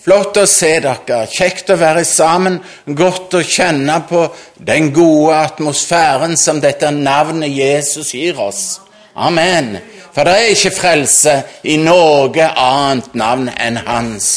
Flott 0.00 0.38
å 0.40 0.46
se 0.48 0.78
dere. 0.80 1.24
Kjekt 1.28 1.72
å 1.72 1.78
være 1.80 2.04
sammen. 2.08 2.60
Godt 2.86 3.36
å 3.36 3.42
kjenne 3.44 3.98
på 4.08 4.26
den 4.56 4.92
gode 4.96 5.36
atmosfæren 5.44 6.36
som 6.40 6.60
dette 6.60 6.88
navnet 6.94 7.52
Jesus 7.52 8.14
gir 8.16 8.40
oss. 8.40 8.80
Amen. 9.14 9.76
For 10.14 10.24
det 10.26 10.36
er 10.36 10.54
ikke 10.54 10.72
frelse 10.74 11.34
i 11.68 11.76
noe 11.78 12.46
annet 12.48 13.12
navn 13.14 13.50
enn 13.52 13.76
hans. 13.86 14.30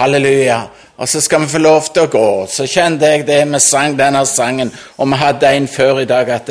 Halleluja. 0.00 0.64
Og 0.98 1.08
så 1.10 1.20
skal 1.22 1.42
vi 1.42 1.50
få 1.50 1.58
lov 1.62 1.88
til 1.94 2.06
å 2.06 2.10
gå. 2.10 2.28
Så 2.50 2.66
kjente 2.70 3.10
jeg 3.10 3.26
det 3.26 3.40
vi 3.50 3.60
sang 3.62 3.96
denne 3.98 4.22
sangen, 4.26 4.70
og 4.98 5.10
vi 5.10 5.18
hadde 5.18 5.50
en 5.56 5.68
før 5.70 6.02
i 6.02 6.08
dag, 6.10 6.30
at 6.30 6.50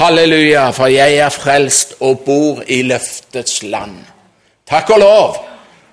halleluja, 0.00 0.66
for 0.76 0.92
jeg 0.92 1.16
er 1.20 1.32
frelst 1.32 1.96
og 2.04 2.24
bor 2.26 2.64
i 2.68 2.82
løftets 2.88 3.62
land. 3.68 4.00
Takk 4.68 4.92
og 4.96 5.00
lov. 5.04 5.38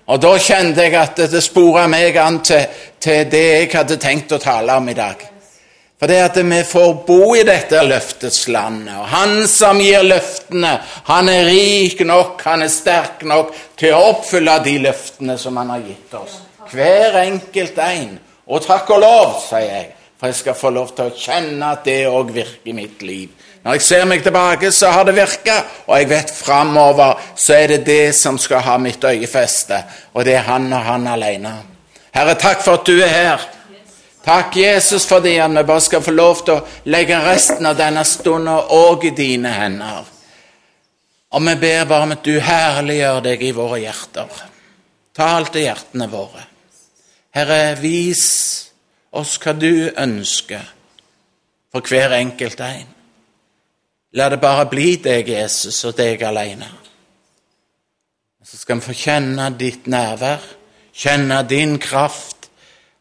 Og 0.05 0.21
da 0.21 0.35
kjente 0.37 0.83
jeg 0.85 0.97
at 0.99 1.21
det 1.31 1.41
spora 1.41 1.87
meg 1.89 2.17
an 2.21 2.41
til, 2.45 2.67
til, 3.01 3.23
det 3.31 3.45
jeg 3.45 3.71
hadde 3.73 3.97
tenkt 4.01 4.35
å 4.35 4.41
tale 4.41 4.75
om 4.77 4.89
i 4.91 4.97
dag. 4.97 5.23
For 5.95 6.11
det 6.11 6.19
at 6.21 6.37
vi 6.43 6.59
får 6.67 6.91
bo 7.07 7.31
i 7.39 7.45
dette 7.47 7.79
løftets 7.87 8.43
land. 8.51 8.83
Og 8.91 9.05
han 9.09 9.47
som 9.49 9.79
gir 9.81 10.03
løftene, 10.05 10.73
han 11.07 11.31
er 11.31 11.47
rik 11.47 12.03
nok, 12.05 12.43
han 12.45 12.65
er 12.65 12.73
sterk 12.73 13.23
nok 13.25 13.53
til 13.79 13.95
å 13.95 14.03
oppfylle 14.11 14.59
de 14.65 14.75
løftene 14.83 15.37
som 15.41 15.57
han 15.57 15.71
har 15.73 15.85
gitt 15.87 16.13
oss. 16.19 16.37
Hver 16.69 17.21
enkelt 17.23 17.79
en. 17.81 18.17
Og 18.45 18.61
takk 18.61 18.91
og 18.93 19.01
lov, 19.01 19.37
sier 19.47 19.65
jeg, 19.71 19.87
for 20.19 20.29
jeg 20.29 20.37
skal 20.43 20.59
få 20.59 20.73
lov 20.75 20.91
til 20.93 21.09
å 21.09 21.17
kjenne 21.17 21.71
at 21.71 21.87
det 21.87 22.03
òg 22.11 22.35
virker 22.35 22.69
i 22.69 22.75
mitt 22.77 23.01
liv. 23.01 23.31
Når 23.65 23.79
jeg 23.79 23.81
ser 23.81 24.03
meg 24.05 24.21
tilbake, 24.21 24.69
så 24.71 24.91
har 24.93 25.07
det 25.07 25.15
virka, 25.17 25.55
og 25.87 25.97
jeg 25.97 26.09
vet 26.11 26.29
framover 26.29 27.17
så 27.33 27.55
er 27.57 27.71
det 27.73 27.85
det 27.87 28.13
som 28.13 28.37
skal 28.37 28.61
ha 28.61 28.75
mitt 28.77 29.03
øyefeste, 29.03 29.79
og 30.13 30.25
det 30.25 30.35
er 30.37 30.45
han 30.45 30.69
og 30.69 30.83
han 30.85 31.07
alene. 31.09 31.55
Herre, 32.13 32.35
takk 32.37 32.61
for 32.61 32.77
at 32.77 32.85
du 32.85 32.99
er 33.01 33.09
her. 33.09 33.47
Takk, 34.25 34.55
Jesus, 34.57 35.07
fordi 35.09 35.33
vi 35.41 35.63
bare 35.63 35.81
skal 35.81 36.05
få 36.05 36.13
lov 36.13 36.45
til 36.45 36.59
å 36.59 36.91
legge 36.93 37.17
resten 37.25 37.65
av 37.65 37.77
denne 37.77 38.05
stunden 38.05 38.53
òg 38.53 39.09
i 39.09 39.15
dine 39.17 39.49
hender. 39.57 40.05
Og 41.33 41.41
vi 41.49 41.55
ber 41.65 41.89
bare 41.89 42.05
om 42.05 42.13
at 42.13 42.25
du 42.25 42.37
herliggjør 42.39 43.21
deg 43.25 43.43
i 43.43 43.53
våre 43.53 43.81
hjerter. 43.81 44.41
Tal 45.15 45.49
til 45.49 45.65
hjertene 45.65 46.07
våre. 46.11 46.45
Herre, 47.33 47.75
vis 47.81 48.25
oss 49.09 49.39
hva 49.41 49.57
du 49.57 49.89
ønsker 49.89 50.73
for 51.73 51.81
hver 51.81 52.13
enkelt 52.21 52.61
en. 52.61 52.94
La 54.15 54.29
det 54.31 54.39
bare 54.39 54.63
bli 54.71 54.93
deg, 55.03 55.27
Jesus, 55.27 55.81
og 55.83 55.97
deg 55.97 56.21
alene. 56.23 56.69
Så 58.45 58.61
skal 58.61 58.79
vi 58.79 58.85
få 58.85 58.93
kjenne 58.95 59.49
ditt 59.59 59.89
nærvær, 59.91 60.43
kjenne 60.95 61.41
din 61.49 61.75
kraft. 61.83 62.47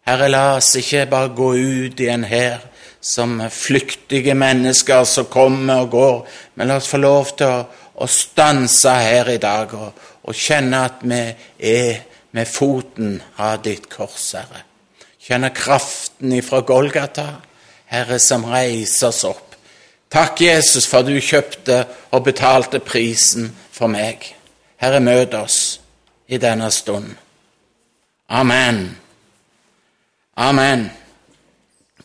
Herre, 0.09 0.27
la 0.29 0.57
oss 0.57 0.73
ikke 0.81 1.05
bare 1.12 1.31
gå 1.37 1.53
ut 1.55 2.03
igjen 2.03 2.27
her 2.27 2.65
som 3.05 3.37
flyktige 3.53 4.35
mennesker 4.35 5.05
som 5.07 5.29
kommer 5.31 5.85
og 5.85 5.92
går, 5.92 6.19
men 6.57 6.69
la 6.69 6.81
oss 6.81 6.91
få 6.91 6.98
lov 6.98 7.31
til 7.39 7.47
å, 7.47 7.62
å 7.95 8.11
stanse 8.11 8.97
her 9.05 9.31
i 9.37 9.39
dag 9.39 9.70
og, 9.79 10.05
og 10.25 10.35
kjenne 10.35 10.83
at 10.89 11.05
vi 11.05 11.23
er 11.70 12.03
med 12.35 12.51
foten 12.51 13.20
av 13.39 13.61
ditt 13.62 13.87
kors, 13.92 14.33
Herre. 14.35 14.65
Kjenne 15.25 15.55
kraften 15.55 16.35
ifra 16.35 16.65
Golgata, 16.67 17.29
Herre, 17.92 18.19
som 18.19 18.48
reiser 18.51 19.12
oss 19.12 19.23
opp 19.29 19.44
Takk, 20.15 20.41
Jesus, 20.41 20.87
for 20.87 21.03
du 21.03 21.17
kjøpte 21.19 21.81
og 22.15 22.20
betalte 22.23 22.79
prisen 22.79 23.48
for 23.75 23.91
meg. 23.91 24.23
Herre, 24.79 25.01
møt 25.03 25.33
oss 25.34 25.57
i 26.31 26.39
denne 26.39 26.69
stund. 26.70 27.09
Amen. 28.31 28.79
Amen. 30.39 30.85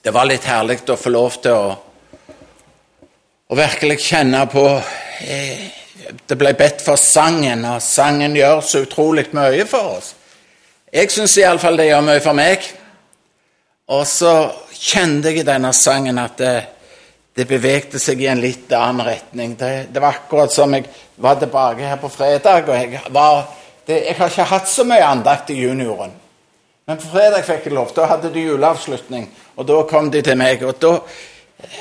Det 0.01 0.13
var 0.15 0.25
litt 0.25 0.47
herlig 0.49 0.79
å 0.89 0.95
få 0.97 1.11
lov 1.13 1.37
til 1.43 1.53
å, 1.53 1.75
å 3.45 3.59
virkelig 3.61 3.99
kjenne 4.07 4.41
på 4.49 4.65
eh, 5.21 5.69
Det 6.25 6.39
ble 6.41 6.55
bedt 6.57 6.81
for 6.81 6.97
sangen, 6.97 7.61
og 7.69 7.77
sangen 7.85 8.33
gjør 8.33 8.63
så 8.65 8.81
utrolig 8.87 9.27
mye 9.37 9.69
for 9.69 9.99
oss. 9.99 10.15
Jeg 10.89 11.13
syns 11.13 11.37
iallfall 11.37 11.77
det 11.77 11.91
gjør 11.91 12.09
mye 12.09 12.25
for 12.25 12.41
meg. 12.41 12.65
Og 13.93 14.01
så 14.09 14.33
kjente 14.73 15.29
jeg 15.29 15.43
i 15.43 15.47
denne 15.53 15.75
sangen 15.77 16.17
at 16.17 16.41
det, 16.41 16.57
det 17.39 17.47
bevegde 17.47 17.99
seg 18.01 18.19
i 18.19 18.27
en 18.27 18.41
litt 18.43 18.71
annen 18.75 19.05
retning. 19.07 19.53
Det, 19.55 19.71
det, 19.93 20.01
var 20.03 20.17
akkurat 20.17 20.51
som 20.51 20.73
jeg 20.75 20.89
var 21.23 21.37
tilbake 21.39 21.87
her 21.87 21.99
på 22.01 22.11
fredag, 22.11 22.67
og 22.67 22.75
jeg, 22.75 22.99
var, 23.15 23.45
det, 23.87 24.01
jeg 24.09 24.17
har 24.17 24.33
ikke 24.33 24.47
hatt 24.49 24.67
så 24.67 24.83
mye 24.87 25.05
andakt 25.07 25.53
i 25.53 25.59
junioren. 25.61 26.11
Men 26.89 26.99
på 26.99 27.11
fredag 27.13 27.45
fikk 27.47 27.69
jeg 27.69 27.77
lov. 27.77 27.93
Da 27.95 28.09
hadde 28.09 28.33
de 28.33 28.43
juleavslutning, 28.43 29.29
og 29.55 29.67
da 29.69 29.79
kom 29.87 30.11
de 30.11 30.23
til 30.25 30.35
meg. 30.39 30.65
Og 30.67 30.81
da 30.83 30.97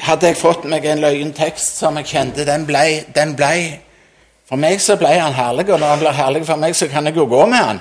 hadde 0.07 0.31
jeg 0.31 0.39
fått 0.39 0.69
meg 0.71 0.87
en 0.87 1.03
løyen 1.03 1.35
tekst 1.35 1.81
som 1.83 1.99
jeg 1.99 2.11
kjente 2.13 2.47
den 2.47 2.67
ble, 2.69 2.85
den 3.17 3.35
ble 3.39 3.55
For 4.49 4.57
meg 4.57 4.79
så 4.81 4.95
ble 4.97 5.11
han 5.13 5.35
herlig, 5.37 5.67
og 5.69 5.77
når 5.77 5.91
han 5.91 5.99
blir 6.01 6.15
herlig 6.17 6.47
for 6.49 6.57
meg, 6.57 6.77
så 6.77 6.87
kan 6.89 7.05
jeg 7.05 7.19
jo 7.19 7.27
gå 7.29 7.43
med 7.51 7.59
han. 7.61 7.81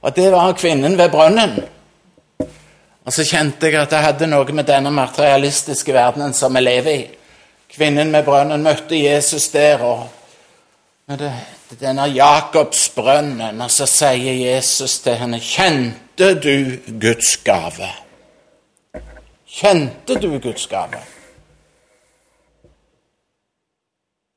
Og 0.00 0.14
det 0.16 0.30
var 0.32 0.54
kvinnen 0.56 0.94
ved 0.96 1.10
brønnen. 1.12 1.58
Og 3.06 3.14
så 3.14 3.22
kjente 3.22 3.70
jeg 3.70 3.78
at 3.78 3.92
jeg 3.94 4.02
hadde 4.02 4.26
noe 4.26 4.52
med 4.52 4.66
denne 4.66 4.90
materialistiske 4.90 5.94
verdenen 5.94 6.34
som 6.34 6.54
vi 6.58 6.62
lever 6.64 6.90
i. 6.90 7.04
Kvinnen 7.70 8.10
med 8.10 8.24
brønnen 8.26 8.64
møtte 8.66 8.98
Jesus 8.98 9.48
der, 9.54 9.82
og 9.86 10.08
det, 11.18 11.30
denne 11.78 12.08
Jakobsbrønnen, 12.10 13.60
og 13.62 13.70
så 13.70 13.86
sier 13.86 14.34
Jesus 14.34 14.98
til 15.04 15.14
henne, 15.14 15.38
'Kjente 15.38 16.34
du 16.34 16.78
Guds 17.00 17.36
gave?' 17.36 17.94
Kjente 19.46 20.18
du 20.20 20.38
Guds 20.38 20.66
gave? 20.66 20.98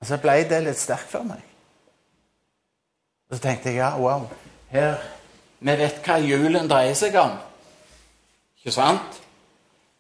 Og 0.02 0.08
så 0.08 0.18
ble 0.18 0.44
det 0.50 0.64
litt 0.64 0.80
sterkt 0.80 1.10
for 1.12 1.26
meg. 1.28 1.42
Og 3.30 3.36
så 3.36 3.42
tenkte 3.42 3.70
jeg 3.70 3.82
ja, 3.82 3.98
wow, 3.98 4.30
her, 4.72 4.96
vi 5.60 5.76
vet 5.82 6.06
hva 6.06 6.22
julen 6.24 6.70
dreier 6.70 6.94
seg 6.94 7.18
om. 7.20 7.49
Ikke 8.60 8.76
sant? 8.76 9.20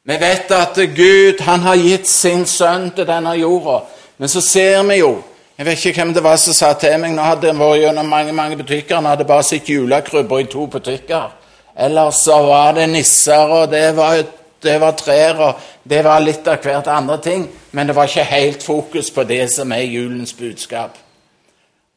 Vi 0.03 0.15
vet 0.19 0.51
at 0.51 0.75
Gud 0.95 1.41
han 1.45 1.59
har 1.63 1.79
gitt 1.79 2.07
sin 2.07 2.45
sønn 2.47 2.89
til 2.95 3.07
denne 3.07 3.35
jorda. 3.39 3.85
Men 4.17 4.31
så 4.31 4.41
ser 4.41 4.83
vi 4.83 4.99
jo 4.99 5.19
Jeg 5.59 5.65
vet 5.65 5.85
ikke 5.85 6.01
hvem 6.01 6.13
det 6.15 6.23
var 6.23 6.37
som 6.39 6.53
sa 6.55 6.69
til 6.79 6.93
meg 7.01 7.11
Nå 7.11 7.23
hadde 7.23 7.49
han 7.51 7.59
vært 7.59 7.81
gjennom 7.81 8.07
mange 8.07 8.31
mange 8.31 8.55
butikker. 8.55 8.95
Han 8.95 9.09
hadde 9.11 9.25
bare 9.27 9.43
sett 9.43 9.67
julekrybber 9.67 10.39
i 10.39 10.47
to 10.47 10.67
butikker. 10.71 11.33
Ellers 11.75 12.21
så 12.23 12.37
var 12.47 12.73
det 12.77 12.89
nisser, 12.89 13.51
og 13.51 13.71
det 13.71 13.95
var, 13.95 14.23
det 14.63 14.77
var 14.81 14.95
trær, 14.95 15.41
og 15.43 15.59
det 15.83 15.99
var 16.03 16.23
litt 16.23 16.47
av 16.47 16.63
hvert 16.63 16.87
andre 16.87 17.17
ting. 17.23 17.47
Men 17.71 17.87
det 17.87 17.95
var 17.95 18.07
ikke 18.07 18.23
helt 18.23 18.63
fokus 18.63 19.11
på 19.11 19.23
det 19.23 19.45
som 19.53 19.71
er 19.71 19.83
julens 19.83 20.33
budskap. 20.33 20.95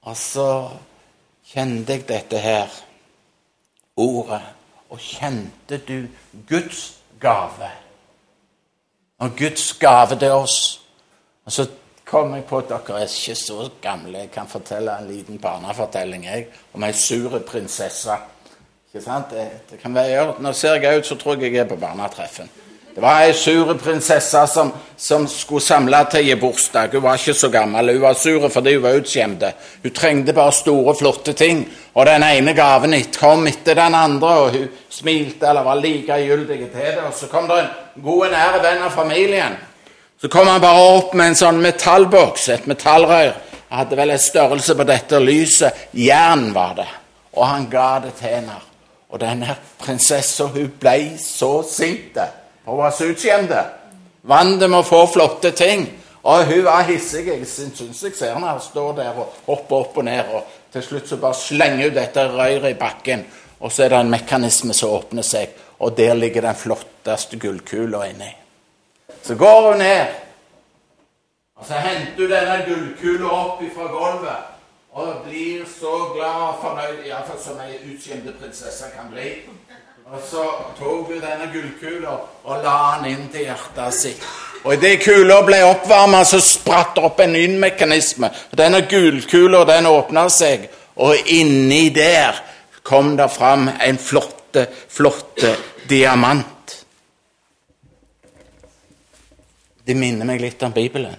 Og 0.03 0.17
så 0.19 0.49
kjente 1.55 1.95
jeg 1.95 2.09
dette 2.09 2.43
her 2.43 2.83
ordet 3.97 4.43
og 4.93 5.01
kjente 5.01 5.79
du 5.89 6.05
Guds 6.49 6.95
gave? 7.21 7.71
Og 9.19 9.31
Guds 9.39 9.73
gave 9.81 10.19
til 10.19 10.31
oss. 10.31 10.81
Og 11.45 11.53
så 11.53 11.67
kom 12.05 12.35
jeg 12.35 12.45
på 12.45 12.59
at 12.59 12.69
dere 12.69 13.01
er 13.01 13.09
ikke 13.09 13.35
så 13.35 13.71
gamle. 13.83 14.19
Jeg 14.19 14.31
kan 14.31 14.49
fortelle 14.49 14.99
en 14.99 15.09
liten 15.09 15.39
barnefortelling 15.39 16.25
jeg, 16.25 16.47
om 16.75 16.85
ei 16.85 16.93
sur 16.93 17.39
prinsesse. 17.49 18.19
Ikke 18.91 19.05
sant? 19.05 19.31
Det, 19.31 19.47
det 19.71 19.79
kan 19.81 19.95
være, 19.95 20.35
Nå 20.41 20.53
ser 20.53 20.75
jeg 20.83 20.99
ut 20.99 21.07
så 21.07 21.17
tror 21.17 21.41
jeg 21.41 21.55
jeg 21.55 21.65
er 21.65 21.69
på 21.69 21.81
barnetreffen. 21.81 22.51
Det 22.95 23.01
var 23.01 23.23
ei 23.25 23.33
sur 23.33 23.75
prinsesse 23.81 24.47
som, 24.47 24.73
som, 24.97 25.25
skulle 25.29 25.65
samle 25.65 26.03
til 26.13 26.29
ei 26.29 26.35
bursdag. 26.37 26.93
Hun 26.93 27.03
var 27.07 27.17
ikke 27.17 27.35
så 27.35 27.49
gammel. 27.49 27.89
Hun 27.95 28.03
var 28.03 28.19
sur 28.21 28.49
fordi 28.53 28.75
hun 28.75 28.83
var 28.83 28.99
utskjemt. 29.01 29.45
Hun 29.83 29.95
trengte 29.97 30.35
bare 30.37 30.53
store, 30.53 30.95
flotte 30.95 31.33
ting. 31.33 31.63
Og 31.95 32.07
den 32.07 32.23
ene 32.27 32.53
gaven 32.53 32.97
kom 33.17 33.47
etter 33.49 33.79
den 33.81 33.97
andre, 33.97 34.33
og 34.43 34.51
hun 34.59 34.69
smilte 34.91 35.49
eller 35.49 35.65
var 35.65 35.81
likegyldig 35.81 36.59
til 36.59 36.77
det. 36.77 37.07
Og 37.07 37.15
så 37.17 37.31
kom 37.33 37.49
det 37.49 37.63
en 37.63 38.05
god, 38.05 38.27
nær 38.35 38.61
venn 38.61 38.85
av 38.85 38.93
familien. 38.93 39.57
Så 40.21 40.29
kom 40.29 40.47
han 40.47 40.61
bare 40.61 40.85
opp 40.99 41.17
med 41.17 41.33
en 41.33 41.41
sånn 41.41 41.63
metallboks, 41.65 42.51
et 42.53 42.69
metallrør. 42.69 43.33
Han 43.71 43.79
hadde 43.87 44.01
vel 44.03 44.13
en 44.13 44.21
størrelse 44.21 44.77
på 44.77 44.85
dette 44.85 45.23
lyset. 45.25 45.89
Jern 45.97 46.51
var 46.53 46.77
det. 46.77 46.89
Og 47.33 47.49
han 47.49 47.67
ga 47.73 47.89
det 48.05 48.13
til 48.21 48.37
henne. 48.37 48.61
Og 49.09 49.21
denne 49.21 49.57
prinsessa, 49.81 50.45
hun 50.53 50.71
ble 50.81 51.17
så 51.21 51.55
sint. 51.65 52.21
Hun 52.65 52.79
var 52.79 52.91
så 52.91 53.11
utskjemte. 53.11 53.65
Vant 54.23 54.61
med 54.63 54.79
å 54.79 54.87
få 54.87 55.05
flotte 55.11 55.51
ting. 55.57 55.87
Og 56.23 56.45
hun 56.47 56.65
var 56.65 56.87
hissig. 56.87 57.27
Jeg 57.27 57.47
syns 57.51 58.03
jeg 58.03 58.15
ser 58.15 58.37
henne 58.37 58.55
stå 58.63 58.89
der 58.97 59.19
og 59.19 59.39
hoppe 59.47 59.79
opp 59.81 59.99
og 59.99 60.07
ned. 60.07 60.31
Og 60.31 60.59
til 60.73 60.85
slutt 60.87 61.11
så 61.11 61.19
bare 61.23 61.39
slenger 61.39 61.89
hun 61.89 61.97
dette 61.97 62.27
røret 62.31 62.71
i 62.71 62.79
bakken. 62.79 63.25
Og 63.63 63.73
så 63.73 63.85
er 63.85 63.93
det 63.93 64.01
en 64.03 64.11
mekanisme 64.11 64.75
som 64.75 64.91
åpner 64.91 65.23
seg, 65.23 65.53
og 65.79 65.95
der 65.95 66.17
ligger 66.19 66.43
den 66.43 66.59
flotteste 66.59 67.39
gullkula 67.39 68.09
inni. 68.11 68.31
Så 69.23 69.37
går 69.39 69.69
hun 69.69 69.79
ned, 69.79 70.07
og 71.63 71.67
så 71.69 71.79
henter 71.79 72.25
hun 72.25 72.33
denne 72.33 72.57
gullkula 72.67 73.29
opp 73.31 73.61
fra 73.75 73.85
gulvet. 73.93 74.49
Og 74.93 75.23
blir 75.25 75.63
så 75.79 75.93
glad 76.15 76.41
og 76.49 76.59
fornøyd, 76.61 77.05
iallfall 77.07 77.39
som 77.41 77.61
ei 77.63 77.79
utskjemte 77.93 78.35
prinsesse 78.41 78.91
kan 78.97 79.07
bli. 79.13 79.29
Og 80.13 80.21
så 80.21 80.43
tok 80.77 81.07
hun 81.09 81.21
denne 81.23 81.47
gullkula 81.49 82.15
og 82.45 82.59
la 82.61 82.79
den 83.01 83.15
inn 83.15 83.29
til 83.33 83.47
hjertet 83.47 83.95
sitt. 83.97 84.25
Og 84.61 84.75
idet 84.77 84.99
kula 85.01 85.39
ble 85.47 85.63
oppvarma, 85.65 86.19
så 86.29 86.37
spratt 86.45 86.99
det 86.99 87.05
opp 87.09 87.21
en 87.25 87.31
ny 87.33 87.47
mekanisme. 87.63 88.29
Denne 88.53 88.83
gullkula 88.91 89.63
den 89.71 89.87
åpna 89.89 90.27
seg, 90.29 90.67
og 91.01 91.31
inni 91.33 91.87
der 91.97 92.37
kom 92.85 93.15
det 93.17 93.31
fram 93.33 93.71
en 93.73 93.99
flotte, 93.99 94.67
flotte 94.69 95.55
diamant. 95.89 96.75
Det 99.83 99.97
minner 99.97 100.29
meg 100.29 100.43
litt 100.45 100.63
om 100.63 100.75
Bibelen. 100.77 101.17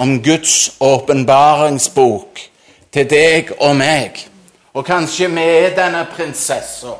Om 0.00 0.14
Guds 0.24 0.78
åpenbaringsbok 0.80 2.40
til 2.96 3.12
deg 3.12 3.52
og 3.58 3.76
meg. 3.76 4.24
Og 4.72 4.88
kanskje 4.88 5.28
vi 5.36 5.44
er 5.66 5.76
denne 5.76 6.06
prinsessa 6.16 6.96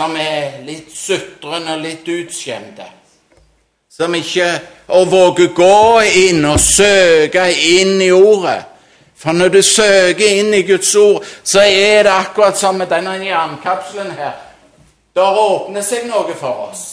som 0.00 0.16
er 0.16 0.62
litt 0.64 0.94
sutrende 0.96 1.74
litt 1.76 2.06
utskjemte. 2.08 2.86
Som 3.92 4.14
ikke 4.16 4.46
våger 4.88 5.50
gå 5.52 5.80
inn 6.22 6.44
og 6.48 6.60
søke 6.62 7.42
inn 7.52 7.98
i 8.00 8.08
ordet. 8.14 8.62
For 9.20 9.36
når 9.36 9.50
du 9.52 9.58
søker 9.60 10.38
inn 10.38 10.54
i 10.56 10.62
Guds 10.64 10.94
ord, 10.96 11.26
så 11.44 11.66
er 11.66 12.06
det 12.06 12.14
akkurat 12.14 12.56
som 12.56 12.78
med 12.80 12.88
denne 12.88 13.18
jernkapselen 13.20 14.14
her. 14.16 14.38
Der 15.12 15.40
åpner 15.42 15.84
seg 15.84 16.06
noe 16.08 16.32
for 16.38 16.70
oss. 16.70 16.86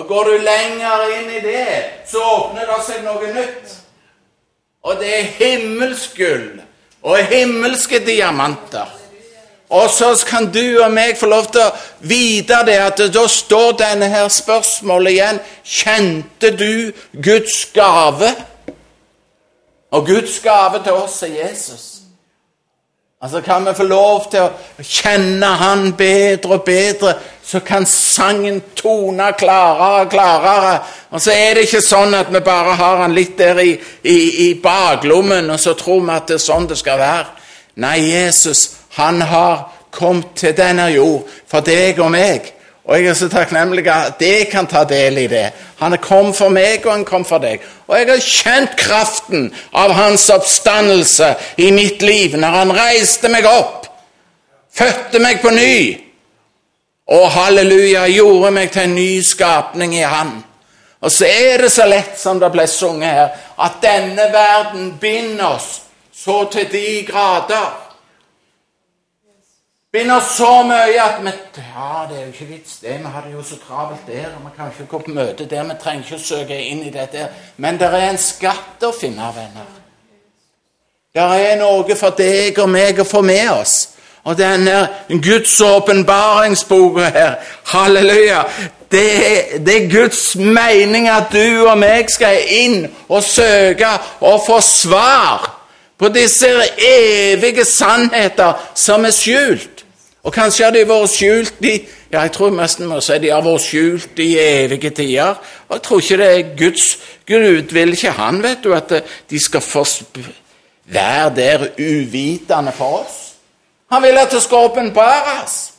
Og 0.00 0.06
går 0.08 0.30
du 0.30 0.46
lenger 0.46 1.04
inn 1.18 1.34
i 1.36 1.42
det, 1.44 1.66
så 2.08 2.22
åpner 2.38 2.64
det 2.70 2.78
seg 2.86 3.04
noe 3.04 3.34
nytt. 3.34 3.74
Og 4.88 4.96
det 5.02 5.12
er 5.18 5.28
himmelsk 5.36 6.16
gull 6.16 6.62
og 7.04 7.20
himmelske 7.28 8.00
diamanter. 8.06 8.99
Og 9.70 9.90
så 9.90 10.24
kan 10.26 10.48
du 10.52 10.82
og 10.82 10.90
meg 10.90 11.18
få 11.18 11.28
lov 11.30 11.46
til 11.54 11.62
å 11.62 11.74
vite 12.10 12.58
det 12.66 12.78
at 12.82 13.02
da 13.14 13.22
står 13.30 13.76
denne 13.78 14.08
her 14.10 14.26
spørsmålet 14.28 15.14
igjen 15.14 15.38
Kjente 15.62 16.50
du 16.58 16.90
Guds 17.22 17.68
gave? 17.74 18.32
Og 19.94 20.06
Guds 20.06 20.40
gave 20.42 20.82
til 20.82 20.92
oss 20.92 21.22
er 21.22 21.36
Jesus. 21.44 21.86
Altså 23.22 23.40
Kan 23.40 23.66
vi 23.66 23.74
få 23.76 23.84
lov 23.84 24.30
til 24.30 24.46
å 24.46 24.82
kjenne 24.82 25.46
Han 25.60 25.92
bedre 25.92 26.56
og 26.56 26.64
bedre, 26.64 27.14
så 27.44 27.60
kan 27.60 27.86
sangen 27.86 28.62
tone 28.76 29.26
klarere 29.38 30.02
og 30.02 30.10
klarere. 30.10 30.78
Og 31.10 31.20
så 31.20 31.34
er 31.36 31.54
det 31.54 31.66
ikke 31.68 31.82
sånn 31.84 32.14
at 32.16 32.32
vi 32.32 32.40
bare 32.40 32.74
har 32.74 33.02
Han 33.04 33.14
litt 33.14 33.36
der 33.38 33.60
i, 33.60 33.74
i, 34.02 34.18
i 34.48 34.54
baklommen, 34.62 35.50
og 35.50 35.60
så 35.60 35.74
tror 35.78 36.00
vi 36.00 36.14
at 36.16 36.28
det 36.28 36.38
er 36.40 36.46
sånn 36.46 36.68
det 36.70 36.78
skal 36.80 36.98
være. 36.98 37.26
Nei, 37.80 37.98
Jesus, 38.08 38.79
han 38.90 39.20
har 39.22 39.70
kommet 39.90 40.34
til 40.36 40.56
denne 40.56 40.88
jord 40.94 41.28
for 41.50 41.60
deg 41.66 41.98
og 42.00 42.10
meg. 42.14 42.52
Og 42.84 42.96
jeg 42.96 43.10
er 43.10 43.14
så 43.14 43.28
takknemlig 43.30 43.84
at 43.92 44.22
jeg 44.24 44.48
kan 44.50 44.66
ta 44.66 44.82
del 44.88 45.18
i 45.22 45.26
det. 45.30 45.50
Han 45.78 45.92
er 45.92 46.02
kommet 46.02 46.36
for 46.36 46.48
meg, 46.50 46.86
og 46.86 46.92
han 46.92 47.04
kom 47.04 47.24
for 47.24 47.38
deg. 47.38 47.62
Og 47.86 47.98
jeg 47.98 48.08
har 48.08 48.22
kjent 48.24 48.76
kraften 48.78 49.50
av 49.72 49.92
hans 49.94 50.26
oppstandelse 50.32 51.34
i 51.58 51.70
mitt 51.70 52.02
liv 52.02 52.34
når 52.38 52.56
han 52.56 52.72
reiste 52.74 53.30
meg 53.30 53.46
opp, 53.46 53.86
fødte 54.74 55.22
meg 55.22 55.42
på 55.42 55.52
ny, 55.54 55.76
og 57.10 57.26
halleluja, 57.34 58.06
gjorde 58.10 58.50
meg 58.54 58.70
til 58.70 58.86
en 58.86 58.94
ny 58.94 59.10
skapning 59.26 59.94
i 59.98 60.06
han. 60.06 60.32
Og 61.00 61.12
så 61.12 61.26
er 61.26 61.62
det 61.62 61.70
så 61.72 61.86
lett, 61.88 62.18
som 62.18 62.40
det 62.40 62.50
ble 62.52 62.66
sunget 62.70 63.14
her, 63.16 63.30
at 63.58 63.78
denne 63.82 64.26
verden 64.32 64.92
binder 65.00 65.56
oss 65.56 65.70
så 66.14 66.42
til 66.52 66.66
de 66.72 67.06
grader 67.08 67.89
binder 69.92 70.20
så 70.20 70.62
mye 70.62 71.02
at 71.02 71.20
vi 71.24 71.32
Ja, 71.56 72.06
det 72.08 72.18
er 72.18 72.22
jo 72.22 72.32
ikke 72.32 72.44
vits, 72.44 72.76
det. 72.76 72.98
Vi 72.98 73.04
har 73.04 73.24
det 73.26 73.32
jo 73.32 73.42
så 73.42 73.56
travelt 73.68 74.06
der, 74.06 74.26
og 74.26 74.44
vi 74.44 74.50
kan 74.56 74.72
ikke 74.78 74.90
gå 74.90 74.98
på 74.98 75.10
møte 75.10 75.44
der. 75.44 75.62
Vi 75.64 75.78
trenger 75.82 76.04
ikke 76.04 76.16
å 76.16 76.24
søke 76.24 76.58
inn 76.62 76.82
i 76.82 76.90
dette. 76.90 77.28
Men 77.56 77.78
det 77.78 77.86
er 77.86 78.10
en 78.10 78.18
skatt 78.18 78.84
å 78.84 78.92
finne, 79.00 79.32
venner. 79.36 79.70
Det 81.14 81.22
er 81.22 81.56
noe 81.58 81.96
for 81.96 82.14
deg 82.14 82.58
og 82.62 82.68
meg 82.70 83.00
å 83.02 83.04
få 83.04 83.22
med 83.26 83.48
oss. 83.50 83.88
Og 84.24 84.36
denne 84.38 84.88
Guds 85.08 85.60
åpenbaringsboka 85.60 87.08
her, 87.10 87.34
halleluja, 87.72 88.44
det 88.90 89.66
det 89.66 89.76
er, 89.76 89.88
Guds 89.90 90.36
mening 90.36 91.08
at 91.08 91.32
du 91.32 91.66
og 91.66 91.78
meg 91.78 92.10
skal 92.10 92.36
inn 92.46 92.88
og 93.08 93.22
søke 93.24 93.90
og 94.20 94.42
få 94.46 94.60
svar 94.60 95.48
på 95.98 96.08
disse 96.08 96.48
evige 96.78 97.64
sannheter 97.64 98.52
som 98.74 99.04
er 99.04 99.14
skjult. 99.14 99.79
Og 100.22 100.32
kanskje 100.32 100.66
har 100.66 100.74
de 100.74 100.84
vært 100.88 101.14
skjult 101.14 101.64
i 101.64 101.78
ja, 102.10 102.24
jeg 102.24 102.32
tror 102.34 102.50
nesten 102.50 102.88
må 102.90 102.98
si 103.00 103.16
de 103.22 103.30
har 103.30 103.44
vært 103.44 103.64
skjult 103.64 104.18
i 104.20 104.34
evige 104.42 104.90
tider. 104.90 105.38
Og 105.68 105.76
jeg 105.76 105.82
tror 105.86 106.02
ikke 106.02 106.18
det 106.20 106.30
er 106.30 106.54
Guds 106.58 106.86
Gud 107.30 107.74
vil 107.74 107.94
ikke 107.94 108.14
han, 108.18 108.42
vet 108.42 108.64
du, 108.64 108.74
at 108.74 108.92
de 109.30 109.40
skal 109.40 109.62
være 110.84 111.34
der 111.36 111.66
uvitende 111.78 112.72
for 112.72 113.04
oss. 113.04 113.18
Han 113.90 114.02
vil 114.02 114.18
at 114.18 114.32
det 114.32 114.42
skal 114.42 114.56
åpenbares. 114.70 115.72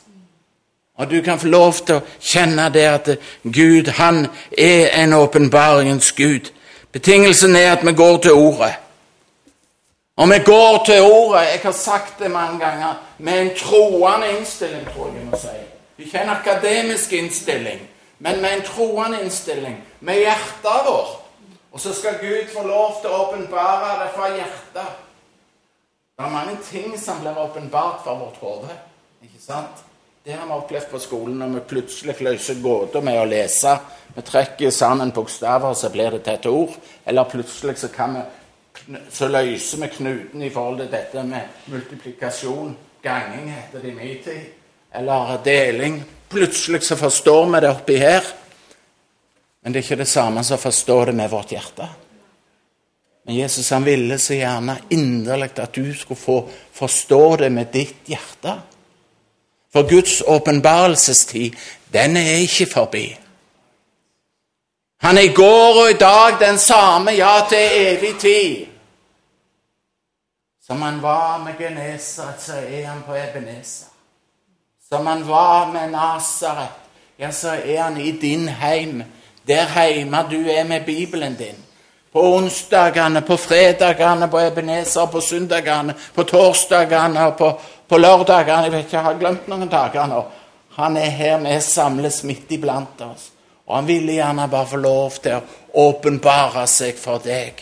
Og 0.98 1.10
du 1.10 1.22
kan 1.22 1.38
få 1.40 1.48
lov 1.48 1.74
til 1.86 2.00
å 2.00 2.04
kjenne 2.20 2.68
det 2.72 2.84
at 2.88 3.08
Gud, 3.44 3.88
han 3.96 4.26
er 4.58 4.90
en 5.02 5.12
åpenbaringens 5.16 6.12
Gud. 6.12 6.52
Betingelsen 6.92 7.56
er 7.56 7.72
at 7.72 7.86
vi 7.86 7.92
går 7.92 8.18
til 8.18 8.32
Ordet. 8.32 8.74
Og 10.22 10.28
vi 10.30 10.38
går 10.38 10.84
til 10.86 11.02
ordet, 11.02 11.40
jeg 11.40 11.60
har 11.62 11.72
sagt 11.72 12.18
det 12.18 12.30
mange 12.30 12.58
ganger, 12.58 12.94
med 13.18 13.40
en 13.40 13.50
troende 13.58 14.28
innstilling, 14.38 14.84
tror 14.86 15.06
jeg 15.06 15.16
jeg 15.16 15.24
må 15.26 15.38
si. 15.40 15.54
Ikke 15.98 16.20
en 16.22 16.28
akademisk 16.30 17.12
innstilling, 17.12 17.80
men 18.18 18.42
med 18.42 18.52
en 18.54 18.62
troende 18.62 19.18
innstilling, 19.22 19.80
med 20.00 20.20
hjertet 20.22 20.86
vårt. 20.86 21.16
Og 21.72 21.80
så 21.80 21.94
skal 21.94 22.20
Gud 22.20 22.52
få 22.54 22.62
lov 22.66 23.00
til 23.00 23.10
å 23.10 23.18
åpenbare 23.24 23.96
det 24.04 24.10
fra 24.14 24.28
hjertet. 24.36 25.00
Det 26.18 26.26
er 26.26 26.36
mange 26.36 26.54
ting 26.70 26.94
som 27.00 27.18
blir 27.18 27.40
åpenbart 27.42 28.04
for 28.04 28.20
vårt 28.20 28.38
hode. 28.44 28.76
Ikke 29.26 29.42
sant? 29.42 29.82
Det 30.22 30.36
har 30.38 30.46
vi 30.46 30.54
opplevd 30.54 30.86
på 30.92 31.00
skolen 31.02 31.40
når 31.40 31.56
vi 31.56 31.64
plutselig 31.72 32.14
løser 32.22 32.62
gåter 32.62 33.02
med 33.02 33.18
å 33.18 33.26
lese. 33.26 33.74
Vi 34.14 34.22
trekker 34.22 34.70
sammen 34.70 35.10
bokstaver, 35.10 35.74
så 35.74 35.90
blir 35.90 36.14
det 36.14 36.22
til 36.22 36.38
et 36.38 36.46
ord. 36.46 36.78
Eller 37.06 37.26
plutselig 37.32 37.80
så 37.80 37.90
kan 37.90 38.14
vi 38.14 38.22
så 39.10 39.28
løser 39.28 39.80
vi 39.80 39.88
knuten 39.96 40.42
i 40.42 40.50
forhold 40.50 40.78
til 40.82 40.90
dette 40.92 41.22
med 41.22 41.66
multiplikasjon. 41.72 42.76
Ganging 43.02 43.50
heter 43.50 43.82
det 43.82 43.90
i 43.90 43.94
min 43.94 44.18
tid. 44.24 44.44
Eller 44.94 45.38
deling. 45.44 46.02
Plutselig 46.28 46.82
så 46.82 46.96
forstår 46.96 47.46
vi 47.46 47.60
det 47.60 47.70
oppi 47.70 47.96
her. 47.96 48.22
Men 49.62 49.72
det 49.72 49.80
er 49.80 49.84
ikke 49.86 50.02
det 50.02 50.08
samme 50.08 50.44
som 50.44 50.58
å 50.58 50.62
forstå 50.62 51.04
det 51.04 51.14
med 51.14 51.30
vårt 51.30 51.54
hjerte. 51.54 51.88
Men 53.26 53.36
Jesus 53.36 53.70
han 53.70 53.84
ville 53.84 54.18
så 54.18 54.34
gjerne 54.34 54.80
inderlig 54.90 55.52
at 55.62 55.74
du 55.74 55.94
skulle 55.94 56.20
få 56.20 56.38
forstå 56.74 57.36
det 57.44 57.50
med 57.52 57.70
ditt 57.72 58.10
hjerte. 58.10 58.56
For 59.72 59.88
Guds 59.88 60.20
åpenbarelsestid, 60.26 61.54
den 61.92 62.16
er 62.16 62.42
ikke 62.42 62.66
forbi. 62.66 63.06
Han 65.02 65.18
er 65.18 65.22
i 65.22 65.34
går 65.34 65.78
og 65.82 65.90
i 65.90 65.98
dag 65.98 66.36
den 66.40 66.58
samme, 66.58 67.10
ja, 67.10 67.40
til 67.48 67.58
evig 67.86 68.18
tid. 68.20 68.71
Som 70.72 70.82
han 70.82 71.00
var 71.00 71.38
med 71.38 71.54
Genesaret, 71.58 72.40
så 72.40 72.52
er 72.52 72.86
han 72.86 73.02
på 73.02 73.16
Ebenezer. 73.16 73.88
Som 74.88 75.06
han 75.06 75.26
var 75.28 75.66
med 75.72 75.90
Nasaret, 75.90 76.68
ja, 77.16 77.32
så 77.32 77.48
er 77.48 77.82
han 77.82 77.98
i 78.00 78.12
din 78.12 78.48
heim. 78.48 79.02
Der 79.46 79.66
heime 79.66 80.22
du 80.30 80.48
er 80.48 80.64
med 80.64 80.84
Bibelen 80.84 81.34
din. 81.34 81.58
På 82.12 82.22
onsdagene, 82.36 83.20
på 83.20 83.36
fredagene 83.36 84.28
på 84.28 84.40
Ebenezer, 84.40 85.06
på 85.06 85.20
søndagene, 85.20 85.94
på 86.14 86.24
torsdagene 86.24 87.26
og 87.26 87.36
på, 87.36 87.52
på 87.88 87.98
lørdagene. 87.98 88.62
Jeg 88.62 88.72
vet 88.72 88.86
ikke, 88.86 88.96
jeg 88.96 89.04
har 89.04 89.20
glemt 89.20 89.52
noen 89.52 89.68
dager 89.68 90.08
nå. 90.08 90.22
Han 90.78 90.96
er 90.96 91.12
her, 91.20 91.36
vi 91.44 91.60
samles 91.60 92.22
midt 92.24 92.56
iblant 92.56 93.04
oss. 93.10 93.28
Og 93.68 93.76
han 93.76 93.92
ville 93.92 94.16
gjerne 94.16 94.48
bare 94.48 94.72
få 94.72 94.80
lov 94.80 95.20
til 95.20 95.36
å 95.36 95.44
åpenbare 95.84 96.64
seg 96.66 96.96
for 96.96 97.20
deg. 97.20 97.60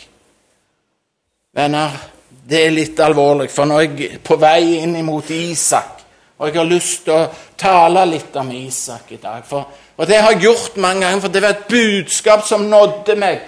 Venner, 1.51 1.99
det 2.47 2.65
er 2.65 2.73
litt 2.73 2.99
alvorlig, 2.99 3.49
for 3.53 3.69
nå 3.69 3.77
er 3.79 3.87
jeg 3.87 4.19
på 4.25 4.37
vei 4.41 4.81
inn 4.81 4.97
mot 5.05 5.29
Isak. 5.31 6.01
Og 6.41 6.47
jeg 6.49 6.57
har 6.57 6.69
lyst 6.69 7.03
til 7.05 7.13
å 7.13 7.27
tale 7.59 8.05
litt 8.09 8.35
om 8.41 8.49
Isak 8.55 9.11
i 9.13 9.19
dag. 9.21 9.43
For, 9.45 9.67
og 9.95 10.07
det 10.09 10.17
har 10.17 10.33
jeg 10.33 10.47
gjort 10.47 10.79
mange 10.81 11.05
ganger, 11.05 11.21
for 11.21 11.33
det 11.33 11.43
var 11.43 11.53
et 11.53 11.67
budskap 11.69 12.45
som 12.47 12.65
nådde 12.69 13.15
meg 13.21 13.43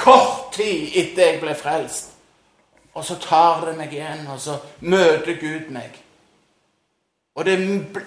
kort 0.00 0.54
tid 0.56 0.96
etter 0.96 1.26
jeg 1.26 1.40
ble 1.42 1.56
frelst. 1.58 2.14
Og 2.96 3.04
så 3.06 3.18
tar 3.22 3.66
det 3.68 3.76
meg 3.78 3.92
igjen, 3.94 4.24
og 4.32 4.40
så 4.40 4.56
møter 4.80 5.36
Gud 5.40 5.68
meg. 5.74 5.92
Og 7.36 7.44
det, 7.46 7.58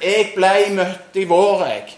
jeg 0.01 0.31
ble 0.35 0.55
møtt 0.75 1.15
i 1.17 1.27
vår, 1.29 1.67
jeg. 1.69 1.93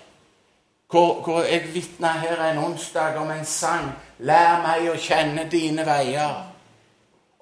Hvor, 0.91 1.21
hvor 1.25 1.47
jeg 1.47 1.71
vitna 1.73 2.11
her 2.21 2.43
en 2.51 2.61
onsdag 2.67 3.17
om 3.17 3.31
en 3.31 3.45
sang 3.45 3.89
'Lær 4.19 4.61
meg 4.63 4.85
å 4.91 4.95
kjenne 4.95 5.47
dine 5.51 5.83
veier'. 5.83 6.54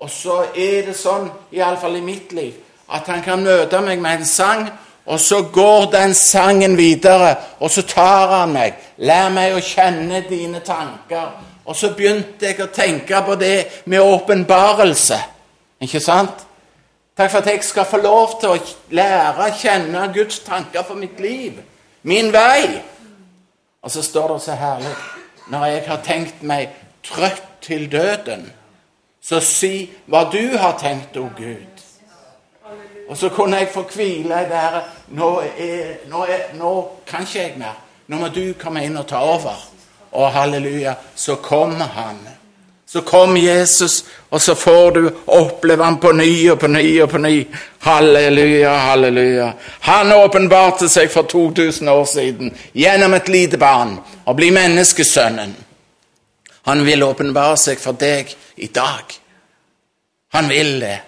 Og 0.04 0.10
så 0.12 0.42
er 0.52 0.90
det 0.90 0.98
sånn, 1.00 1.30
iallfall 1.56 1.96
i 1.96 2.04
mitt 2.04 2.34
liv, 2.36 2.58
at 2.92 3.08
han 3.08 3.24
kan 3.24 3.44
møte 3.44 3.80
meg 3.82 4.02
med 4.04 4.24
en 4.24 4.28
sang, 4.28 4.66
Og 5.06 5.20
så 5.20 5.42
går 5.52 5.92
den 5.92 6.14
sangen 6.14 6.78
videre, 6.78 7.36
og 7.60 7.72
så 7.72 7.82
tar 7.82 8.28
han 8.28 8.54
meg. 8.54 8.78
Lær 8.98 9.34
meg 9.36 9.52
å 9.52 9.60
kjenne 9.60 10.22
dine 10.30 10.62
tanker. 10.64 11.34
Og 11.66 11.76
så 11.76 11.90
begynte 11.96 12.48
jeg 12.48 12.62
å 12.64 12.72
tenke 12.72 13.20
på 13.26 13.36
det 13.36 13.84
med 13.86 14.00
åpenbarelse. 14.00 15.20
Ikke 15.84 16.00
sant? 16.00 16.46
Takk 17.18 17.32
for 17.32 17.44
at 17.44 17.52
jeg 17.52 17.64
skal 17.68 17.86
få 17.86 18.00
lov 18.02 18.40
til 18.40 18.56
å 18.56 18.62
lære 18.96 19.50
å 19.50 19.60
kjenne 19.60 20.08
Guds 20.16 20.40
tanker 20.48 20.88
for 20.88 20.96
mitt 20.96 21.20
liv. 21.20 21.60
Min 22.04 22.32
vei. 22.34 22.82
Og 23.84 23.92
så 23.92 24.02
står 24.02 24.34
det 24.34 24.42
så 24.42 24.56
herlig 24.56 24.96
Når 25.52 25.66
jeg 25.66 25.84
har 25.88 26.04
tenkt 26.04 26.44
meg 26.44 26.70
trøtt 27.04 27.44
til 27.62 27.92
døden, 27.92 28.48
så 29.24 29.40
si 29.40 29.88
hva 30.12 30.26
du 30.32 30.58
har 30.58 30.76
tenkt, 30.80 31.18
å 31.18 31.30
Gud. 31.38 31.74
Og 33.10 33.18
så 33.18 33.30
kunne 33.30 33.62
jeg 33.62 33.72
få 33.74 33.86
hvile 33.94 34.44
der. 34.50 34.82
Nå, 35.16 35.30
nå, 36.12 36.26
nå 36.60 36.74
kan 37.08 37.24
ikke 37.24 37.40
jeg 37.40 37.58
mer. 37.60 37.80
Nå 38.08 38.20
må 38.20 38.30
du 38.34 38.54
komme 38.60 38.84
inn 38.84 38.98
og 39.00 39.08
ta 39.08 39.22
over. 39.24 39.60
Og 40.14 40.32
halleluja, 40.32 40.96
så 41.16 41.36
kommer 41.36 41.88
han. 41.96 42.20
Så 42.94 43.02
kom 43.02 43.38
Jesus, 43.38 44.04
og 44.30 44.42
så 44.42 44.56
får 44.56 44.92
du 44.92 45.08
oppleve 45.26 45.84
ham 45.84 45.98
på 45.98 46.12
ny 46.14 46.30
og 46.52 46.60
på 46.60 46.68
ny 46.68 46.84
og 47.02 47.10
på 47.10 47.18
ny. 47.18 47.48
Halleluja, 47.82 48.76
halleluja. 48.90 49.48
Han 49.88 50.14
åpenbarte 50.14 50.90
seg 50.90 51.10
for 51.12 51.26
2000 51.32 51.90
år 51.90 52.06
siden 52.06 52.54
gjennom 52.74 53.16
et 53.18 53.32
lite 53.34 53.58
barn 53.58 53.96
og 54.26 54.36
blir 54.38 54.54
menneskesønnen. 54.54 55.56
Han 56.66 56.86
vil 56.86 57.04
åpenbare 57.04 57.58
seg 57.60 57.80
for 57.82 57.98
deg 58.00 58.32
i 58.64 58.70
dag. 58.72 59.14
Han 60.34 60.50
vil 60.50 60.80
det. 60.80 61.00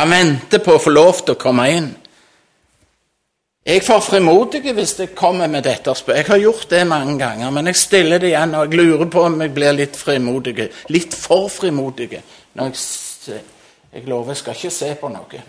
Han 0.00 0.10
venter 0.10 0.62
på 0.64 0.74
å 0.74 0.82
få 0.82 0.90
lov 0.90 1.20
til 1.22 1.36
å 1.36 1.40
komme 1.40 1.68
inn. 1.70 1.90
Jeg 3.62 3.84
får 3.86 4.00
frimodige 4.02 4.72
hvis 4.74 4.96
jeg 4.98 5.12
kommer 5.14 5.46
med 5.46 5.62
dette. 5.62 5.94
Jeg 6.08 6.26
har 6.26 6.40
gjort 6.42 6.66
det 6.70 6.82
mange 6.88 7.14
ganger, 7.20 7.50
men 7.54 7.70
jeg 7.70 7.78
stiller 7.78 8.18
det 8.18 8.32
igjen, 8.32 8.56
og 8.58 8.66
jeg 8.66 8.80
lurer 8.80 9.10
på 9.12 9.22
om 9.28 9.36
jeg 9.44 9.52
blir 9.54 9.76
litt 9.76 9.96
frimodig. 9.96 10.66
Litt 10.90 11.14
for 11.14 11.46
frimodig. 11.52 12.08
Jeg, 12.16 12.72
jeg 13.92 14.08
lover, 14.08 14.32
jeg 14.32 14.40
skal 14.40 14.58
ikke 14.58 14.74
se 14.74 14.88
på 14.98 15.12
noe. 15.12 15.42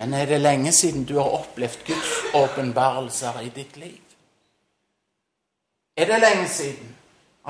Men 0.00 0.14
er 0.16 0.30
det 0.30 0.40
lenge 0.40 0.72
siden 0.72 1.04
du 1.04 1.18
har 1.18 1.28
opplevd 1.42 1.84
Guds 1.90 2.14
åpenbarelser 2.40 3.42
i 3.44 3.50
ditt 3.52 3.76
liv? 3.76 4.00
Er 6.00 6.08
det 6.08 6.22
lenge 6.22 6.48
siden 6.48 6.96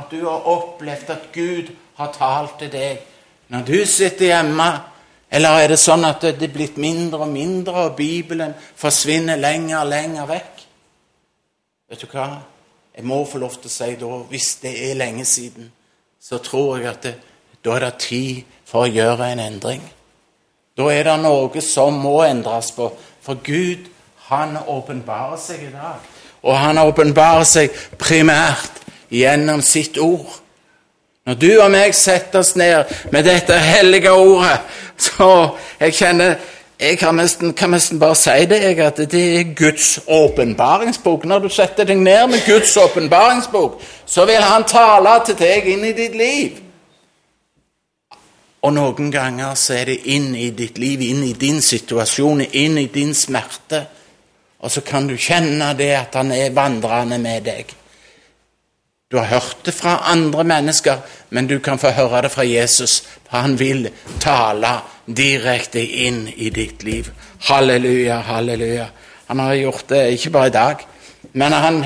at 0.01 0.13
du 0.13 0.25
har 0.27 0.49
opplevd 0.49 1.13
at 1.15 1.29
Gud 1.35 1.71
har 2.01 2.15
talt 2.17 2.59
til 2.63 2.73
deg 2.73 3.07
når 3.51 3.67
du 3.67 3.79
sitter 3.89 4.31
hjemme 4.31 4.71
eller 5.31 5.63
er 5.63 5.71
det 5.71 5.79
sånn 5.79 6.05
at 6.09 6.25
det 6.25 6.49
er 6.49 6.55
blitt 6.55 6.79
mindre 6.83 7.23
og 7.23 7.31
mindre, 7.31 7.87
og 7.87 7.99
Bibelen 7.99 8.51
forsvinner 8.79 9.39
lenger 9.39 9.77
og 9.79 9.91
lenger 9.93 10.27
vekk? 10.27 10.65
Vet 11.91 12.03
du 12.03 12.09
hva? 12.11 12.27
Jeg 12.97 13.07
må 13.07 13.21
få 13.25 13.39
lov 13.39 13.55
til 13.61 13.71
å 13.71 13.75
si 13.75 13.95
da, 14.01 14.17
hvis 14.33 14.49
det 14.65 14.73
er 14.89 14.99
lenge 14.99 15.27
siden, 15.29 15.71
så 16.21 16.41
tror 16.43 16.81
jeg 16.81 16.91
at 16.91 17.07
det, 17.07 17.15
da 17.63 17.77
er 17.77 17.87
det 17.87 17.93
tid 18.03 18.59
for 18.67 18.89
å 18.89 18.91
gjøre 18.91 19.31
en 19.31 19.45
endring. 19.45 19.85
Da 20.75 20.89
er 20.91 21.07
det 21.07 21.17
noe 21.23 21.63
som 21.63 22.03
må 22.03 22.17
endres 22.27 22.73
på. 22.75 22.89
For 23.23 23.39
Gud, 23.45 23.87
han 24.31 24.57
åpenbarer 24.59 25.39
seg 25.39 25.69
i 25.69 25.73
dag. 25.75 26.03
Og 26.43 26.57
han 26.57 26.81
åpenbarer 26.81 27.47
seg 27.47 27.75
primært 28.01 28.81
gjennom 29.11 29.63
sitt 29.63 29.99
ord. 29.99 30.41
Når 31.27 31.35
du 31.35 31.51
og 31.61 31.69
meg 31.71 31.95
setter 31.95 32.41
oss 32.41 32.55
ned 32.57 32.91
med 33.13 33.27
dette 33.29 33.59
hellige 33.59 34.13
ordet, 34.13 34.57
så 34.99 35.29
jeg 35.81 35.95
kjenner 35.95 36.41
Jeg 36.81 36.97
kan 36.97 37.13
nesten, 37.15 37.53
kan 37.53 37.75
nesten 37.75 37.99
bare 38.01 38.17
si 38.17 38.47
det, 38.49 38.63
jeg, 38.63 38.79
at 38.81 38.97
det 39.13 39.21
er 39.37 39.51
Guds 39.53 39.99
åpenbaringsbok. 40.09 41.27
Når 41.29 41.39
du 41.39 41.49
setter 41.53 41.85
deg 41.85 41.99
ned 42.01 42.31
med 42.33 42.47
Guds 42.47 42.73
åpenbaringsbok, 42.77 43.83
så 44.07 44.25
vil 44.25 44.41
Han 44.41 44.65
tale 44.65 45.13
til 45.27 45.37
deg 45.37 45.69
inn 45.69 45.85
i 45.85 45.93
ditt 45.93 46.17
liv. 46.17 46.57
Og 48.63 48.73
noen 48.73 49.11
ganger 49.13 49.55
så 49.57 49.75
er 49.75 49.93
det 49.93 49.99
inn 50.13 50.33
i 50.37 50.51
ditt 50.57 50.79
liv, 50.79 51.01
inn 51.01 51.21
i 51.25 51.33
din 51.33 51.61
situasjon, 51.61 52.41
inn 52.53 52.79
i 52.79 52.87
din 52.93 53.13
smerte. 53.15 53.83
Og 54.61 54.71
så 54.71 54.81
kan 54.81 55.09
du 55.09 55.17
kjenne 55.17 55.75
det 55.77 55.93
at 55.97 56.17
han 56.17 56.33
er 56.33 56.53
vandrende 56.57 57.19
med 57.21 57.45
deg. 57.45 57.77
Du 59.11 59.17
har 59.17 59.25
hørt 59.25 59.57
det 59.65 59.73
fra 59.73 59.97
andre 60.13 60.45
mennesker, 60.45 60.99
men 61.29 61.47
du 61.47 61.59
kan 61.59 61.79
få 61.79 61.91
høre 61.91 62.23
det 62.23 62.31
fra 62.31 62.45
Jesus, 62.47 63.01
for 63.27 63.43
han 63.43 63.57
vil 63.59 63.89
tale 64.23 64.71
direkte 65.07 65.83
inn 65.83 66.29
i 66.37 66.51
ditt 66.55 66.85
liv. 66.87 67.09
Halleluja, 67.49 68.21
halleluja. 68.29 68.87
Han 69.27 69.43
har 69.43 69.55
gjort 69.55 69.89
det 69.89 70.05
ikke 70.15 70.31
bare 70.31 70.47
i 70.47 70.55
dag, 70.55 70.87
men 71.33 71.53
han, 71.53 71.83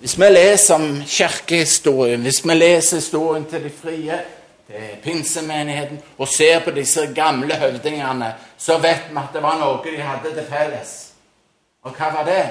hvis 0.00 0.18
vi 0.20 0.28
leser 0.28 0.74
om 0.74 1.02
kirkehistorien, 1.06 2.20
hvis 2.20 2.44
vi 2.44 2.60
leser 2.60 3.00
historien 3.00 3.48
til 3.48 3.64
de 3.64 3.72
frie, 3.82 4.22
til 4.68 4.86
pinsemenigheten, 5.04 6.04
og 6.18 6.28
ser 6.28 6.60
på 6.60 6.76
disse 6.76 7.08
gamle 7.16 7.56
høvdingene, 7.56 8.34
så 8.58 8.76
vet 8.76 9.08
vi 9.08 9.16
at 9.16 9.32
det 9.32 9.42
var 9.42 9.56
noe 9.56 9.80
de 9.88 10.02
hadde 10.02 10.36
til 10.36 10.52
felles. 10.52 10.96
Og 11.88 11.96
hva 11.96 12.12
var 12.12 12.28
det? 12.28 12.42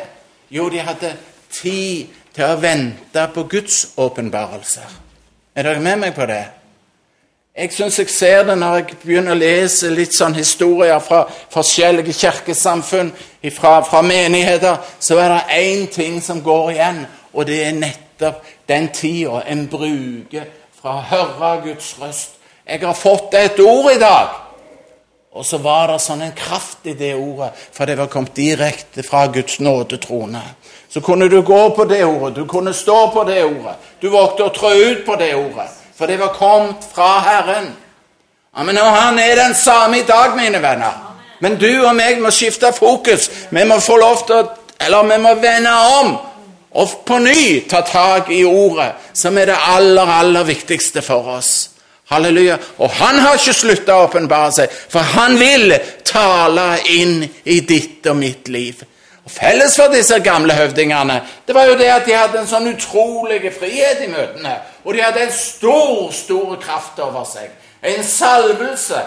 Jo, 0.49 0.71
de 0.73 0.81
hadde 0.81 1.17
tid 1.53 2.07
til 2.37 2.45
å 2.45 2.59
vente 2.61 3.23
på 3.33 3.47
Guds 3.49 3.79
åpenbarelser. 3.97 4.91
Er 5.57 5.65
dere 5.65 5.81
med 5.81 6.03
meg 6.03 6.13
på 6.13 6.27
det? 6.29 6.43
Jeg 7.57 7.71
syns 7.73 7.97
jeg 7.97 8.11
ser 8.13 8.43
det 8.45 8.53
når 8.61 8.75
jeg 8.75 8.97
begynner 9.01 9.33
å 9.33 9.39
lese 9.39 9.89
litt 9.89 10.13
sånn 10.13 10.35
historier 10.37 10.99
fra 11.01 11.23
forskjellige 11.49 12.13
kirkesamfunn, 12.13 13.09
fra, 13.55 13.79
fra 13.81 14.03
menigheter, 14.05 14.77
så 14.99 15.17
er 15.17 15.33
det 15.33 15.57
én 15.57 15.87
ting 15.89 16.19
som 16.21 16.43
går 16.45 16.75
igjen, 16.75 16.99
og 17.33 17.49
det 17.49 17.57
er 17.65 17.79
nettopp 17.79 18.45
den 18.69 18.91
tida 18.93 19.41
en 19.49 19.65
bruker 19.71 20.45
fra 20.77 20.99
å 20.99 21.05
høre 21.09 21.53
Guds 21.65 21.95
røst. 21.97 22.37
Jeg 22.67 22.85
har 22.85 22.93
fått 22.93 23.33
et 23.39 23.57
ord 23.65 23.89
i 23.95 23.97
dag. 23.97 24.46
Og 25.37 25.45
så 25.45 25.59
var 25.61 25.91
det 25.91 25.99
sånn 26.01 26.23
en 26.25 26.33
kraft 26.33 26.87
i 26.89 26.95
det 26.97 27.11
ordet, 27.13 27.51
for 27.71 27.85
det 27.85 27.97
var 27.99 28.09
kommet 28.09 28.33
direkte 28.35 29.03
fra 29.05 29.27
Guds 29.29 29.59
nådetrone. 29.61 30.41
Så 30.89 31.01
kunne 31.05 31.27
du 31.29 31.41
gå 31.45 31.59
på 31.77 31.85
det 31.85 32.03
ordet, 32.05 32.35
du 32.35 32.47
kunne 32.49 32.73
stå 32.73 33.11
på 33.13 33.23
det 33.27 33.43
ordet. 33.45 33.75
Du 34.01 34.09
vågte 34.09 34.47
å 34.47 34.53
trå 34.55 34.71
ut 34.73 35.05
på 35.05 35.17
det 35.21 35.35
ordet, 35.37 35.67
for 35.93 36.09
det 36.09 36.17
var 36.17 36.33
kommet 36.33 36.87
fra 36.93 37.19
Herren. 37.25 37.69
Ja, 38.55 38.63
men 38.63 38.77
Han 38.77 39.19
er 39.19 39.35
den 39.35 39.55
samme 39.55 39.99
i 39.99 40.07
dag, 40.07 40.35
mine 40.37 40.61
venner. 40.61 40.93
Men 41.39 41.59
du 41.61 41.69
og 41.85 41.93
meg 41.95 42.17
må 42.21 42.31
skifte 42.33 42.73
fokus. 42.73 43.29
Vi 43.49 43.63
må 43.63 43.77
få 43.79 43.97
lov 43.97 44.25
til 44.25 44.41
å 44.41 44.47
Eller 44.79 45.03
vi 45.09 45.17
må 45.17 45.31
vende 45.41 45.71
om 46.01 46.17
og 46.77 46.89
på 47.05 47.17
ny 47.19 47.61
ta 47.69 47.81
tak 47.81 48.29
i 48.29 48.43
ordet, 48.45 48.91
som 49.13 49.37
er 49.37 49.49
det 49.49 49.55
aller, 49.57 50.05
aller 50.05 50.43
viktigste 50.45 51.01
for 51.01 51.31
oss. 51.37 51.69
Halleluja. 52.09 52.57
Og 52.77 52.89
han 52.99 53.19
har 53.19 53.35
ikke 53.35 53.55
slutta 53.55 53.97
å 53.97 54.05
åpenbare 54.07 54.51
seg, 54.55 54.71
for 54.71 55.03
han 55.17 55.35
vil 55.39 55.73
tale 56.07 56.77
inn 56.95 57.19
i 57.43 57.59
ditt 57.67 58.07
og 58.07 58.15
mitt 58.19 58.47
liv. 58.51 58.83
Og 59.27 59.31
Felles 59.31 59.75
for 59.75 59.91
disse 59.91 60.21
gamle 60.23 60.55
høvdingene 60.55 61.17
det 61.43 61.55
var 61.55 61.67
jo 61.67 61.75
det 61.75 61.89
at 61.91 62.05
de 62.07 62.13
hadde 62.15 62.39
en 62.39 62.47
sånn 62.47 62.69
utrolig 62.71 63.41
frihet 63.51 64.05
i 64.05 64.11
møtene. 64.11 64.53
Og 64.85 64.95
de 64.95 65.03
hadde 65.03 65.25
en 65.25 65.33
stor, 65.35 66.13
stor 66.15 66.55
kraft 66.63 67.01
over 67.03 67.27
seg. 67.27 67.51
En 67.83 68.03
salvelse 68.07 69.01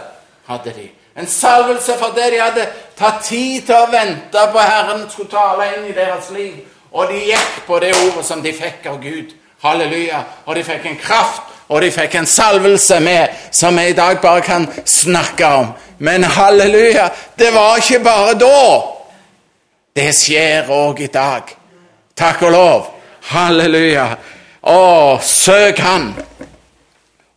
hadde 0.51 0.75
de. 0.77 0.91
En 1.17 1.27
salvelse 1.27 1.97
for 1.99 2.13
det 2.17 2.29
de 2.35 2.43
hadde 2.43 2.69
tatt 3.01 3.25
tid 3.25 3.65
til 3.67 3.79
å 3.81 3.89
vente 3.91 4.45
på 4.53 4.61
Herren 4.61 5.07
skulle 5.09 5.33
tale 5.33 5.71
inn 5.79 5.89
i 5.89 5.97
deres 5.97 6.29
liv. 6.37 6.61
Og 6.93 7.09
de 7.09 7.25
gikk 7.31 7.65
på 7.67 7.81
det 7.81 7.95
ordet 7.97 8.27
som 8.27 8.43
de 8.45 8.53
fikk 8.53 8.91
av 8.93 9.01
Gud. 9.01 9.33
Halleluja. 9.63 10.23
Og 10.47 10.57
de 10.57 10.65
fikk 10.65 10.87
en 10.87 11.01
kraft, 11.01 11.43
og 11.69 11.83
de 11.83 11.91
fikk 11.95 12.15
en 12.19 12.27
salvelse 12.27 13.01
med, 13.01 13.29
som 13.53 13.77
vi 13.77 13.91
i 13.91 13.97
dag 13.97 14.21
bare 14.21 14.41
kan 14.41 14.67
snakke 14.85 15.47
om. 15.47 15.73
Men 15.99 16.25
halleluja, 16.25 17.09
det 17.39 17.53
var 17.55 17.77
ikke 17.77 18.01
bare 18.05 18.35
da. 18.41 18.63
Det 19.97 20.09
skjer 20.17 20.71
òg 20.73 21.03
i 21.05 21.11
dag. 21.13 21.53
Takk 22.17 22.43
og 22.49 22.53
lov. 22.55 22.89
Halleluja. 23.31 24.07
Å, 24.63 25.19
søk 25.25 25.79
Han, 25.81 26.11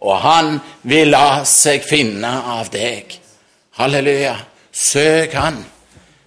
og 0.03 0.17
Han 0.23 0.55
vil 0.87 1.11
la 1.13 1.43
seg 1.47 1.83
finne 1.87 2.31
av 2.55 2.71
deg. 2.71 3.13
Halleluja. 3.79 4.35
Søk 4.71 5.35
Han. 5.39 5.59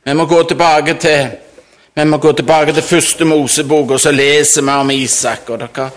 Vi 0.04 0.14
må 0.14 0.24
gå 0.30 0.42
tilbake 0.48 0.94
til 1.02 1.45
vi 1.96 2.04
må 2.04 2.16
gå 2.16 2.32
tilbake 2.32 2.72
til 2.76 2.82
første 2.84 3.24
Mosebok, 3.24 3.90
og 3.90 4.00
så 4.00 4.10
leser 4.12 4.62
vi 4.62 4.70
om 4.70 4.90
Isak. 4.90 5.50
og 5.50 5.58
dere, 5.58 5.90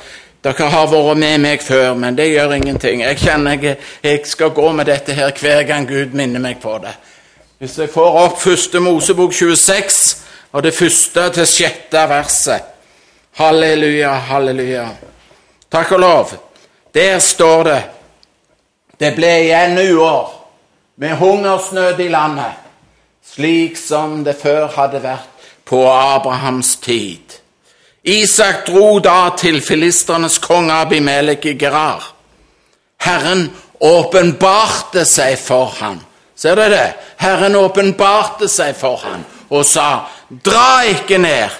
dere 0.43 0.67
har 0.71 0.87
vært 0.87 1.17
med 1.17 1.37
meg 1.43 1.61
før, 1.61 1.93
men 1.93 2.15
det 2.15 2.29
gjør 2.29 2.53
ingenting. 2.55 3.01
Jeg 3.01 3.17
kjenner 3.19 3.57
jeg, 3.59 3.77
jeg 4.03 4.21
skal 4.23 4.53
gå 4.55 4.71
med 4.71 4.85
dette 4.85 5.13
her 5.13 5.31
hver 5.35 5.63
gang 5.67 5.87
Gud 5.87 6.13
minner 6.15 6.39
meg 6.39 6.61
på 6.61 6.77
det. 6.79 6.93
Hvis 7.59 7.77
jeg 7.77 7.89
får 7.91 8.15
opp 8.21 8.39
første 8.39 8.79
Mosebok 8.79 9.33
26, 9.33 10.15
og 10.51 10.63
det 10.63 10.73
første 10.73 11.25
til 11.35 11.47
sjette 11.47 12.03
verset. 12.09 12.69
Halleluja, 13.35 14.13
halleluja. 14.29 14.85
Takk 15.71 15.91
og 15.91 15.99
lov. 15.99 16.31
Der 16.93 17.19
står 17.19 17.63
det 17.63 17.81
Det 18.99 19.11
ble 19.15 19.33
igjen 19.43 19.77
uår 19.79 20.31
med 20.95 21.15
hungersnød 21.15 21.99
i 21.99 22.07
landet, 22.07 22.55
slik 23.23 23.77
som 23.77 24.23
det 24.23 24.35
før 24.35 24.67
hadde 24.67 25.03
vært 25.03 25.38
på 25.69 25.83
Abrahams 25.91 26.75
tid. 26.75 27.21
Isak 28.03 28.65
dro 28.65 28.99
da 28.99 29.29
til 29.38 29.59
filisternes 29.61 30.39
konge 30.41 30.73
Abimelek 30.73 31.45
i 31.45 31.53
Gerar. 31.61 32.07
Herren 33.05 33.43
åpenbarte 33.79 35.03
seg 35.05 35.35
for 35.38 35.69
ham. 35.77 35.99
Ser 36.35 36.55
du 36.57 36.63
det? 36.73 36.88
Herren 37.21 37.55
åpenbarte 37.55 38.49
seg 38.49 38.73
for 38.79 38.97
ham 39.03 39.21
og 39.49 39.65
sa, 39.65 40.07
dra 40.29 40.81
ikke 40.89 41.17
ned 41.21 41.53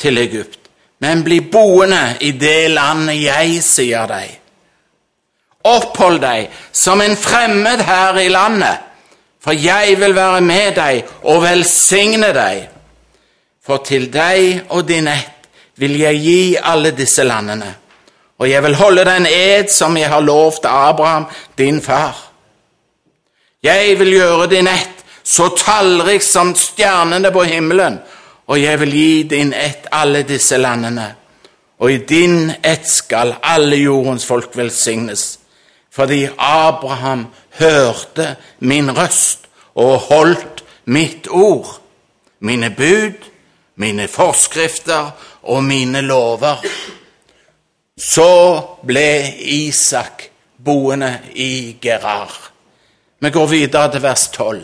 til 0.00 0.20
Egypt, 0.20 0.60
men 1.00 1.24
bli 1.24 1.40
boende 1.52 2.18
i 2.20 2.34
det 2.36 2.70
landet 2.72 3.22
jeg 3.22 3.62
sier 3.64 4.08
deg. 4.08 4.28
Opphold 5.64 6.20
deg 6.20 6.52
som 6.72 7.00
en 7.00 7.16
fremmed 7.16 7.80
her 7.88 8.20
i 8.20 8.28
landet, 8.28 8.84
for 9.40 9.56
jeg 9.56 9.96
vil 10.00 10.16
være 10.16 10.44
med 10.44 10.76
deg 10.76 11.18
og 11.24 11.42
velsigne 11.44 12.32
deg. 12.36 12.64
For 13.64 13.80
til 13.84 14.10
deg 14.12 14.66
og 14.68 14.84
din 14.88 15.08
ett 15.08 15.48
vil 15.80 15.96
jeg 15.98 16.20
gi 16.20 16.56
alle 16.60 16.92
disse 16.94 17.24
landene, 17.24 17.70
og 18.38 18.50
jeg 18.50 18.62
vil 18.62 18.74
holde 18.74 19.04
den 19.04 19.26
ed 19.26 19.70
som 19.72 19.96
jeg 19.96 20.10
har 20.10 20.20
lovt 20.20 20.66
Abraham, 20.68 21.26
din 21.58 21.80
far. 21.82 22.16
Jeg 23.62 23.98
vil 23.98 24.12
gjøre 24.12 24.50
din 24.50 24.68
ett 24.68 25.04
så 25.24 25.48
tallrik 25.56 26.22
som 26.22 26.54
stjernene 26.54 27.32
på 27.32 27.42
himmelen, 27.48 27.98
og 28.46 28.60
jeg 28.60 28.80
vil 28.80 28.92
gi 28.92 29.22
din 29.22 29.52
ett 29.52 29.86
alle 29.92 30.22
disse 30.22 30.56
landene. 30.56 31.14
Og 31.78 31.92
i 31.92 31.96
din 31.96 32.52
ett 32.62 32.88
skal 32.88 33.34
alle 33.42 33.76
jordens 33.76 34.26
folk 34.26 34.56
velsignes 34.56 35.38
fordi 35.94 36.26
Abraham 36.38 37.26
hørte 37.58 38.36
min 38.58 38.90
røst 38.90 39.46
og 39.74 39.98
holdt 39.98 40.64
mitt 40.84 41.28
ord, 41.30 41.78
mine 42.40 42.70
bud, 42.70 43.14
mine 43.74 44.08
forskrifter 44.08 45.10
og 45.42 45.64
mine 45.64 46.00
lover. 46.04 46.62
Så 47.96 48.30
ble 48.86 49.08
Isak 49.54 50.28
boende 50.64 51.18
i 51.34 51.76
Gerar. 51.82 52.32
Vi 53.18 53.30
går 53.30 53.46
videre 53.46 53.92
til 53.92 54.02
vers 54.02 54.28
12. 54.28 54.62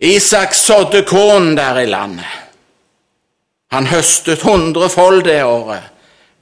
Isak 0.00 0.54
sådde 0.54 1.02
korn 1.02 1.54
der 1.56 1.78
i 1.78 1.86
landet. 1.86 2.32
Han 3.70 3.86
høstet 3.86 4.42
hundrefold 4.42 5.24
det 5.24 5.42
året, 5.44 5.82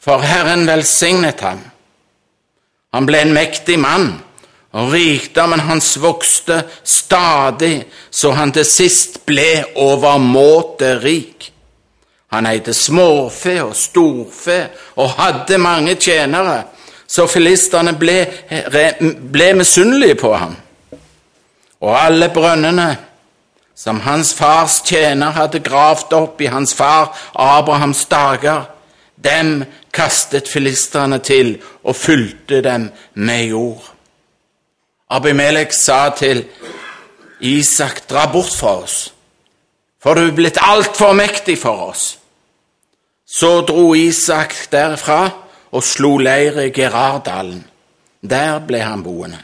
for 0.00 0.18
Herren 0.18 0.66
velsignet 0.66 1.40
ham. 1.40 1.62
Han 2.94 3.06
ble 3.06 3.22
en 3.24 3.32
mektig 3.34 3.78
mann, 3.80 4.10
og 4.74 4.92
rikdommen 4.92 5.60
hans 5.60 5.94
vokste 6.02 6.62
stadig, 6.82 7.84
så 8.10 8.32
han 8.34 8.52
til 8.52 8.66
sist 8.66 9.20
ble 9.26 9.64
overmåte 9.78 10.96
rik. 11.02 11.50
Han 12.34 12.48
eide 12.50 12.74
småfe 12.74 13.60
og 13.62 13.76
storfe 13.78 14.58
og 14.98 15.14
hadde 15.20 15.60
mange 15.62 15.94
tjenere, 15.94 16.64
så 17.06 17.28
filistene 17.30 17.94
ble, 17.94 18.18
ble 19.30 19.52
misunnelige 19.54 20.18
på 20.18 20.34
ham. 20.34 20.56
Og 21.84 21.94
alle 21.94 22.32
brønnene 22.34 22.88
som 23.78 24.00
hans 24.00 24.34
fars 24.34 24.80
tjener 24.86 25.34
hadde 25.38 25.62
gravd 25.62 26.18
opp 26.18 26.42
i 26.42 26.50
hans 26.50 26.74
far 26.74 27.14
Abrahams 27.34 28.06
dager, 28.10 28.64
dem 29.14 29.60
kastet 29.94 30.50
filistene 30.50 31.20
til 31.22 31.60
og 31.84 31.94
fulgte 31.96 32.62
dem 32.64 32.90
med 33.14 33.50
jord. 33.54 33.93
Abimelek 35.14 35.72
sa 35.72 36.08
til 36.16 36.44
Isak, 37.40 38.04
dra 38.10 38.26
bort 38.32 38.54
fra 38.56 38.76
oss, 38.82 38.98
for 40.02 40.18
du 40.18 40.26
er 40.26 40.36
blitt 40.36 40.60
altfor 40.60 41.14
mektig 41.16 41.58
for 41.60 41.90
oss. 41.90 42.04
Så 43.26 43.60
dro 43.66 43.94
Isak 43.94 44.54
derfra 44.72 45.22
og 45.74 45.82
slo 45.82 46.16
leir 46.18 46.60
i 46.62 46.70
Gerardalen. 46.74 47.64
Der 48.22 48.60
ble 48.64 48.80
han 48.80 49.02
boende. 49.04 49.40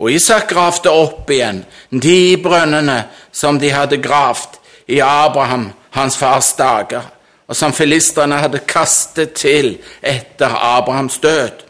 Og 0.00 0.12
Isak 0.12 0.48
gravde 0.50 0.90
opp 0.90 1.30
igjen 1.30 1.62
de 1.90 2.36
brønnene 2.42 3.02
som 3.32 3.58
de 3.60 3.70
hadde 3.72 4.00
gravd 4.02 4.58
i 4.88 5.00
Abraham, 5.04 5.70
hans 5.96 6.16
fars 6.18 6.52
dager 6.58 7.08
og 7.50 7.56
som 7.58 7.72
filistrene 7.74 8.38
hadde 8.38 8.62
kastet 8.62 9.32
til 9.34 9.72
etter 10.06 10.52
Abrahams 10.54 11.18
død. 11.18 11.64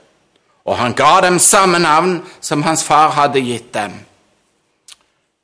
Og 0.71 0.79
han 0.79 0.95
ga 0.95 1.17
dem 1.25 1.41
samme 1.43 1.81
navn 1.83 2.21
som 2.41 2.63
hans 2.63 2.85
far 2.87 3.11
hadde 3.17 3.43
gitt 3.43 3.73
dem. 3.75 3.97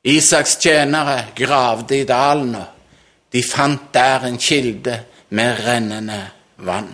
Isaks 0.06 0.54
tjenere 0.62 1.32
gravde 1.34 1.98
i 1.98 2.06
dalen, 2.06 2.54
og 2.54 3.32
de 3.34 3.42
fant 3.42 3.88
der 3.94 4.28
en 4.28 4.38
kilde 4.38 5.00
med 5.34 5.64
rennende 5.66 6.20
vann. 6.62 6.92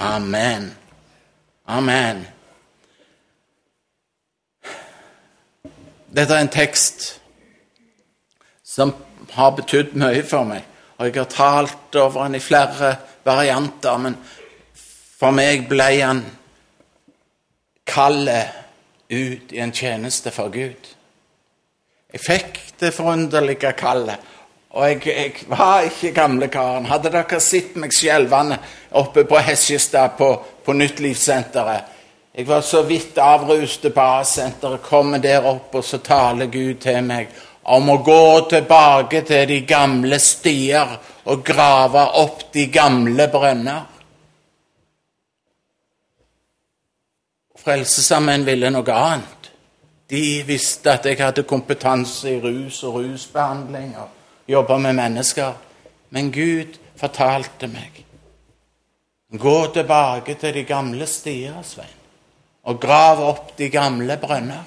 Amen. 0.00 0.70
Amen. 1.68 2.24
Dette 6.08 6.34
er 6.34 6.40
en 6.40 6.52
tekst 6.52 7.10
som 8.64 8.96
har 9.36 9.52
betydd 9.60 9.92
mye 10.00 10.24
for 10.24 10.48
meg. 10.48 10.64
Og 10.96 11.08
jeg 11.10 11.20
har 11.20 11.32
talt 11.36 11.96
over 12.00 12.24
den 12.24 12.40
i 12.40 12.44
flere 12.44 12.96
varianter, 13.24 14.00
men 14.00 14.16
for 15.20 15.36
meg 15.36 15.68
ble 15.68 15.96
han 16.00 16.24
kallet 17.84 18.48
ut 19.08 19.52
i 19.52 19.58
en 19.58 19.72
tjeneste 19.72 20.30
for 20.30 20.52
Gud. 20.52 20.92
Jeg 22.12 22.20
fikk 22.20 22.60
det 22.80 22.92
forunderlige 22.94 23.72
kallet. 23.78 24.20
Og 24.72 24.88
jeg, 24.88 25.06
jeg, 25.06 25.32
var 25.52 25.84
ikke 25.84 26.14
gamlekaren. 26.16 26.88
Hadde 26.88 27.12
dere 27.12 27.40
sett 27.44 27.74
meg 27.76 27.92
skjelvende 27.92 28.56
oppe 28.96 29.26
på 29.28 29.40
Hesjestad 29.44 30.16
på, 30.16 30.30
på 30.64 30.76
Nyttlivssenteret? 30.76 31.98
Jeg 32.32 32.48
var 32.48 32.62
så 32.64 32.80
vidt 32.88 33.18
avrustet 33.20 33.92
på 33.92 34.00
A-senteret, 34.00 34.80
kommer 34.80 35.20
der 35.20 35.44
opp, 35.44 35.74
og 35.76 35.84
så 35.84 35.98
taler 36.00 36.48
Gud 36.48 36.78
til 36.80 37.02
meg 37.04 37.28
om 37.68 37.90
å 37.92 37.98
gå 38.00 38.48
tilbake 38.48 39.20
til 39.28 39.44
de 39.50 39.58
gamle 39.68 40.16
stier 40.18 40.94
og 41.28 41.44
grave 41.44 42.06
opp 42.22 42.46
de 42.54 42.64
gamle 42.72 43.28
brønner. 43.28 43.91
Frelsesarmeen 47.62 48.46
ville 48.46 48.70
noe 48.70 48.94
annet. 48.94 49.50
De 50.10 50.42
visste 50.46 50.92
at 50.92 51.06
jeg 51.06 51.20
hadde 51.22 51.46
kompetanse 51.48 52.30
i 52.30 52.40
rus 52.42 52.82
og 52.84 53.00
rusbehandling 53.00 53.94
og 53.96 54.08
jobba 54.50 54.78
med 54.78 54.98
mennesker. 54.98 55.52
Men 56.10 56.32
Gud 56.32 56.78
fortalte 57.00 57.70
meg 57.70 58.02
gå 59.38 59.66
tilbake 59.72 60.34
til 60.34 60.54
de 60.54 60.64
gamle 60.64 61.06
stier, 61.06 61.56
Svein, 61.64 61.88
og 62.68 62.80
grav 62.80 63.22
opp 63.24 63.56
de 63.58 63.68
gamle 63.72 64.16
brønner. 64.20 64.64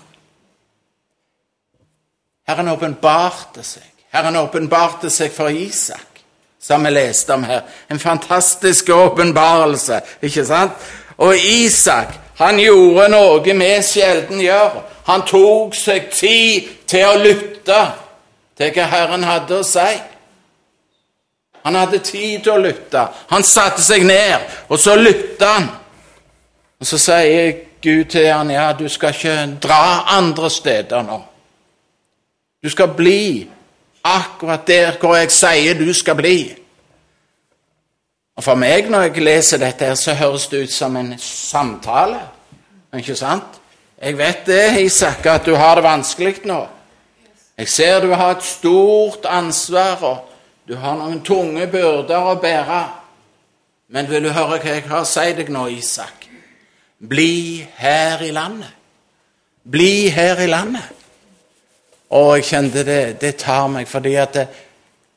Herren 2.47 2.69
åpenbarte 2.69 3.63
seg. 3.63 3.85
Herren 4.13 4.35
åpenbarte 4.35 5.09
seg 5.09 5.31
for 5.33 5.49
Isak, 5.49 6.21
som 6.61 6.85
vi 6.85 6.91
leste 6.93 7.33
om 7.33 7.43
her. 7.43 7.61
En 7.89 7.99
fantastisk 7.99 8.89
åpenbarelse, 8.89 10.01
ikke 10.21 10.45
sant? 10.45 10.85
Og 11.17 11.37
Isak, 11.37 12.13
han 12.35 12.59
gjorde 12.59 13.07
noe 13.13 13.39
vi 13.43 13.69
sjelden 13.83 14.41
gjør. 14.43 14.81
Han 15.05 15.23
tok 15.27 15.75
seg 15.77 16.09
tid 16.11 16.67
til 16.87 17.05
å 17.07 17.21
lytte 17.21 17.79
til 18.57 18.73
hva 18.75 18.89
Herren 18.91 19.23
hadde 19.23 19.59
å 19.61 19.67
si. 19.67 19.93
Han 21.65 21.75
hadde 21.75 21.99
tid 22.05 22.43
til 22.43 22.53
å 22.53 22.61
lytte. 22.61 23.07
Han 23.31 23.43
satte 23.43 23.81
seg 23.81 24.05
ned, 24.05 24.43
og 24.69 24.79
så 24.79 24.95
lytta 24.99 25.53
han. 25.55 25.69
Og 26.79 26.89
så 26.89 26.99
sier 27.01 27.55
Gud 27.81 28.11
til 28.13 28.27
han, 28.29 28.51
ja, 28.51 28.71
du 28.73 28.87
skal 28.89 29.13
ikke 29.13 29.35
dra 29.61 30.05
andre 30.17 30.49
steder 30.49 31.05
nå. 31.05 31.17
Du 32.61 32.69
skal 32.69 32.93
bli 32.97 33.45
akkurat 34.05 34.67
der 34.67 34.97
hvor 35.01 35.15
jeg 35.15 35.31
sier 35.33 35.77
du 35.77 35.93
skal 35.93 36.17
bli. 36.17 36.37
Og 38.35 38.43
For 38.43 38.55
meg, 38.59 38.89
når 38.91 39.01
jeg 39.01 39.23
leser 39.23 39.57
dette, 39.57 39.85
her, 39.85 39.95
så 39.95 40.13
høres 40.13 40.47
det 40.51 40.63
ut 40.63 40.71
som 40.71 40.95
en 40.99 41.13
samtale. 41.19 42.19
Ikke 42.95 43.15
sant? 43.15 43.61
Jeg 44.01 44.17
vet 44.17 44.41
det, 44.45 44.81
Isak, 44.83 45.25
at 45.25 45.45
du 45.45 45.55
har 45.55 45.75
det 45.75 45.83
vanskelig 45.83 46.41
nå. 46.43 46.65
Jeg 47.57 47.69
ser 47.71 48.01
du 48.03 48.11
har 48.11 48.35
et 48.35 48.43
stort 48.43 49.25
ansvar, 49.25 50.03
og 50.03 50.17
du 50.67 50.75
har 50.75 50.97
noen 50.99 51.21
tunge 51.23 51.67
byrder 51.71 52.27
å 52.27 52.35
bære. 52.41 52.81
Men 53.95 54.09
vil 54.09 54.27
du 54.27 54.33
høre 54.35 54.59
hva 54.59 54.73
jeg 54.73 54.83
har 54.89 55.05
å 55.05 55.07
si 55.07 55.31
deg 55.37 55.51
nå, 55.53 55.67
Isak? 55.71 56.27
Bli 56.99 57.63
her 57.77 58.23
i 58.25 58.33
landet. 58.35 58.73
Bli 59.63 60.09
her 60.11 60.43
i 60.43 60.49
landet. 60.51 60.91
Og 62.09 62.35
jeg 62.35 62.49
kjente 62.51 62.83
det, 62.83 63.21
det 63.21 63.35
tar 63.39 63.67
meg, 63.71 63.87
fordi 63.87 64.15
at 64.19 64.33
det, 64.35 64.47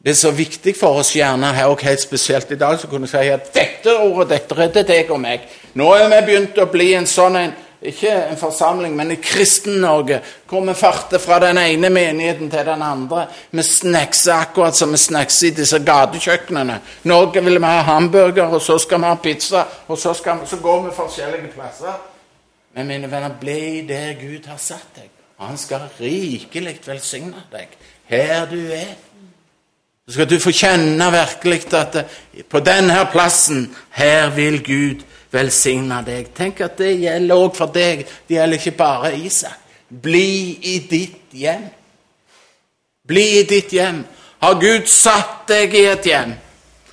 det, 0.04 0.11
er 0.11 0.18
så 0.18 0.30
viktig 0.30 0.76
for 0.78 1.00
oss 1.00 1.14
gjerne 1.16 1.52
her, 1.54 1.70
og 1.70 1.82
helt 1.82 2.02
spesielt 2.02 2.50
i 2.54 2.58
dag, 2.58 2.78
så 2.78 2.87
kunne 2.90 3.08
jeg 3.11 3.14
si 3.14 3.32
at 3.34 3.48
dette 3.54 3.96
ordet 3.98 4.28
dette 4.37 4.61
er 4.62 4.74
til 4.74 4.87
deg 4.87 5.11
og 5.11 5.20
meg. 5.20 5.48
Nå 5.74 5.88
er 5.94 6.06
vi 6.12 6.20
begynt 6.30 6.61
å 6.62 6.68
bli 6.70 6.92
en 6.98 7.08
sånn 7.08 7.40
en 7.40 7.56
ikke 7.78 8.11
en 8.11 8.37
forsamling, 8.37 8.96
men 8.96 9.12
i 9.14 9.16
Kristen-Norge, 9.22 10.18
hvor 10.50 10.64
vi 10.66 10.74
farter 10.74 11.20
fra 11.22 11.38
den 11.38 11.61
ene 11.62 11.90
menigheten 11.94 12.50
til 12.50 12.64
den 12.66 12.82
andre. 12.82 13.26
Vi 13.50 13.62
snackser 13.62 14.32
akkurat 14.34 14.76
som 14.76 14.90
vi 14.90 14.98
snackser 14.98 15.46
i 15.46 15.54
disse 15.61 15.78
gatekjøkkenene. 15.87 16.80
Norge 17.06 17.44
vil 17.44 17.61
vi 17.61 17.70
ha 17.70 17.84
hamburger, 17.87 18.50
og 18.50 18.62
så 18.62 18.80
skal 18.82 18.98
vi 18.98 19.12
ha 19.12 19.20
pizza, 19.22 19.62
og 19.87 19.98
så, 19.98 20.12
vi, 20.12 20.46
så 20.50 20.58
går 20.62 20.82
vi 20.88 20.96
forskjellige 20.96 21.52
plasser. 21.54 22.00
Men 22.74 22.90
mine 22.90 23.11
venner, 23.11 23.38
bli 23.40 23.87
der 23.87 24.18
Gud 24.18 24.50
har 24.50 24.58
satt 24.58 24.98
deg. 24.98 25.14
Han 25.38 25.58
skal 25.58 25.87
rikelig 26.00 26.80
velsigne 26.87 27.46
deg 27.52 27.78
her 28.08 28.46
du 28.50 28.58
er. 28.72 28.96
Så 30.09 30.12
skal 30.12 30.29
du 30.31 30.38
få 30.40 30.51
kjenne 30.57 31.11
virkelig 31.12 31.66
at 31.77 31.97
på 32.49 32.61
denne 32.64 32.97
plassen, 33.12 33.66
her 33.92 34.31
vil 34.33 34.62
Gud 34.64 35.03
velsigne 35.31 35.99
deg. 36.07 36.31
Tenk 36.33 36.62
at 36.64 36.79
det 36.81 36.94
gjelder 37.03 37.37
òg 37.37 37.57
for 37.59 37.68
deg. 37.75 38.07
Det 38.25 38.38
gjelder 38.38 38.57
ikke 38.57 38.79
bare 38.79 39.11
Isak. 39.21 39.59
Bli 39.88 40.57
i 40.64 40.79
ditt 40.88 41.35
hjem. 41.37 41.66
Bli 43.05 43.25
i 43.40 43.42
ditt 43.51 43.75
hjem. 43.77 43.99
Har 44.40 44.57
Gud 44.62 44.88
satt 44.88 45.44
deg 45.51 45.77
i 45.77 45.83
et 45.90 46.09
hjem? 46.09 46.33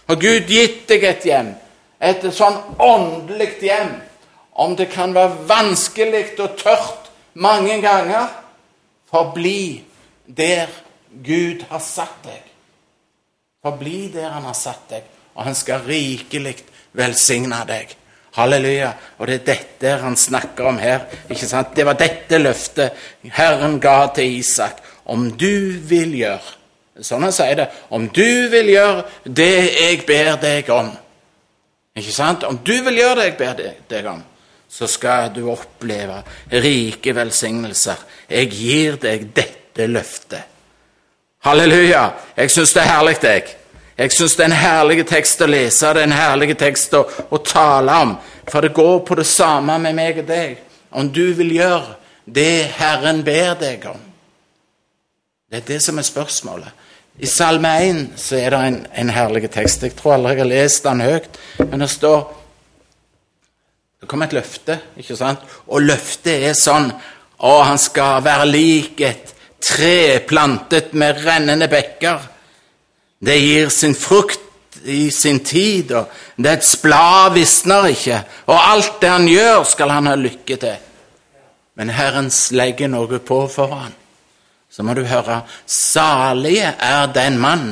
Har 0.10 0.20
Gud 0.20 0.52
gitt 0.52 0.84
deg 0.92 1.06
et 1.08 1.28
hjem? 1.30 1.54
Et 2.04 2.26
sånn 2.36 2.58
åndelig 2.84 3.54
hjem? 3.64 3.94
Om 4.60 4.76
det 4.76 4.90
kan 4.92 5.16
være 5.16 5.48
vanskelig 5.48 6.34
og 6.36 6.60
tørt 6.60 7.08
mange 7.40 7.80
ganger, 7.84 8.28
forbli 9.08 9.86
der 10.28 10.68
Gud 11.24 11.64
har 11.72 11.80
satt 11.80 12.20
deg. 12.28 12.55
Forbli 13.66 14.12
der 14.14 14.30
han 14.30 14.46
har 14.46 14.54
satt 14.54 14.92
deg, 14.92 15.06
og 15.34 15.48
han 15.48 15.56
skal 15.58 15.88
rikelig 15.88 16.60
velsigne 16.94 17.64
deg. 17.66 17.96
Halleluja. 18.36 18.92
Og 19.18 19.30
det 19.30 19.40
er 19.40 19.48
dette 19.48 19.94
han 20.04 20.18
snakker 20.20 20.68
om 20.70 20.78
her. 20.78 21.08
ikke 21.30 21.48
sant? 21.48 21.72
Det 21.76 21.86
var 21.88 21.98
dette 21.98 22.38
løftet 22.38 22.94
Herren 23.34 23.80
ga 23.80 24.12
til 24.14 24.38
Isak. 24.38 24.84
Om 25.06 25.32
du 25.38 25.82
vil 25.82 26.14
gjøre 26.18 26.62
Sånn 27.04 27.26
han 27.26 27.34
sier 27.36 27.58
det. 27.60 27.66
Om 27.92 28.08
du 28.08 28.48
vil 28.54 28.70
gjøre 28.72 29.04
det 29.28 29.56
jeg 29.76 30.06
ber 30.08 30.38
deg 30.40 30.70
om 30.72 30.94
Ikke 31.96 32.14
sant? 32.16 32.46
Om 32.48 32.62
du 32.64 32.72
vil 32.86 33.02
gjøre 33.02 33.18
det 33.20 33.26
jeg 33.26 33.38
ber 33.40 33.60
deg 33.90 34.08
om, 34.14 34.24
så 34.70 34.88
skal 34.88 35.30
du 35.36 35.46
oppleve 35.52 36.22
rike 36.52 37.14
velsignelser. 37.16 38.02
Jeg 38.30 38.52
gir 38.52 38.98
deg 39.00 39.30
dette 39.36 39.88
løftet. 39.88 40.55
Halleluja. 41.46 42.10
Jeg 42.38 42.50
syns 42.52 42.72
det 42.74 42.82
er 42.82 42.88
herlig, 42.90 43.18
jeg. 43.22 43.44
Jeg 43.98 44.12
syns 44.12 44.34
det 44.36 44.44
er 44.44 44.48
en 44.50 44.58
herlig 44.58 45.04
tekst 45.06 45.42
å 45.46 45.48
lese, 45.48 45.92
det 45.94 46.02
er 46.02 46.08
en 46.08 46.16
herlig 46.18 46.56
tekst 46.58 46.96
å, 46.98 47.04
å, 47.30 47.38
tale 47.46 47.98
om. 48.02 48.16
For 48.50 48.66
det 48.66 48.72
går 48.74 49.04
på 49.06 49.18
det 49.20 49.28
samme 49.30 49.76
med 49.84 49.94
meg 49.94 50.24
og 50.24 50.26
deg. 50.26 50.56
Om 50.90 51.12
du 51.14 51.36
vil 51.38 51.54
gjøre 51.54 52.00
det 52.26 52.72
Herren 52.80 53.22
ber 53.28 53.54
deg 53.60 53.86
om. 53.92 54.02
Det 55.46 55.60
er 55.62 55.68
det 55.68 55.78
som 55.86 56.02
er 56.02 56.08
spørsmålet. 56.08 56.82
I 57.22 57.30
Salme 57.30 57.76
1 57.92 58.02
så 58.20 58.40
er 58.42 58.50
det 58.56 58.64
en, 58.72 58.80
en 59.06 59.14
herlig 59.14 59.46
tekst. 59.54 59.86
Jeg 59.86 59.94
tror 60.00 60.16
aldri 60.16 60.34
jeg 60.34 60.42
har 60.42 60.50
lest 60.50 60.90
den 60.90 61.06
høyt, 61.06 61.40
men 61.62 61.86
det 61.86 61.92
står 61.94 62.26
Det 64.02 64.10
kommer 64.10 64.26
et 64.26 64.34
løfte, 64.34 64.80
ikke 64.98 65.16
sant? 65.16 65.46
Og 65.68 65.86
løftet 65.86 66.50
er 66.50 66.58
sånn 66.58 66.90
Å, 67.38 67.54
han 67.70 67.78
skal 67.78 68.26
være 68.26 68.50
lik 68.50 69.02
et 69.06 69.35
tre 69.64 70.20
plantet 70.28 70.94
med 70.94 71.22
rennende 71.26 71.68
bekker 71.72 72.32
det 73.26 73.38
gir 73.40 73.70
sin 73.70 73.96
frukt 73.96 74.42
i 74.84 75.10
sin 75.12 75.40
tid, 75.40 75.92
og 75.96 76.12
dets 76.38 76.76
blad 76.82 77.34
visner 77.34 77.88
ikke, 77.90 78.20
og 78.52 78.60
alt 78.60 79.00
det 79.02 79.10
han 79.10 79.28
gjør, 79.30 79.64
skal 79.64 79.94
han 79.96 80.10
ha 80.12 80.16
lykke 80.20 80.58
til. 80.62 80.76
Men 81.76 81.92
Herren 81.92 82.30
legger 82.56 82.92
noe 82.92 83.20
på 83.20 83.40
for 83.52 83.74
han. 83.74 83.96
Så 84.70 84.84
må 84.84 84.94
du 84.94 85.06
høre, 85.08 85.42
salige 85.66 86.74
er 86.80 87.08
den 87.16 87.40
mann 87.40 87.70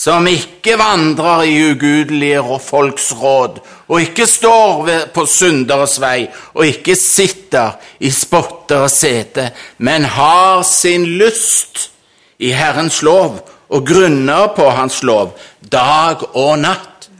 som 0.00 0.24
ikke 0.30 0.78
vandrer 0.80 1.42
i 1.44 1.56
ugudelige 1.74 2.58
folks 2.64 3.10
råd, 3.20 3.58
og 3.88 4.00
ikke 4.00 4.26
står 4.26 4.88
på 5.12 5.26
synderes 5.28 5.98
vei, 6.00 6.24
og 6.54 6.64
ikke 6.64 6.96
sitter 6.96 7.76
i 8.00 8.08
spotteres 8.14 8.96
sete, 9.02 9.50
men 9.78 10.08
har 10.08 10.62
sin 10.64 11.04
lyst 11.20 11.90
i 12.40 12.54
Herrens 12.56 13.02
lov 13.04 13.42
og 13.68 13.84
grunner 13.86 14.48
på 14.56 14.70
Hans 14.72 15.02
lov 15.04 15.34
dag 15.60 16.24
og 16.32 16.56
natt. 16.62 17.10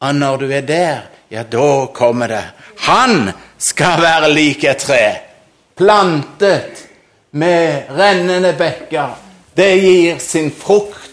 Og 0.00 0.16
når 0.16 0.40
du 0.40 0.48
er 0.48 0.64
der, 0.64 1.04
ja, 1.30 1.44
da 1.44 1.86
kommer 1.92 2.28
det. 2.28 2.44
Han 2.88 3.30
skal 3.58 4.00
være 4.00 4.32
lik 4.32 4.64
et 4.64 4.80
tre, 4.80 5.04
plantet 5.76 6.86
med 7.36 7.92
rennende 7.92 8.52
bekker. 8.56 9.12
Det 9.56 9.72
gir 9.80 10.18
sin 10.18 10.50
frukt 10.50 11.03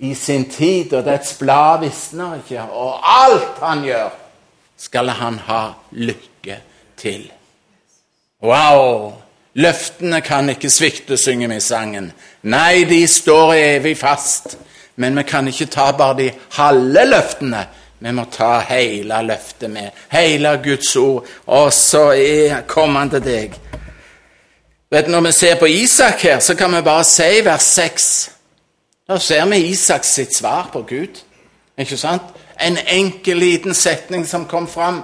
i 0.00 0.14
sin 0.14 0.46
tid, 0.50 0.92
og 0.96 1.04
dets 1.04 1.34
blad 1.38 1.82
visner 1.84 2.38
ikke. 2.40 2.62
Og 2.72 3.00
alt 3.04 3.60
han 3.60 3.84
gjør, 3.84 4.08
skal 4.80 5.12
han 5.12 5.36
ha 5.44 5.64
lykke 5.92 6.56
til. 6.96 7.26
Wow! 8.42 9.12
Løftene 9.60 10.20
kan 10.24 10.48
ikke 10.48 10.70
svikte, 10.70 11.18
synger 11.20 11.50
vi 11.50 11.58
i 11.58 11.64
sangen. 11.64 12.12
Nei, 12.48 12.84
de 12.88 13.02
står 13.10 13.52
evig 13.58 13.96
fast. 13.98 14.56
Men 14.96 15.16
vi 15.16 15.24
kan 15.28 15.48
ikke 15.48 15.68
ta 15.72 15.90
bare 15.96 16.16
de 16.16 16.30
halve 16.56 17.04
løftene. 17.08 17.66
Vi 18.00 18.12
må 18.16 18.24
ta 18.32 18.60
hele 18.64 19.20
løftet 19.26 19.70
med. 19.70 19.90
Hele 20.12 20.54
Guds 20.64 20.96
ord. 20.96 21.26
Og 21.46 21.72
så 21.72 22.04
kommer 22.68 23.00
han 23.00 23.10
til 23.10 23.24
deg. 23.24 23.56
Vet 24.90 25.06
du, 25.06 25.10
Når 25.10 25.20
vi 25.20 25.32
ser 25.32 25.58
på 25.58 25.66
Isak 25.66 26.22
her, 26.22 26.38
så 26.38 26.54
kan 26.54 26.76
vi 26.76 26.82
bare 26.82 27.04
si 27.04 27.44
vers 27.44 27.62
6. 27.62 28.30
Da 29.10 29.18
ser 29.18 29.46
vi 29.46 29.56
Isak 29.56 30.04
sitt 30.04 30.36
svar 30.36 30.66
på 30.72 30.82
Gud. 30.82 31.16
Ikke 31.78 31.96
sant? 31.98 32.22
En 32.62 32.76
enkel, 32.78 33.40
liten 33.42 33.74
setning 33.74 34.22
som 34.26 34.44
kom 34.46 34.68
fram. 34.70 35.00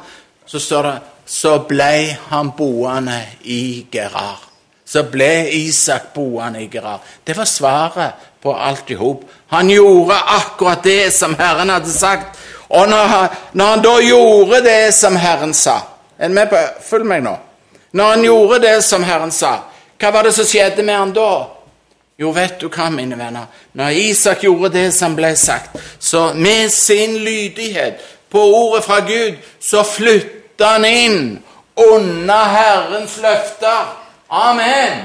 Så 0.46 0.60
står 0.62 0.82
det 0.82 0.98
så 1.26 1.56
ble 1.66 2.14
han 2.28 2.52
boende 2.54 3.16
i 3.42 3.86
Gerar. 3.90 4.44
Så 4.86 5.02
ble 5.10 5.48
Isak 5.58 6.12
boende 6.14 6.62
i 6.62 6.68
Gerar. 6.70 7.02
Det 7.24 7.34
var 7.34 7.50
svaret 7.50 8.30
på 8.42 8.54
alt 8.54 8.90
i 8.90 8.94
hop. 8.94 9.24
Han 9.50 9.70
gjorde 9.74 10.20
akkurat 10.36 10.86
det 10.86 11.10
som 11.10 11.34
Herren 11.34 11.74
hadde 11.74 11.90
sagt. 11.90 12.38
Og 12.68 12.86
når 12.88 13.10
han, 13.10 13.28
når 13.52 13.74
han 13.74 13.84
da 13.88 13.96
gjorde 14.06 14.62
det 14.62 14.94
som 14.94 15.16
Herren 15.16 15.54
sa 15.54 15.80
Er 16.18 16.28
du 16.28 16.34
med 16.34 16.48
på 16.50 16.62
Følg 16.82 17.04
meg 17.06 17.26
nå. 17.26 17.34
Når 17.92 18.14
han 18.14 18.24
gjorde 18.24 18.62
det 18.62 18.78
som 18.84 19.02
Herren 19.04 19.32
sa, 19.32 19.58
hva 19.98 20.10
var 20.14 20.22
det 20.22 20.32
som 20.34 20.46
skjedde 20.46 20.82
med 20.86 20.94
han 20.94 21.12
da? 21.12 21.55
Jo, 22.18 22.30
vet 22.32 22.60
du 22.60 22.70
hva, 22.72 22.88
mine 22.90 23.18
venner? 23.18 23.50
Når 23.76 23.98
Isak 24.00 24.44
gjorde 24.46 24.70
det 24.72 24.86
som 24.96 25.16
ble 25.16 25.34
sagt, 25.36 25.76
så 26.00 26.30
med 26.34 26.70
sin 26.72 27.18
lydighet 27.20 28.00
på 28.32 28.40
ordet 28.40 28.84
fra 28.84 29.00
Gud, 29.04 29.36
så 29.60 29.82
flytta 29.84 30.70
han 30.78 30.84
inn 30.88 31.18
under 31.76 32.48
Herrens 32.54 33.18
løfter. 33.20 33.92
Amen. 34.30 35.02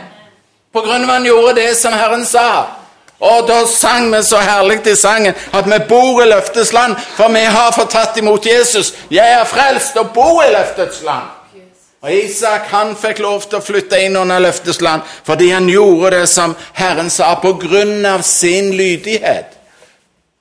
På 0.72 0.86
grunn 0.86 1.04
av 1.04 1.18
han 1.18 1.28
gjorde 1.28 1.58
det 1.60 1.74
som 1.78 1.94
Herren 1.94 2.24
sa. 2.26 2.78
Og 3.22 3.44
da 3.48 3.60
sang 3.68 4.08
vi 4.16 4.24
så 4.24 4.40
herlig 4.42 4.80
i 4.88 4.96
sangen 4.96 5.36
at 5.54 5.68
vi 5.68 5.78
bor 5.90 6.24
i 6.24 6.30
løftets 6.32 6.72
land, 6.74 6.96
for 7.18 7.30
vi 7.30 7.44
har 7.44 7.76
fått 7.76 7.92
tatt 7.92 8.18
imot 8.18 8.48
Jesus. 8.48 8.94
Jeg 9.12 9.36
er 9.36 9.46
frelst 9.46 10.00
og 10.00 10.14
bor 10.16 10.42
i 10.48 10.50
løftets 10.56 11.04
land. 11.04 11.28
Og 12.02 12.14
Isak 12.14 12.72
han 12.72 12.96
fikk 12.98 13.20
lov 13.22 13.44
til 13.46 13.60
å 13.60 13.64
flytte 13.64 14.00
inn 14.02 14.18
under 14.18 14.42
løftets 14.42 14.82
land 14.82 15.06
fordi 15.26 15.52
han 15.54 15.70
gjorde 15.70 16.16
det 16.16 16.30
som 16.32 16.56
Herren 16.74 17.12
sa, 17.14 17.36
på 17.38 17.54
grunn 17.62 18.06
av 18.10 18.24
sin 18.26 18.72
lydighet. 18.78 19.58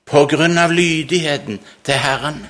På 0.09 0.25
grunn 0.25 0.57
av 0.57 0.73
lydigheten 0.73 1.59
til 1.85 2.01
Herren. 2.01 2.41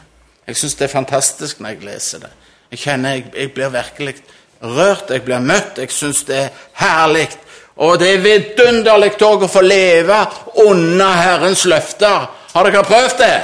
Jeg 0.47 0.57
syns 0.57 0.77
det 0.79 0.87
er 0.87 0.95
fantastisk 0.95 1.59
når 1.59 1.75
jeg 1.75 1.85
leser 1.89 2.23
det. 2.23 2.31
Jeg 2.71 2.79
kjenner 2.85 3.17
jeg, 3.17 3.25
jeg 3.35 3.51
blir 3.53 3.73
virkelig 3.73 4.15
rørt, 4.63 5.11
jeg 5.11 5.25
blir 5.27 5.43
møtt, 5.43 5.81
jeg 5.83 5.91
syns 5.91 6.23
det 6.29 6.37
er 6.45 6.61
herlig. 6.79 7.27
Og 7.83 7.99
det 7.99 8.13
er 8.13 8.23
vidunderlig 8.23 9.13
òg 9.27 9.43
å 9.43 9.51
få 9.51 9.63
leve 9.65 10.17
under 10.63 11.19
Herrens 11.19 11.65
løfter. 11.67 12.29
Har 12.53 12.67
dere 12.67 12.83
prøvd 12.87 13.17
det? 13.19 13.35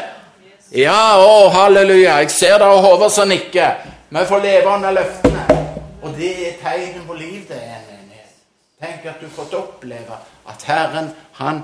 Ja, 0.84 1.18
å, 1.20 1.48
halleluja. 1.52 2.20
Jeg 2.24 2.32
ser 2.32 2.58
det 2.60 2.72
og 2.72 2.84
hodet 2.84 3.12
som 3.16 3.30
nikker. 3.32 3.84
Vi 4.10 4.26
får 4.32 4.44
leve 4.44 4.76
under 4.76 5.00
løftene. 5.00 5.47
Og 6.02 6.14
det 6.18 6.34
er 6.48 6.60
tegnet 6.62 7.08
på 7.08 7.14
liv, 7.14 7.42
det 7.48 7.58
er 7.58 7.80
en 7.80 7.88
menighet. 7.90 8.36
Tenk 8.82 9.06
at 9.10 9.22
du 9.22 9.30
fått 9.34 9.54
oppleve 9.58 10.20
at 10.48 10.64
Herren, 10.68 11.10
han 11.40 11.64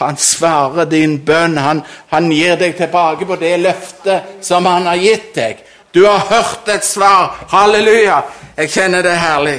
han 0.00 0.16
svarer 0.16 0.86
din 0.88 1.18
bønn. 1.24 1.58
Han, 1.60 1.82
han, 2.08 2.30
gir 2.32 2.56
deg 2.56 2.72
tilbake 2.78 3.26
på 3.28 3.36
det 3.36 3.52
løftet 3.60 4.44
som 4.44 4.64
han 4.64 4.86
har 4.88 4.96
gitt 4.96 5.34
deg. 5.36 5.60
Du 5.92 6.06
har 6.06 6.24
hørt 6.30 6.68
et 6.72 6.86
svar. 6.86 7.34
Halleluja! 7.52 8.22
Jeg 8.56 8.72
kjenner 8.72 9.04
det 9.04 9.18
herlig. 9.20 9.58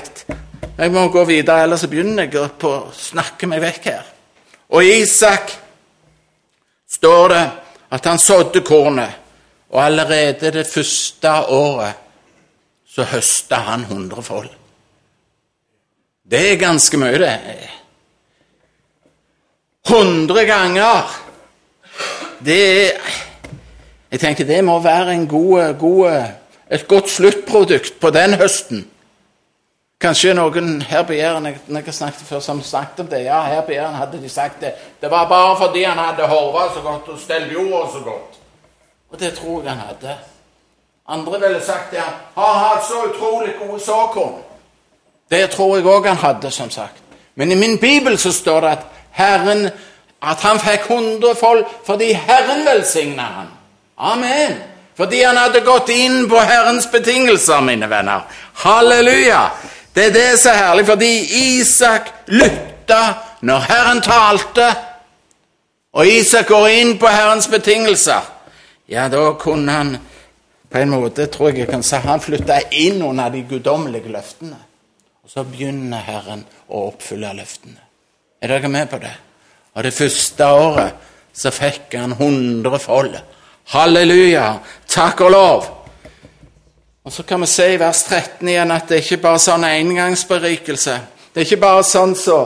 Jeg 0.77 0.93
må 0.95 1.03
gå 1.13 1.27
videre, 1.29 1.67
ellers 1.67 1.85
begynner 1.85 2.25
jeg 2.25 2.55
på 2.57 2.71
å 2.73 2.89
snakke 2.95 3.49
meg 3.51 3.61
vekk 3.61 3.89
her. 3.91 4.07
Og 4.73 4.87
Isak 4.87 5.53
står 6.89 7.33
det 7.35 7.43
at 7.93 8.07
han 8.09 8.21
sådde 8.21 8.63
kornet, 8.65 9.19
og 9.69 9.83
allerede 9.83 10.51
det 10.55 10.65
første 10.67 11.35
året 11.53 12.00
så 12.91 13.05
høsta 13.07 13.55
han 13.55 13.85
hundrefold. 13.87 14.49
Det 16.31 16.41
er 16.51 16.59
ganske 16.59 16.97
mye, 16.99 17.17
det. 17.19 17.35
Hundre 19.89 20.45
ganger. 20.45 21.17
Det 22.45 22.93
Jeg 24.11 24.19
tenker 24.19 24.43
det 24.43 24.63
må 24.63 24.79
være 24.83 25.25
god, 25.25 25.77
god, 25.79 26.23
et 26.71 26.87
godt 26.87 27.09
sluttprodukt 27.09 27.99
på 27.99 28.09
den 28.11 28.33
høsten. 28.33 28.81
Kanskje 30.01 30.33
noen 30.33 30.81
her 30.81 31.05
på 31.07 31.13
Jæren 31.13 31.45
jeg, 31.45 31.93
snakket 31.93 32.27
før, 32.27 32.39
som 32.39 32.61
snakket 32.61 32.99
om 32.99 33.07
det. 33.07 33.21
Ja, 33.23 33.39
her 33.45 33.61
på 33.61 33.71
Jæren 33.71 33.95
hadde 33.95 34.21
de 34.21 34.29
sagt 34.29 34.59
det. 34.61 34.73
Det 35.01 35.11
var 35.11 35.29
bare 35.29 35.55
fordi 35.57 35.83
han 35.83 35.97
hadde 35.97 36.27
horva 36.27 36.67
så 36.73 36.81
godt 36.81 37.07
og 37.07 37.19
stelt 37.19 37.53
jorda 37.53 37.85
så 37.93 38.03
godt. 38.03 38.39
Og 39.09 39.19
det 39.19 39.33
tror 39.33 39.63
jeg 39.63 39.71
han 39.71 39.87
hadde. 39.87 40.17
Andre 41.07 41.39
ville 41.39 41.61
sagt 41.61 41.91
det. 41.91 42.03
Han 42.35 42.43
har 42.43 42.67
hatt 42.67 42.85
så 42.87 43.05
utrolig 43.09 43.53
gode 43.59 43.79
såkorn. 43.79 44.33
Det 45.29 45.49
tror 45.51 45.77
jeg 45.77 45.85
òg 45.85 46.07
han 46.07 46.17
hadde, 46.17 46.51
som 46.51 46.69
sagt. 46.69 47.01
Men 47.35 47.51
i 47.51 47.55
min 47.55 47.77
bibel 47.77 48.17
så 48.19 48.31
står 48.31 48.61
det 48.61 48.69
at 48.69 48.85
Herren 49.11 49.69
at 50.21 50.41
han 50.41 50.59
fikk 50.59 50.85
hundrefold 50.87 51.63
fordi 51.85 52.11
Herren 52.13 52.65
velsigna 52.65 53.23
han. 53.23 53.47
Amen. 53.97 54.57
Fordi 54.97 55.23
han 55.23 55.37
hadde 55.37 55.63
gått 55.65 55.89
inn 55.89 56.29
på 56.29 56.39
Herrens 56.39 56.87
betingelser, 56.91 57.61
mine 57.61 57.89
venner. 57.89 58.21
Halleluja. 58.53 59.49
Det 59.95 60.05
er 60.05 60.13
det 60.13 60.45
er 60.45 60.53
herlig, 60.55 60.85
fordi 60.85 61.11
Isak 61.59 62.11
lytta 62.27 63.13
når 63.41 63.59
Herren 63.59 64.01
talte. 64.01 64.67
Og 65.93 66.07
Isak 66.07 66.47
går 66.47 66.67
inn 66.67 66.97
på 66.99 67.07
Herrens 67.07 67.47
betingelser. 67.47 68.21
Ja, 68.87 69.07
da 69.07 69.31
kunne 69.39 69.71
han 69.71 69.97
på 70.71 70.79
en 70.79 70.93
måte, 70.93 71.27
tror 71.27 71.51
jeg 71.51 71.65
jeg 71.65 71.71
kan 71.71 71.83
si, 71.83 71.99
han 71.99 72.23
flytta 72.23 72.61
inn 72.79 73.01
under 73.03 73.29
de 73.29 73.43
guddommelige 73.49 74.11
løftene. 74.11 74.59
Og 75.21 75.29
så 75.29 75.43
begynner 75.43 76.03
Herren 76.05 76.45
å 76.71 76.87
oppfylle 76.87 77.33
løftene. 77.35 77.81
Er 78.41 78.55
dere 78.55 78.71
med 78.71 78.89
på 78.89 78.97
det? 79.03 79.13
Og 79.75 79.83
det 79.83 79.93
første 79.93 80.47
året 80.47 81.09
så 81.35 81.51
fikk 81.53 81.93
han 81.99 82.15
hundrefold. 82.17 83.19
Halleluja! 83.71 84.47
Takk 84.87 85.21
og 85.27 85.31
lov! 85.31 85.69
Og 87.03 87.11
Så 87.11 87.23
kan 87.23 87.41
vi 87.41 87.47
se 87.47 87.73
i 87.73 87.79
vers 87.81 88.03
13 88.03 88.47
igjen 88.47 88.71
at 88.71 88.87
det 88.87 88.99
er 88.99 89.05
ikke 89.05 89.23
bare 89.23 89.39
sånn 89.41 89.63
engangsberikelse. 89.65 90.97
Det 91.33 91.41
er 91.41 91.47
ikke 91.47 91.63
bare 91.63 91.83
sånn 91.83 92.13
som 92.15 92.19
så. 92.23 92.41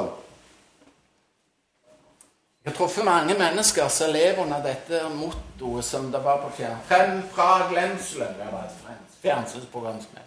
Jeg 2.66 2.72
har 2.72 2.78
truffet 2.80 3.06
mange 3.06 3.36
mennesker 3.38 3.90
som 3.94 4.10
lever 4.10 4.40
under 4.42 4.64
dette 4.66 5.04
mottoet 5.14 5.86
som 5.86 6.08
det 6.10 6.18
var 6.26 6.40
på 6.42 6.48
fjern. 6.58 6.80
Frem 6.90 7.20
fra 7.36 7.68
glemselen. 7.70 8.32
Det 8.40 8.48
var 8.50 8.64
et 8.66 9.20
fjernsynsprogram 9.22 10.00
som 10.02 10.18
het. 10.18 10.26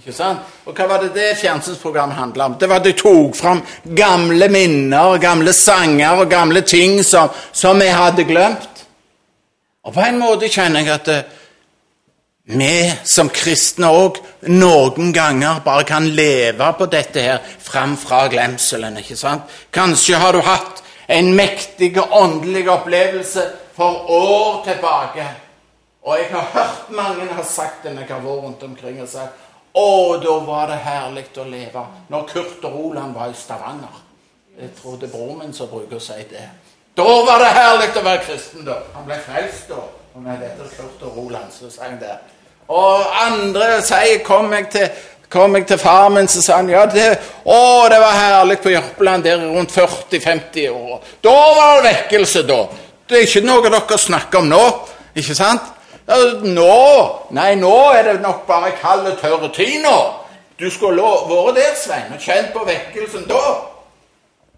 Ikke 0.00 0.14
sant? 0.16 0.46
Og 0.64 0.72
hva 0.72 0.86
var 0.88 1.04
det 1.04 1.10
det 1.12 1.34
fjernsynsprogrammet 1.42 2.16
handla 2.16 2.46
om? 2.48 2.56
Det 2.56 2.70
var 2.70 2.80
at 2.80 2.88
de 2.88 2.94
tok 2.96 3.36
fram 3.36 3.60
gamle 3.84 4.48
minner, 4.48 5.18
gamle 5.20 5.52
sanger 5.52 6.22
og 6.22 6.30
gamle 6.30 6.64
ting 6.64 7.02
som, 7.04 7.28
som 7.52 7.76
vi 7.84 7.92
hadde 7.92 8.24
glemt. 8.24 8.84
Og 9.84 9.92
på 9.92 10.08
en 10.08 10.20
måte 10.24 10.48
kjenner 10.48 10.86
jeg 10.86 10.94
at 10.94 11.06
det, 11.10 11.20
eh, 11.20 11.36
vi 12.50 12.74
som 13.04 13.28
kristne 13.28 13.92
òg 13.92 14.16
noen 14.48 15.12
ganger 15.12 15.60
bare 15.62 15.84
kan 15.86 16.08
leve 16.16 16.72
på 16.78 16.88
dette 16.90 17.22
her 17.22 17.44
fram 17.62 17.92
fra 18.00 18.24
glemselen. 18.32 18.96
ikke 18.98 19.16
sant? 19.20 19.42
Kanskje 19.70 20.16
har 20.16 20.32
du 20.32 20.40
hatt 20.40 20.79
en 21.10 21.34
mektig 21.34 21.98
åndelig 22.10 22.68
opplevelse 22.70 23.42
for 23.74 24.10
år 24.10 24.64
tilbake. 24.64 25.26
Og 26.02 26.18
jeg 26.18 26.26
har 26.30 26.46
hørt 26.52 26.90
mange 26.90 27.26
har 27.26 27.42
sagt 27.42 27.82
det 27.82 27.94
når 27.94 28.04
jeg 28.04 28.14
har 28.14 28.22
vært 28.22 28.44
rundt 28.44 28.62
omkring 28.62 29.00
og 29.02 29.08
sagt 29.10 29.48
å, 29.74 30.16
da 30.22 30.36
var 30.46 30.70
det 30.70 30.78
herlig 30.84 31.24
å 31.38 31.46
leve. 31.50 31.82
Når 32.14 32.28
Kurt 32.30 32.64
og 32.64 32.76
Roland 32.78 33.14
var 33.18 33.30
i 33.30 33.38
Stavanger. 33.38 33.98
Jeg 34.60 34.70
tror 34.78 34.98
det 35.00 35.08
er 35.08 35.12
broren 35.16 35.38
min 35.42 35.54
som 35.54 35.70
bruker 35.70 35.98
å 35.98 36.04
si 36.04 36.18
det. 36.30 36.46
Da 36.94 37.06
var 37.26 37.42
det 37.42 37.52
herlig 37.58 37.90
å 37.96 38.04
være 38.06 38.24
kristen, 38.28 38.64
da. 38.66 38.78
Han 38.94 39.06
ble 39.06 39.18
frelst 39.26 39.70
da. 39.70 39.82
Og 40.14 40.22
med 40.22 40.42
dette 40.42 40.66
Kurt 40.76 41.02
og 41.06 41.18
Roland, 41.18 41.50
så 41.54 41.70
sang 41.74 41.98
det. 41.98 42.16
Og 42.70 43.14
andre 43.24 43.80
sier 43.82 44.22
kom 44.26 44.52
jeg 44.54 44.70
til 44.70 45.06
kom 45.30 45.54
jeg 45.56 45.66
til 45.70 45.78
far 45.78 46.08
min, 46.12 46.28
så 46.28 46.42
sa 46.42 46.60
han 46.60 46.70
ja, 46.72 46.84
det, 46.90 47.08
å, 47.44 47.58
det 47.90 47.98
var 48.02 48.16
herlig 48.18 48.58
på 48.62 48.72
Jørpeland 48.74 49.26
der 49.26 49.42
rundt 49.42 49.74
40-50 49.74 50.70
år. 50.74 51.02
Da 51.22 51.36
var 51.56 51.80
det 51.80 51.92
vekkelse, 51.92 52.42
da. 52.48 52.64
Det 53.10 53.18
er 53.18 53.28
ikke 53.28 53.44
noe 53.46 53.62
dere 53.66 53.98
snakker 53.98 54.42
om 54.42 54.50
nå. 54.50 54.64
Ikke 55.18 55.34
sant? 55.34 55.76
Nå 56.42 56.74
Nei, 57.34 57.54
nå 57.58 57.74
er 57.94 58.08
det 58.08 58.16
nok 58.22 58.42
bare 58.48 58.72
kald 58.80 59.06
og 59.06 59.18
tørr 59.20 59.46
tid 59.54 59.78
nå. 59.84 59.96
Du 60.60 60.66
skulle 60.70 61.02
vært 61.02 61.56
der, 61.56 61.74
Svein, 61.78 62.10
og 62.12 62.20
kjent 62.20 62.50
på 62.54 62.66
vekkelsen 62.66 63.26
da. 63.30 63.40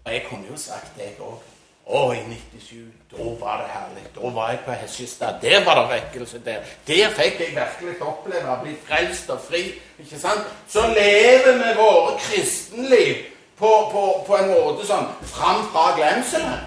Og 0.03 0.11
jeg 0.11 0.25
kunne 0.27 0.49
jo 0.49 0.57
sagt 0.59 0.97
det, 0.97 1.13
jeg 1.13 1.21
òg. 1.21 1.37
Å, 1.83 2.01
i 2.15 2.23
97 2.27 2.92
da 3.17 3.23
var 3.45 3.57
det 3.61 3.69
herlig. 3.73 4.03
Da 4.15 4.29
var 4.35 4.49
jeg 4.49 4.59
på 4.65 4.71
Hesjestad. 4.71 5.33
Der 5.41 5.65
var 5.65 5.81
det 5.81 5.89
vekkelse. 5.89 6.39
Der 6.45 6.57
Der 6.87 7.09
fikk 7.09 7.39
jeg 7.39 7.55
virkelig 7.55 8.01
oppleve 8.01 8.49
å 8.49 8.61
bli 8.63 8.75
frelst 8.87 9.29
og 9.29 9.39
fri. 9.49 9.63
ikke 9.99 10.19
sant? 10.19 10.41
Så 10.69 10.87
lever 10.87 11.53
vi 11.53 11.77
våre 11.77 12.17
kristenliv 12.19 13.15
på, 13.59 13.89
på, 13.91 14.23
på 14.27 14.35
en 14.37 14.49
måte 14.49 14.87
sånn 14.87 15.07
fram 15.21 15.63
fra 15.71 15.93
glemselen. 15.97 16.59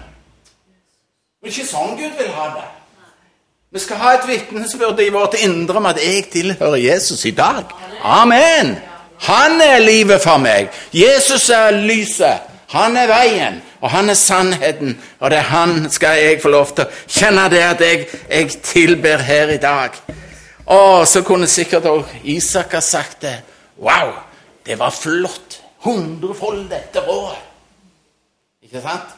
Er 1.43 1.51
ikke 1.51 1.67
sånn 1.67 1.97
Gud 1.99 2.15
vil 2.17 2.31
ha 2.33 2.49
det. 2.55 2.67
Vi 3.71 3.79
skal 3.83 3.99
ha 3.99 4.13
et 4.15 4.27
vitnesbyrd 4.27 4.99
i 5.03 5.11
vårt 5.11 5.35
indre 5.43 5.77
om 5.77 5.85
at 5.89 5.99
jeg 5.99 6.29
tilhører 6.31 6.79
Jesus 6.79 7.25
i 7.25 7.31
dag. 7.35 7.67
Amen! 8.03 8.77
Han 9.27 9.61
er 9.61 9.79
livet 9.79 10.21
for 10.21 10.37
meg. 10.37 10.69
Jesus 10.93 11.49
er 11.49 11.71
lyset. 11.71 12.47
Han 12.71 12.97
er 12.97 13.07
veien. 13.11 13.61
Og 13.81 13.89
han 13.93 14.09
er 14.09 14.17
sannheten, 14.17 14.95
og 15.19 15.31
det 15.31 15.37
er 15.37 15.51
han 15.51 15.89
skal 15.93 16.17
jeg 16.17 16.41
få 16.41 16.49
lov 16.49 16.71
til 16.73 16.87
å 16.87 17.03
kjenne 17.07 17.45
det 17.53 17.61
at 17.61 17.83
jeg, 17.83 18.07
jeg 18.29 18.61
tilber 18.65 19.21
her 19.21 19.53
i 19.53 19.59
dag. 19.61 19.97
Å, 20.65 21.05
så 21.05 21.21
kunne 21.23 21.47
sikkert 21.47 21.85
òg 21.87 22.15
Isak 22.27 22.73
ha 22.75 22.81
sagt 22.81 23.21
det. 23.23 23.37
Wow, 23.77 24.15
det 24.65 24.79
var 24.79 24.91
flott. 24.91 25.61
Hundrefold 25.85 26.65
dette 26.71 27.03
året. 27.07 27.43
Ikke 28.65 28.81
sant? 28.83 29.13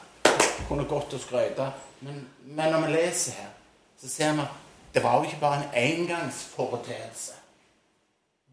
Kunne 0.67 0.85
godt 0.85 1.15
å 1.15 1.21
skryte. 1.21 1.71
Men, 2.05 2.21
men 2.45 2.75
når 2.75 2.85
vi 2.85 2.93
leser 2.99 3.39
her, 3.39 3.53
så 3.99 4.11
ser 4.11 4.35
vi 4.35 4.43
at 4.45 4.57
det 4.93 5.03
var 5.03 5.17
jo 5.17 5.29
ikke 5.29 5.41
bare 5.41 5.63
en 5.63 5.73
engangsforeteelse. 5.73 7.35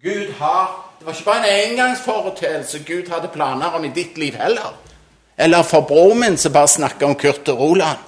Gud 0.02 0.32
har, 0.38 0.92
Det 0.98 1.06
var 1.06 1.12
ikke 1.12 1.24
bare 1.24 1.48
en 1.48 1.70
engangsforeteelse 1.70 2.84
Gud 2.84 3.08
hadde 3.12 3.28
planer 3.32 3.76
om 3.76 3.84
i 3.84 3.92
ditt 3.92 4.18
liv 4.18 4.34
heller. 4.36 4.76
Eller 5.36 5.62
for 5.62 5.80
broren 5.80 6.20
min 6.20 6.38
som 6.38 6.52
bare 6.52 6.68
snakker 6.68 7.06
om 7.06 7.14
Kurt 7.14 7.48
og 7.48 7.58
Roland. 7.58 7.98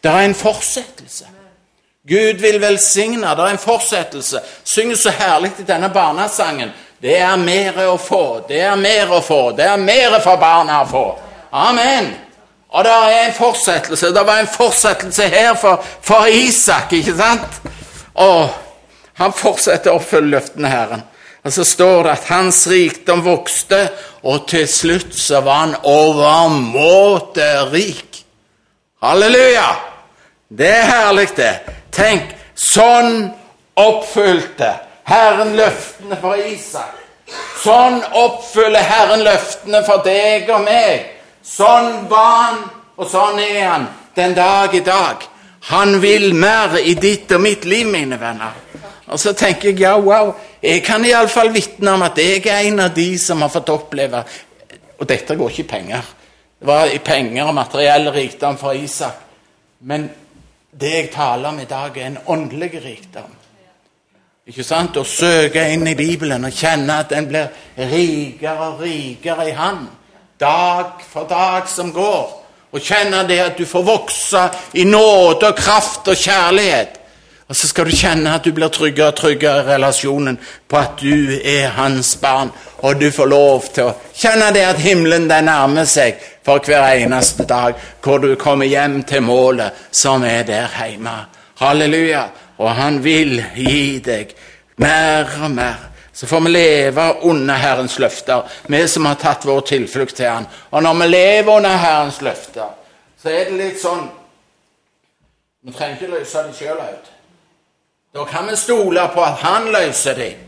Det 0.00 0.08
er 0.08 0.24
en 0.24 0.34
fortsettelse. 0.34 1.26
Gud 2.08 2.40
vil 2.40 2.60
velsigne. 2.60 3.34
Det 3.36 3.44
er 3.44 3.52
en 3.52 3.58
fortsettelse. 3.58 4.40
Synger 4.64 4.96
så 4.96 5.10
herlig 5.10 5.52
i 5.58 5.66
denne 5.68 5.90
barnesangen. 5.92 6.72
Det 7.00 7.16
er 7.16 7.36
mer 7.36 7.78
å 7.88 7.96
få, 7.96 8.42
det 8.48 8.60
er 8.60 8.76
mer 8.76 9.12
å 9.16 9.20
få, 9.24 9.52
det 9.56 9.64
er 9.64 9.78
mer 9.80 10.18
for 10.20 10.36
barna 10.36 10.82
å 10.82 10.88
få. 10.88 11.04
Amen. 11.56 12.10
Og 12.68 12.84
det 12.84 12.92
er 12.92 13.14
en 13.22 13.32
fortsettelse. 13.34 14.10
Det 14.12 14.24
var 14.26 14.42
en 14.42 14.50
fortsettelse 14.50 15.28
her 15.32 15.54
for, 15.58 15.80
for 16.04 16.28
Isak, 16.28 16.92
ikke 16.92 17.16
sant? 17.16 17.56
Og 18.20 18.52
han 19.16 19.32
fortsetter 19.32 19.90
å 19.90 19.96
oppfylle 19.96 20.36
løftene, 20.36 20.68
Herren. 20.68 21.02
Og 21.44 21.52
så 21.52 21.64
står 21.64 22.02
det 22.04 22.12
at 22.12 22.28
hans 22.28 22.66
rikdom 22.68 23.24
vokste, 23.24 23.88
og 24.22 24.44
til 24.48 24.66
slutt 24.68 25.14
så 25.16 25.40
var 25.40 25.62
han 25.64 25.76
overmåte 25.88 27.48
rik. 27.72 28.24
Halleluja! 29.02 29.70
Det 30.50 30.68
er 30.68 30.88
herlig, 30.90 31.28
det. 31.36 31.52
Tenk, 31.94 32.34
sånn 32.58 33.30
oppfylte 33.80 34.74
Herren 35.08 35.54
løftene 35.56 36.18
for 36.20 36.36
Isak. 36.36 36.98
Sånn 37.62 38.00
oppfyller 38.16 38.84
Herren 38.84 39.22
løftene 39.24 39.82
for 39.86 40.02
deg 40.04 40.50
og 40.50 40.64
meg. 40.66 41.06
Sånn 41.46 42.06
var 42.10 42.30
han, 42.36 42.62
og 42.98 43.08
sånn 43.08 43.40
er 43.42 43.62
han 43.64 43.86
den 44.16 44.34
dag 44.36 44.74
i 44.74 44.82
dag. 44.84 45.24
Han 45.70 46.00
vil 46.02 46.32
mer 46.34 46.78
i 46.80 46.94
ditt 46.98 47.32
og 47.36 47.44
mitt 47.44 47.64
liv, 47.68 47.86
mine 47.88 48.18
venner. 48.20 48.56
Og 49.10 49.20
så 49.20 49.32
tenker 49.34 49.70
jeg 49.70 49.80
ja, 49.82 49.96
wow, 49.98 50.32
jeg 50.62 50.84
kan 50.86 51.04
iallfall 51.04 51.50
vitne 51.54 51.96
om 51.96 52.04
at 52.06 52.18
jeg 52.20 52.44
er 52.46 52.68
en 52.68 52.80
av 52.86 52.94
de 52.94 53.08
som 53.18 53.42
har 53.42 53.50
fått 53.50 53.72
oppleve 53.72 54.22
Og 55.00 55.08
dette 55.08 55.34
går 55.36 55.50
ikke 55.50 55.64
i 55.64 55.70
penger. 55.70 56.08
Det 56.60 56.68
var 56.68 56.90
i 56.92 56.98
penger 57.00 57.48
og 57.48 57.54
materiell 57.56 58.10
rikdom 58.12 58.58
fra 58.60 58.74
Isak. 58.76 59.22
Men 59.80 60.10
det 60.80 60.90
jeg 60.92 61.10
taler 61.14 61.48
om 61.48 61.60
i 61.60 61.64
dag, 61.64 61.96
er 61.96 62.06
en 62.06 62.18
åndelig 62.26 62.82
rikdom. 62.84 63.30
Ikke 64.50 64.64
sant? 64.66 64.98
Å 65.00 65.06
søke 65.08 65.62
inn 65.72 65.88
i 65.88 65.96
Bibelen 65.96 66.44
og 66.44 66.52
kjenne 66.52 66.98
at 67.00 67.14
den 67.14 67.30
blir 67.30 67.48
rikere 67.78 68.68
og 68.74 68.84
rikere 68.84 69.48
i 69.48 69.56
Han. 69.56 69.86
Dag 70.40 71.00
for 71.08 71.24
dag 71.30 71.68
som 71.68 71.94
går. 71.96 72.36
Og 72.70 72.84
kjenne 72.84 73.24
det 73.28 73.40
at 73.40 73.58
du 73.58 73.64
får 73.66 73.88
vokse 73.88 74.44
i 74.76 74.84
nåde 74.84 75.48
og 75.48 75.56
kraft 75.58 76.12
og 76.12 76.16
kjærlighet. 76.16 76.99
Og 77.50 77.56
så 77.56 77.66
skal 77.66 77.88
du 77.90 77.96
kjenne 77.98 78.30
at 78.30 78.44
du 78.46 78.52
blir 78.54 78.70
tryggere 78.70 79.10
og 79.10 79.16
tryggere 79.18 79.64
i 79.64 79.68
relasjonen 79.72 80.36
på 80.70 80.76
at 80.78 81.00
du 81.02 81.32
er 81.34 81.72
hans 81.74 82.12
barn, 82.22 82.52
og 82.86 83.00
du 83.00 83.08
får 83.10 83.26
lov 83.26 83.66
til 83.74 83.88
å 83.90 83.96
kjenne 84.14 84.52
det 84.54 84.62
at 84.68 84.78
himmelen 84.78 85.26
den 85.26 85.50
nærmer 85.50 85.88
seg 85.90 86.22
for 86.46 86.62
hver 86.62 86.94
eneste 86.94 87.48
dag, 87.50 87.74
hvor 88.04 88.22
du 88.22 88.36
kommer 88.38 88.70
hjem 88.70 89.02
til 89.02 89.26
målet 89.26 89.82
som 89.90 90.22
er 90.22 90.46
der 90.46 90.70
hjemme. 90.78 91.16
Halleluja. 91.58 92.24
Og 92.60 92.70
han 92.76 93.02
vil 93.02 93.40
gi 93.56 93.98
deg 94.04 94.34
mer 94.78 95.26
og 95.42 95.50
mer. 95.50 95.86
Så 96.12 96.26
får 96.30 96.40
vi 96.46 96.50
leve 96.54 97.10
under 97.26 97.54
Herrens 97.54 97.98
løfter, 97.98 98.42
vi 98.66 98.86
som 98.88 99.06
har 99.08 99.18
tatt 99.18 99.46
vår 99.48 99.60
tilflukt 99.74 100.16
til 100.16 100.28
Han. 100.28 100.46
Og 100.70 100.82
når 100.82 100.98
vi 101.02 101.06
lever 101.06 101.56
under 101.56 101.76
Herrens 101.76 102.20
løfter, 102.20 102.76
så 103.22 103.30
er 103.32 103.48
det 103.48 103.56
litt 103.58 103.80
sånn 103.80 104.06
Vi 105.60 105.72
trenger 105.72 105.96
ikke 105.96 106.14
løse 106.14 106.42
det 106.46 106.56
sjøl 106.56 106.78
ut. 106.78 107.16
Da 108.14 108.24
kan 108.24 108.46
vi 108.46 108.56
stole 108.56 109.08
på 109.14 109.22
at 109.22 109.38
han 109.38 109.68
løser 109.70 110.14
dem. 110.14 110.38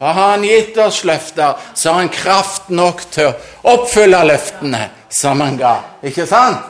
Har 0.00 0.12
han 0.14 0.44
gitt 0.46 0.76
oss 0.78 1.00
løfter, 1.04 1.56
så 1.74 1.90
har 1.90 1.96
han 1.98 2.10
kraft 2.14 2.68
nok 2.70 3.00
til 3.10 3.32
å 3.32 3.72
oppfylle 3.72 4.20
løftene 4.28 4.84
som 5.10 5.40
han 5.42 5.56
ga. 5.58 5.72
Ikke 6.06 6.26
sant? 6.30 6.60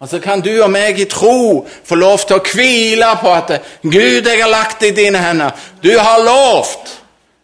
Og 0.00 0.08
så 0.08 0.20
kan 0.24 0.40
du 0.40 0.54
og 0.62 0.70
meg 0.72 0.96
i 1.02 1.04
tro 1.12 1.66
få 1.84 1.98
lov 2.00 2.24
til 2.24 2.38
å 2.38 2.44
hvile 2.54 3.10
på 3.20 3.32
at 3.34 3.52
Gud, 3.82 4.24
jeg 4.24 4.40
har 4.40 4.48
lagt 4.48 4.86
i 4.86 4.94
dine 4.96 5.20
hender. 5.20 5.52
Du 5.82 5.90
har 5.98 6.22
lovt. 6.24 6.94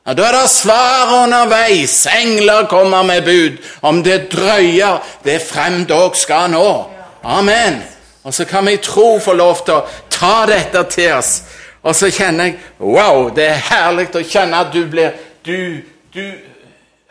Ja, 0.07 0.15
Da 0.15 0.29
er 0.31 0.39
det 0.39 0.49
svar 0.51 1.13
underveis. 1.19 2.07
Engler 2.07 2.65
kommer 2.71 3.03
med 3.03 3.25
bud. 3.25 3.59
Om 3.83 4.03
det 4.03 4.31
drøyer, 4.33 5.03
det 5.25 5.43
frem 5.43 5.85
dog 5.85 6.17
skal 6.17 6.49
nå. 6.51 6.85
Amen. 7.25 7.83
Og 8.25 8.33
så 8.35 8.45
kan 8.45 8.65
vi 8.67 8.73
i 8.73 8.81
tro 8.81 9.19
få 9.21 9.33
lov 9.37 9.65
til 9.67 9.75
å 9.75 9.85
ta 10.09 10.47
dette 10.49 10.85
til 10.89 11.13
oss 11.19 11.43
og 11.85 11.95
så 11.95 12.11
kjenner 12.11 12.45
jeg 12.51 12.59
Wow, 12.81 13.29
det 13.37 13.47
er 13.53 13.63
herlig 13.69 14.09
å 14.17 14.25
kjenne 14.25 14.65
at 14.65 14.73
du 14.73 14.83
blir 14.91 15.15
Du, 15.45 15.81
du 16.15 16.25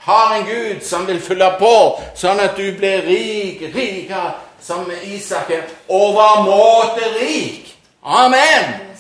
har 0.04 0.36
en 0.36 0.46
Gud 0.46 0.82
som 0.84 1.06
vil 1.08 1.22
fylle 1.24 1.48
på, 1.60 1.76
sånn 2.20 2.42
at 2.44 2.58
du 2.60 2.66
blir 2.76 3.06
rik, 3.08 3.62
rikere, 3.72 4.34
som 4.60 4.84
Isak 5.08 5.52
er. 5.56 5.62
Overmåte 5.88 7.08
rik. 7.22 7.70
Amen. 8.04 8.93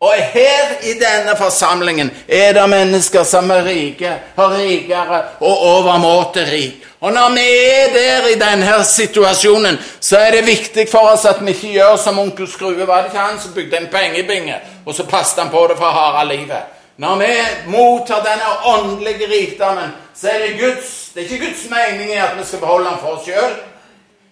Og 0.00 0.12
her 0.12 0.72
i 0.82 0.92
denne 0.92 1.36
forsamlingen 1.36 2.10
er 2.28 2.52
det 2.52 2.68
mennesker 2.68 3.22
som 3.24 3.50
er 3.50 3.64
rike, 3.64 4.10
og 4.36 4.52
rikere 4.52 5.22
og 5.40 5.62
overmåte 5.70 6.44
rik. 6.50 6.82
Og 7.00 7.12
når 7.12 7.30
vi 7.32 7.46
er 7.70 7.92
der 7.92 8.28
i 8.28 8.38
denne 8.40 8.84
situasjonen, 8.84 9.78
så 10.00 10.18
er 10.18 10.30
det 10.30 10.46
viktig 10.46 10.88
for 10.90 11.12
oss 11.14 11.24
at 11.24 11.40
vi 11.40 11.54
ikke 11.54 11.72
gjør 11.78 11.96
som 11.96 12.18
onkel 12.18 12.48
Skrue. 12.48 12.86
Var 12.86 12.96
det 12.96 13.12
ikke 13.12 13.24
han 13.24 13.40
som 13.40 13.54
bygde 13.54 13.76
en 13.76 13.88
pengebinge, 13.92 14.56
og 14.86 14.94
så 14.94 15.06
passet 15.06 15.42
han 15.42 15.50
på 15.50 15.66
det 15.70 15.76
for 15.76 15.96
harde 15.96 16.28
livet? 16.28 16.72
Når 16.96 17.16
vi 17.16 17.32
mottar 17.66 18.24
denne 18.24 18.52
åndelige 18.64 19.28
rikdommen, 19.32 19.92
så 20.14 20.28
er 20.28 20.38
det 20.38 20.60
Guds 20.60 21.10
Det 21.14 21.22
er 21.24 21.32
ikke 21.32 21.46
Guds 21.46 21.64
mening 21.70 22.12
at 22.12 22.38
vi 22.38 22.44
skal 22.44 22.58
beholde 22.58 22.88
den 22.90 22.98
for 23.00 23.08
oss 23.16 23.24
sjøl. 23.24 23.52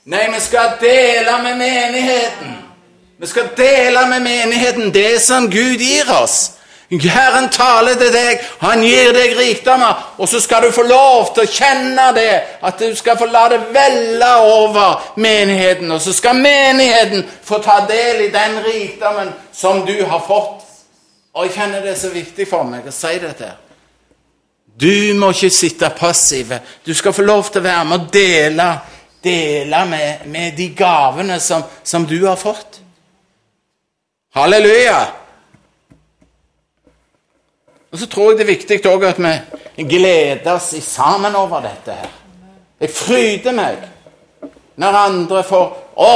Nei, 0.05 0.27
vi 0.35 0.41
skal 0.41 0.77
dele 0.81 1.39
med 1.43 1.57
menigheten. 1.57 2.74
Vi 3.19 3.27
skal 3.27 3.49
dele 3.57 4.07
med 4.09 4.23
menigheten 4.23 4.95
det 4.95 5.23
som 5.23 5.51
Gud 5.51 5.79
gir 5.79 6.11
oss. 6.23 6.51
Herren 6.91 7.49
taler 7.51 7.97
til 7.99 8.11
deg, 8.13 8.43
han 8.61 8.83
gir 8.85 9.13
deg 9.17 9.33
rikdommer, 9.39 10.15
og 10.19 10.29
så 10.29 10.41
skal 10.41 10.63
du 10.63 10.71
få 10.75 10.85
lov 10.87 11.33
til 11.35 11.47
å 11.47 11.51
kjenne 11.51 12.11
det, 12.15 12.35
at 12.63 12.79
du 12.79 12.95
skal 12.97 13.19
få 13.19 13.27
la 13.33 13.47
det 13.51 13.61
velle 13.75 14.31
over 14.43 15.01
menigheten, 15.17 15.91
og 15.91 16.03
så 16.03 16.13
skal 16.15 16.39
menigheten 16.39 17.25
få 17.43 17.59
ta 17.65 17.81
del 17.89 18.27
i 18.27 18.31
den 18.35 18.61
rikdommen 18.67 19.33
som 19.53 19.83
du 19.87 19.97
har 20.05 20.23
fått. 20.27 20.63
Og 21.35 21.49
jeg 21.49 21.57
kjenner 21.57 21.83
det 21.83 21.95
er 21.97 21.99
så 21.99 22.13
viktig 22.15 22.47
for 22.47 22.69
meg 22.69 22.87
å 22.87 22.95
si 22.95 23.17
dette. 23.23 23.51
Du 24.75 25.15
må 25.19 25.33
ikke 25.35 25.51
sitte 25.55 25.91
passiv. 25.99 26.53
Du 26.87 26.95
skal 26.95 27.15
få 27.15 27.23
lov 27.23 27.49
til 27.49 27.63
å 27.63 27.65
være 27.65 27.89
med 27.89 28.01
og 28.01 28.13
dele, 28.15 28.71
dele 29.25 29.85
med, 29.89 30.31
med 30.31 30.57
de 30.59 30.69
gavene 30.79 31.41
som, 31.41 31.65
som 31.83 32.07
du 32.07 32.21
har 32.27 32.39
fått. 32.39 32.84
Halleluja! 34.35 34.99
Og 37.93 37.99
så 37.99 38.07
tror 38.11 38.31
jeg 38.33 38.39
det 38.39 38.45
er 38.45 38.51
viktig 38.51 38.79
òg 38.91 39.05
at 39.07 39.19
vi 39.23 39.85
gleder 39.87 40.57
oss 40.57 40.73
sammen 40.83 41.37
over 41.39 41.63
dette 41.63 41.95
her. 41.95 42.15
Jeg 42.83 42.91
fryder 42.91 43.55
meg 43.55 43.85
når 44.83 44.97
andre 44.99 45.43
får 45.47 45.69
Å, 45.95 46.09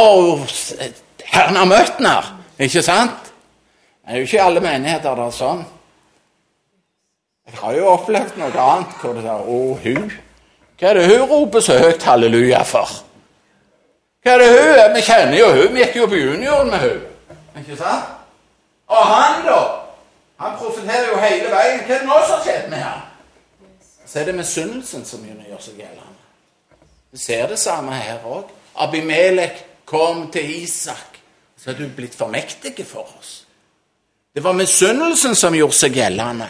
Herren 1.31 1.61
har 1.61 1.69
møtt 1.71 2.01
den 2.01 2.09
her! 2.11 2.33
Ikke 2.59 2.83
sant? 2.83 3.29
Det 4.03 4.17
er 4.17 4.19
jo 4.19 4.27
ikke 4.27 4.41
alle 4.43 4.63
menigheter 4.65 5.15
det 5.15 5.27
er 5.29 5.37
sånn. 5.37 5.61
Jeg 7.47 7.61
har 7.61 7.77
jo 7.77 7.93
opplevd 7.93 8.41
noe 8.41 8.65
annet 8.65 8.97
hvor 8.99 9.15
det 9.15 9.23
er 9.23 9.45
'Å, 9.47 9.61
hun'. 9.85 10.11
Hva 10.79 10.89
er 10.89 10.99
det 10.99 11.07
hun 11.07 11.29
roper 11.31 11.61
så 11.61 11.79
høyt 11.79 12.03
halleluja 12.03 12.65
for? 12.67 12.91
Hva 14.25 14.35
er 14.35 14.43
det 14.43 14.51
hun? 14.51 14.97
Vi 14.97 15.07
kjenner 15.07 15.39
jo 15.39 15.53
hun. 15.55 15.75
Vi 15.75 15.85
gikk 15.85 15.97
jo 15.97 16.11
på 16.11 16.19
junioren 16.19 16.71
med 16.75 16.83
hun. 16.83 17.08
Ikke 17.59 17.77
sant? 17.77 18.05
Og 18.88 19.07
han, 19.07 19.44
da? 19.47 19.61
Han 20.38 20.57
profeterer 20.59 21.11
jo 21.12 21.18
hele 21.21 21.51
veien. 21.53 21.83
Hva 21.87 21.94
er 21.94 21.99
det 21.99 22.07
nå 22.07 22.21
som 22.27 22.37
har 22.37 22.44
skjedd 22.47 22.71
med 22.71 22.83
ham? 22.83 23.03
Så 24.07 24.21
er 24.21 24.31
det 24.31 24.38
misunnelsen 24.38 25.05
som 25.05 25.25
gjør 25.27 25.61
seg 25.61 25.83
gjeldende. 25.83 26.14
Vi 27.12 27.18
ser 27.18 27.49
det 27.51 27.59
samme 27.61 27.97
her 27.97 28.25
òg. 28.25 28.49
Abimelek 28.79 29.64
kom 29.88 30.29
til 30.33 30.62
Isak. 30.62 31.18
Så 31.59 31.71
er 31.73 31.77
du 31.77 31.88
blitt 31.97 32.14
for 32.16 32.31
mektig 32.33 32.87
for 32.87 33.09
oss. 33.18 33.42
Det 34.35 34.44
var 34.44 34.53
misunnelsen 34.55 35.35
som 35.35 35.55
gjorde 35.57 35.75
seg 35.75 35.97
gjeldende. 35.99 36.47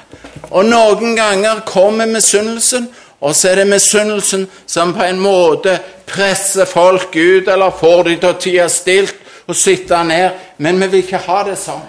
Og 0.51 0.67
noen 0.67 1.17
ganger 1.17 1.63
kommer 1.67 2.07
misunnelsen, 2.07 2.91
og 3.21 3.35
så 3.35 3.49
er 3.49 3.63
det 3.63 3.71
misunnelsen 3.71 4.45
som 4.67 4.93
på 4.95 5.07
en 5.07 5.21
måte 5.23 5.79
presser 6.07 6.69
folk 6.69 7.17
ut, 7.17 7.49
eller 7.49 7.75
får 7.81 8.03
de 8.05 8.17
til 8.17 8.29
å 8.29 8.39
tie 8.43 8.69
stilt 8.71 9.25
og 9.49 9.57
sitte 9.57 10.03
ned. 10.05 10.45
Men 10.59 10.81
vi 10.81 10.91
vil 10.93 11.07
ikke 11.07 11.25
ha 11.27 11.43
det 11.49 11.57
sånn. 11.61 11.87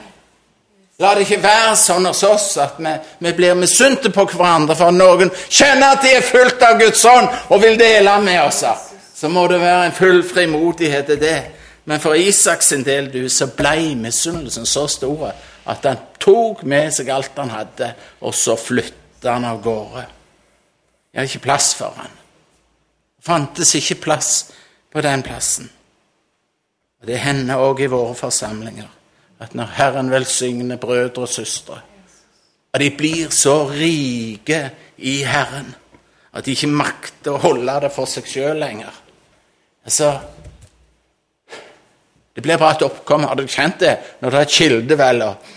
La 0.99 1.13
det 1.15 1.23
ikke 1.23 1.39
være 1.43 1.75
sånn 1.79 2.09
hos 2.09 2.25
oss 2.27 2.47
at 2.59 2.79
vi, 2.83 2.91
vi 3.23 3.31
blir 3.37 3.55
misunte 3.55 4.11
på 4.11 4.25
hverandre 4.33 4.75
for 4.75 4.91
noen 4.91 5.29
kjenner 5.47 5.93
at 5.93 6.03
de 6.03 6.11
er 6.17 6.25
fullt 6.27 6.65
av 6.67 6.75
Guds 6.81 7.05
ånd 7.07 7.29
og 7.47 7.61
vil 7.63 7.79
dele 7.79 8.17
med 8.25 8.41
oss. 8.43 8.65
Så 9.15 9.31
må 9.31 9.45
det 9.47 9.61
være 9.61 9.85
en 9.87 9.95
full 9.95 10.19
frimodighet 10.27 11.07
til 11.07 11.21
det. 11.21 11.39
Men 11.87 12.03
for 12.03 12.19
Isaks 12.19 12.73
del 12.85 13.07
du, 13.13 13.23
så 13.31 13.47
ble 13.55 13.95
misunnelsen 13.95 14.67
så 14.67 14.85
stor 14.91 15.31
at 15.69 15.87
han 15.87 16.03
tok 16.19 16.65
med 16.67 16.91
seg 16.93 17.09
alt 17.13 17.37
han 17.39 17.51
hadde, 17.53 17.93
og 18.21 18.35
så 18.35 18.57
flytta 18.59 19.37
han 19.37 19.47
av 19.47 19.63
gårde. 19.63 20.05
Det 21.09 21.21
er 21.21 21.29
ikke 21.29 21.47
plass 21.47 21.71
for 21.77 21.95
han. 21.97 22.11
Det 23.17 23.25
fantes 23.25 23.75
ikke 23.79 24.01
plass 24.03 24.31
på 24.91 25.01
den 25.01 25.23
plassen. 25.23 25.69
Og 27.01 27.07
Det 27.07 27.19
hender 27.19 27.61
òg 27.63 27.83
i 27.83 27.91
våre 27.91 28.15
forsamlinger 28.15 28.89
at 29.39 29.53
når 29.55 29.75
Herren 29.77 30.11
velsigner 30.11 30.77
brødre 30.77 31.23
og 31.23 31.29
søstre, 31.31 31.79
at 32.73 32.81
de 32.81 32.89
blir 32.91 33.29
så 33.33 33.63
rike 33.71 34.69
i 34.97 35.21
Herren 35.23 35.75
at 36.33 36.45
de 36.45 36.53
ikke 36.53 36.69
makter 36.69 37.33
å 37.33 37.41
holde 37.41 37.77
det 37.85 37.91
for 37.93 38.09
seg 38.09 38.27
sjøl 38.29 38.59
lenger. 38.61 38.91
Altså, 39.85 40.19
Det 42.35 42.43
blir 42.43 42.57
bare 42.57 42.77
et 42.77 42.83
oppkom. 42.85 43.23
Har 43.27 43.35
du 43.35 43.47
kjent 43.47 43.81
det 43.81 43.97
når 44.21 44.31
det 44.31 44.37
er 44.37 44.45
et 44.45 44.53
kildevel? 44.53 45.21
Og, 45.25 45.47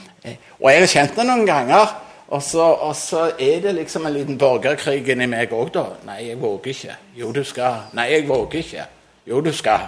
og 0.58 0.70
jeg 0.72 0.80
har 0.80 0.90
kjent 0.90 1.16
det 1.16 1.26
noen 1.28 1.44
ganger. 1.46 1.92
Og 2.32 2.42
så, 2.42 2.64
og 2.64 2.96
så, 2.96 3.20
er 3.38 3.60
det 3.62 3.74
liksom 3.76 4.06
en 4.08 4.14
liten 4.16 4.38
borgerkrig 4.40 5.04
inni 5.12 5.28
meg 5.30 5.52
òg, 5.52 5.68
da. 5.74 5.84
Nei, 6.08 6.16
jeg 6.30 6.40
våger 6.40 6.72
ikke. 6.72 6.96
Jo, 7.20 7.30
du 7.30 7.44
skal. 7.44 7.84
Nei, 7.94 8.08
jeg 8.10 8.26
våger 8.26 8.58
ikke. 8.64 8.86
Jo, 9.28 9.42
du 9.44 9.52
skal. 9.54 9.84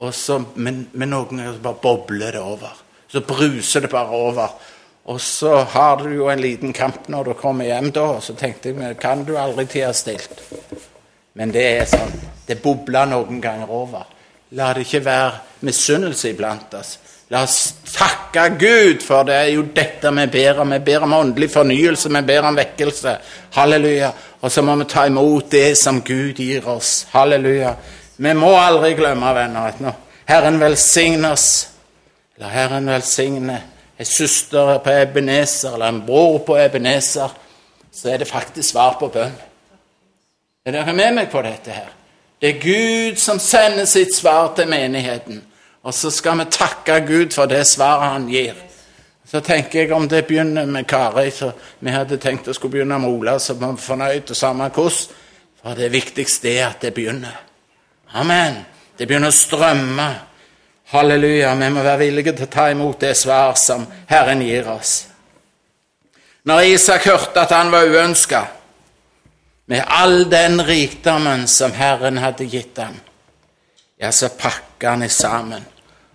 Og 0.00 0.14
så, 0.16 0.38
men, 0.54 0.86
men 0.92 1.12
noen 1.12 1.36
ganger 1.36 1.58
bare 1.62 1.82
bobler 1.82 2.36
det 2.36 2.40
over. 2.40 2.76
Så 3.10 3.20
bruser 3.26 3.84
det 3.84 3.90
bare 3.92 4.16
over. 4.16 4.54
Og 5.10 5.20
så 5.20 5.54
har 5.72 5.96
du 6.00 6.14
jo 6.14 6.28
en 6.30 6.40
liten 6.40 6.72
kamp 6.72 7.08
når 7.08 7.24
du 7.24 7.34
kommer 7.34 7.68
hjem, 7.68 7.90
da. 7.92 8.06
Og 8.16 8.22
så 8.24 8.36
tenkte 8.38 8.72
jeg 8.72 8.96
kan 9.00 9.24
du 9.26 9.34
aldri 9.40 9.66
tie 9.68 9.92
stilt. 9.96 10.40
Men 11.36 11.52
det 11.52 11.66
er 11.66 11.86
sånn. 11.90 12.16
Det 12.46 12.60
bobler 12.62 13.10
noen 13.10 13.40
ganger 13.42 13.70
over. 13.70 14.08
La 14.58 14.72
det 14.74 14.86
ikke 14.86 15.04
være 15.04 15.66
misunnelse 15.66 16.32
iblant 16.32 16.74
oss. 16.78 16.96
La 17.30 17.44
oss 17.46 17.58
takke 17.86 18.48
Gud, 18.58 19.04
for 19.06 19.28
det 19.28 19.36
er 19.38 19.52
jo 19.52 19.68
dette 19.74 20.10
vi 20.16 20.26
ber 20.32 20.64
om. 20.64 20.72
Vi 20.74 20.80
ber 20.88 21.04
om 21.06 21.12
åndelig 21.20 21.52
fornyelse, 21.52 22.10
vi 22.10 22.22
ber 22.26 22.48
om 22.48 22.58
vekkelse. 22.58 23.14
Halleluja. 23.54 24.10
Og 24.40 24.50
så 24.50 24.64
må 24.66 24.74
vi 24.80 24.88
ta 24.90 25.04
imot 25.06 25.50
det 25.52 25.76
som 25.78 26.00
Gud 26.02 26.40
gir 26.42 26.66
oss. 26.68 27.04
Halleluja. 27.12 27.76
Vi 28.20 28.32
må 28.36 28.50
aldri 28.60 28.92
glemme, 28.98 29.32
venner, 29.34 29.70
at 29.72 29.80
når 29.80 29.96
Herren 30.28 30.60
velsigner 30.60 31.32
oss 31.32 31.50
eller 32.36 32.52
Herren 32.52 32.88
velsigne 32.88 33.56
en 34.00 34.06
søster 34.06 34.78
på 34.84 34.90
Ebenezer 34.90 35.74
eller 35.74 35.88
en 35.88 36.02
bror 36.06 36.38
på 36.44 36.56
Ebenezer, 36.56 37.32
så 37.92 38.08
er 38.08 38.20
det 38.20 38.28
faktisk 38.28 38.70
svar 38.70 38.96
på 39.00 39.08
bønn. 39.12 39.34
Er 40.64 40.72
dere 40.72 40.92
med 40.92 41.16
meg 41.16 41.28
på 41.32 41.42
dette 41.44 41.72
her? 41.72 41.90
Det 42.40 42.48
er 42.48 42.62
Gud 42.62 43.20
som 43.20 43.38
sender 43.40 43.84
sitt 43.84 44.14
svar 44.16 44.54
til 44.56 44.68
menigheten. 44.68 45.42
Og 45.82 45.94
så 45.94 46.10
skal 46.10 46.38
vi 46.40 46.48
takke 46.52 47.00
Gud 47.08 47.34
for 47.36 47.48
det 47.48 47.66
svaret 47.68 48.12
han 48.12 48.28
gir. 48.28 48.56
Så 49.24 49.40
tenker 49.40 49.82
jeg 49.82 49.92
om 49.92 50.08
det 50.08 50.26
begynner 50.26 50.66
med 50.66 50.88
Kari 50.88 51.30
så 51.30 51.52
Vi 51.80 51.90
hadde 51.90 52.16
tenkt 52.16 52.48
å 52.48 52.52
skulle 52.52 52.72
begynne 52.72 52.98
med 52.98 53.08
Ola, 53.08 53.38
så 53.38 53.54
var 53.54 53.72
vi 53.72 53.84
fornøyd, 53.84 54.30
og 54.30 54.36
samme 54.36 54.68
hvordan. 54.68 55.16
For 55.60 55.76
det 55.76 55.92
viktigste 55.92 56.48
er 56.56 56.68
at 56.70 56.82
det 56.82 56.94
begynner. 56.94 57.49
Amen. 58.12 58.64
Det 58.96 59.06
begynner 59.06 59.30
å 59.30 59.36
strømme. 59.36 60.08
Halleluja. 60.90 61.54
Vi 61.54 61.68
må 61.70 61.84
være 61.84 62.02
villige 62.04 62.34
til 62.34 62.48
å 62.48 62.52
ta 62.52 62.66
imot 62.72 63.00
det 63.00 63.14
svar 63.18 63.54
som 63.58 63.86
Herren 64.10 64.42
gir 64.42 64.66
oss. 64.70 64.94
Når 66.50 66.72
Isak 66.72 67.06
hørte 67.06 67.44
at 67.44 67.52
han 67.54 67.70
var 67.70 67.86
uønska, 67.86 68.46
med 69.70 69.84
all 69.86 70.24
den 70.30 70.58
rikdommen 70.66 71.44
som 71.46 71.72
Herren 71.76 72.18
hadde 72.18 72.48
gitt 72.50 72.78
ham, 72.82 72.96
ja, 74.00 74.10
så 74.10 74.32
pakka 74.34 74.96
han 74.96 75.04
i 75.06 75.08
sammen. 75.12 75.62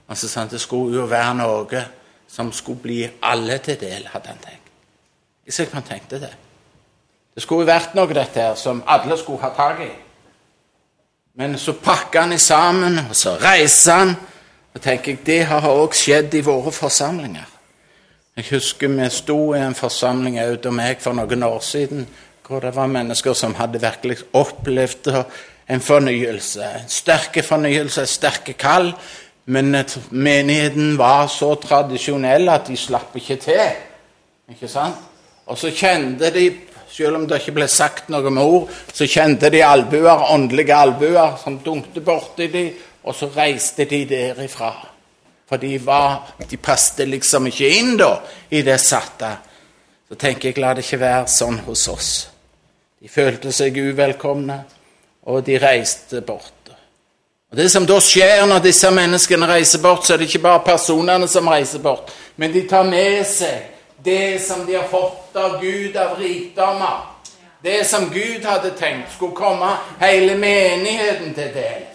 Han 0.08 0.18
sa 0.18 0.44
at 0.44 0.52
det 0.52 0.60
skulle 0.62 0.98
jo 1.00 1.06
være 1.08 1.38
noe 1.40 1.84
som 2.28 2.52
skulle 2.52 2.82
bli 2.84 2.98
alle 3.24 3.58
til 3.64 3.78
del, 3.80 4.10
hadde 4.12 4.34
han 4.34 4.42
tenkt. 4.44 4.74
Isak 5.48 5.72
han 5.72 5.86
tenkte 5.88 6.20
det. 6.20 6.34
Det 7.36 7.44
skulle 7.44 7.64
jo 7.64 7.70
vært 7.70 7.96
noe, 7.96 8.12
dette 8.12 8.42
her, 8.42 8.58
som 8.60 8.84
alle 8.88 9.18
skulle 9.18 9.44
ha 9.46 9.54
tak 9.56 9.80
i. 9.86 9.92
Men 11.36 11.58
så 11.58 11.74
pakker 11.74 12.22
han 12.22 12.40
sammen, 12.40 13.00
og 13.10 13.16
så 13.16 13.36
reiser 13.42 13.94
han. 13.94 14.16
Og 14.74 14.82
tenker 14.82 15.12
jeg, 15.12 15.26
Det 15.26 15.46
har 15.46 15.68
også 15.68 16.04
skjedd 16.04 16.34
i 16.34 16.42
våre 16.42 16.72
forsamlinger. 16.72 17.50
Jeg 18.36 18.46
husker 18.52 18.88
vi 18.88 19.10
sto 19.10 19.54
i 19.54 19.60
en 19.60 19.76
forsamling 19.76 20.40
ute 20.40 20.68
om 20.68 20.76
meg 20.76 21.00
for 21.00 21.16
noen 21.16 21.44
år 21.44 21.60
siden, 21.64 22.08
hvor 22.48 22.60
det 22.60 22.74
var 22.76 22.88
mennesker 22.88 23.34
som 23.34 23.56
hadde 23.56 23.82
virkelig 23.82 24.18
opplevd 24.34 25.08
en 25.70 25.82
fornyelse. 25.82 26.64
En 26.64 26.90
sterke 26.90 27.44
fornyelse, 27.44 28.02
en 28.02 28.08
sterke 28.08 28.54
kall. 28.54 28.94
Men 29.46 29.76
menigheten 30.10 30.98
var 30.98 31.28
så 31.28 31.54
tradisjonell 31.56 32.50
at 32.50 32.68
de 32.68 32.78
slapp 32.78 33.16
ikke 33.16 33.36
til. 33.36 33.76
Ikke 34.50 34.68
sant? 34.68 34.96
Og 35.46 35.58
så 35.58 35.72
kjente 35.72 36.32
de, 36.34 36.50
selv 36.96 37.16
om 37.20 37.26
det 37.28 37.42
ikke 37.42 37.58
ble 37.58 37.68
sagt 37.68 38.10
noe 38.14 38.32
med 38.32 38.44
ord, 38.44 38.70
så 38.94 39.08
kjente 39.10 39.50
de 39.52 39.64
albuer, 39.66 40.30
åndelige 40.32 40.76
albuer 40.76 41.36
som 41.42 41.58
dunkte 41.64 42.04
borti 42.06 42.48
dem, 42.52 42.70
og 43.06 43.16
så 43.16 43.28
reiste 43.36 43.86
de 43.90 44.06
derifra. 44.10 44.72
For 45.46 45.62
de, 45.62 45.76
var, 45.84 46.32
de 46.50 46.58
passet 46.58 47.06
liksom 47.10 47.52
ikke 47.52 47.68
inn 47.78 47.98
da, 48.00 48.16
i 48.50 48.64
det 48.66 48.80
satte. 48.82 49.36
Så 50.10 50.18
tenker 50.18 50.50
jeg 50.50 50.62
la 50.62 50.72
det 50.74 50.86
ikke 50.86 51.02
være 51.04 51.28
sånn 51.30 51.60
hos 51.68 51.86
oss. 51.92 52.12
De 53.02 53.12
følte 53.12 53.52
seg 53.54 53.78
uvelkomne, 53.78 54.58
og 55.30 55.44
de 55.46 55.60
reiste 55.62 56.22
bort. 56.26 56.54
Og 57.52 57.58
Det 57.60 57.68
som 57.72 57.86
da 57.86 58.00
skjer 58.02 58.48
når 58.50 58.64
disse 58.66 58.90
menneskene 58.92 59.52
reiser 59.52 59.84
bort, 59.84 60.06
så 60.06 60.16
er 60.16 60.24
det 60.24 60.30
ikke 60.32 60.46
bare 60.48 60.64
personene 60.66 61.28
som 61.30 61.52
reiser 61.52 61.84
bort, 61.84 62.10
men 62.42 62.54
de 62.54 62.66
tar 62.70 62.88
med 62.88 63.22
seg 63.30 63.70
det 64.06 64.42
som 64.42 64.66
de 64.66 64.76
har 64.80 64.90
fått 64.90 65.25
av 65.36 65.62
Gud 65.62 65.98
av 65.98 66.20
rikdommer. 66.20 66.98
Det 67.62 67.88
som 67.88 68.10
Gud 68.10 68.46
hadde 68.46 68.72
tenkt 68.78 69.14
skulle 69.16 69.36
komme 69.36 69.72
hele 70.00 70.38
menigheten 70.38 71.34
til 71.34 71.54
del. 71.54 71.86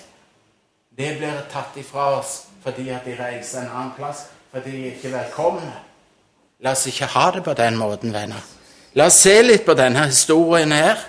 Det 0.97 1.14
blir 1.18 1.45
tatt 1.53 1.76
ifra 1.76 2.16
oss 2.18 2.41
fordi 2.61 2.91
at 2.93 3.07
de 3.07 3.14
reiser 3.16 3.62
en 3.62 3.70
annen 3.70 3.93
plass, 3.97 4.26
fordi 4.53 4.70
de 4.70 4.82
er 4.88 4.97
ikke 4.99 5.12
velkomne. 5.14 5.72
La 6.61 6.74
oss 6.74 6.84
ikke 6.91 7.09
ha 7.09 7.30
det 7.32 7.41
på 7.47 7.55
den 7.57 7.78
måten, 7.80 8.12
venner. 8.12 8.43
La 8.95 9.07
oss 9.09 9.22
se 9.22 9.38
litt 9.43 9.64
på 9.64 9.76
denne 9.78 10.11
historien 10.11 10.74
her 10.76 11.01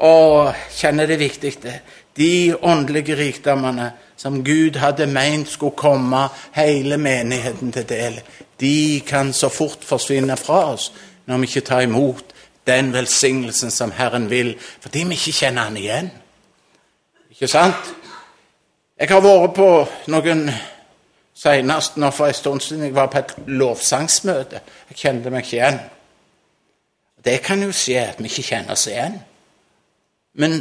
og 0.00 0.54
kjenne 0.72 1.04
det 1.06 1.18
viktig. 1.20 1.52
det 1.62 1.80
de 2.16 2.54
åndelige 2.62 3.16
rikdommene 3.16 3.92
som 4.16 4.44
Gud 4.44 4.76
hadde 4.76 5.06
meint 5.06 5.48
skulle 5.48 5.76
komme 5.76 6.26
hele 6.52 6.96
menigheten 7.00 7.72
til 7.72 7.86
del, 7.88 8.20
de 8.60 9.00
kan 9.06 9.32
så 9.32 9.48
fort 9.48 9.84
forsvinne 9.86 10.36
fra 10.36 10.64
oss 10.74 10.90
når 11.30 11.42
vi 11.42 11.50
ikke 11.50 11.66
tar 11.68 11.86
imot 11.86 12.34
den 12.66 12.92
velsignelsen 12.92 13.70
som 13.70 13.94
Herren 13.94 14.28
vil, 14.30 14.56
fordi 14.82 15.04
vi 15.06 15.16
ikke 15.18 15.38
kjenner 15.44 15.70
Han 15.70 15.78
igjen. 15.78 16.10
Ikke 17.30 17.48
sant? 17.48 17.94
Jeg 18.98 19.08
har 19.08 19.22
vært 19.24 19.54
på 19.56 19.70
noen 20.12 20.50
Senest 21.40 21.94
nå 21.96 22.10
for 22.12 22.28
en 22.28 22.36
stund 22.36 22.60
siden 22.60 22.84
jeg 22.84 22.92
var 22.94 23.06
på 23.08 23.16
et 23.22 23.30
lovsangsmøte. 23.48 24.60
Jeg 24.90 24.98
kjente 25.00 25.30
meg 25.32 25.46
ikke 25.46 25.56
igjen. 25.56 25.78
Det 27.24 27.38
kan 27.44 27.62
jo 27.64 27.70
skje 27.72 28.02
at 28.02 28.20
vi 28.20 28.28
ikke 28.28 28.44
kjenner 28.50 28.76
oss 28.76 28.84
igjen. 28.90 29.16
Men 30.36 30.58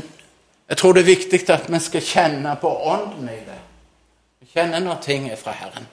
jeg 0.70 0.80
tror 0.80 0.96
det 0.96 1.04
er 1.04 1.10
viktig 1.10 1.42
at 1.52 1.68
vi 1.68 1.82
skal 1.84 2.06
kjenne 2.06 2.56
på 2.62 2.72
ånden 2.94 3.28
i 3.28 3.42
det. 3.50 3.60
Vi 4.40 4.54
kjenner 4.54 4.80
når 4.86 5.02
ting 5.04 5.28
er 5.28 5.42
fra 5.42 5.52
Herren. 5.58 5.88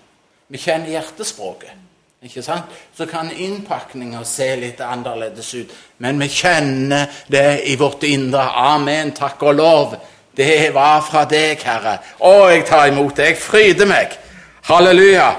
Vi 0.49 0.61
kjenner 0.62 0.93
hjertespråket. 0.95 1.86
Ikke 2.22 2.42
sant? 2.42 2.64
Så 2.96 3.06
kan 3.06 3.30
innpakninga 3.30 4.22
se 4.24 4.48
litt 4.56 4.80
annerledes 4.80 5.54
ut, 5.54 5.72
men 5.98 6.20
vi 6.20 6.28
kjenner 6.32 7.10
det 7.32 7.62
i 7.68 7.76
vårt 7.76 8.06
indre. 8.08 8.48
Amen, 8.56 9.12
takk 9.14 9.42
og 9.42 9.54
lov. 9.54 9.96
Det 10.36 10.74
var 10.74 11.00
fra 11.04 11.24
deg, 11.28 11.60
Herre. 11.64 11.98
Å, 12.20 12.48
jeg 12.52 12.64
tar 12.68 12.90
imot 12.90 13.16
det. 13.16 13.30
Jeg 13.30 13.40
fryder 13.40 13.88
meg. 13.88 14.16
Halleluja. 14.68 15.30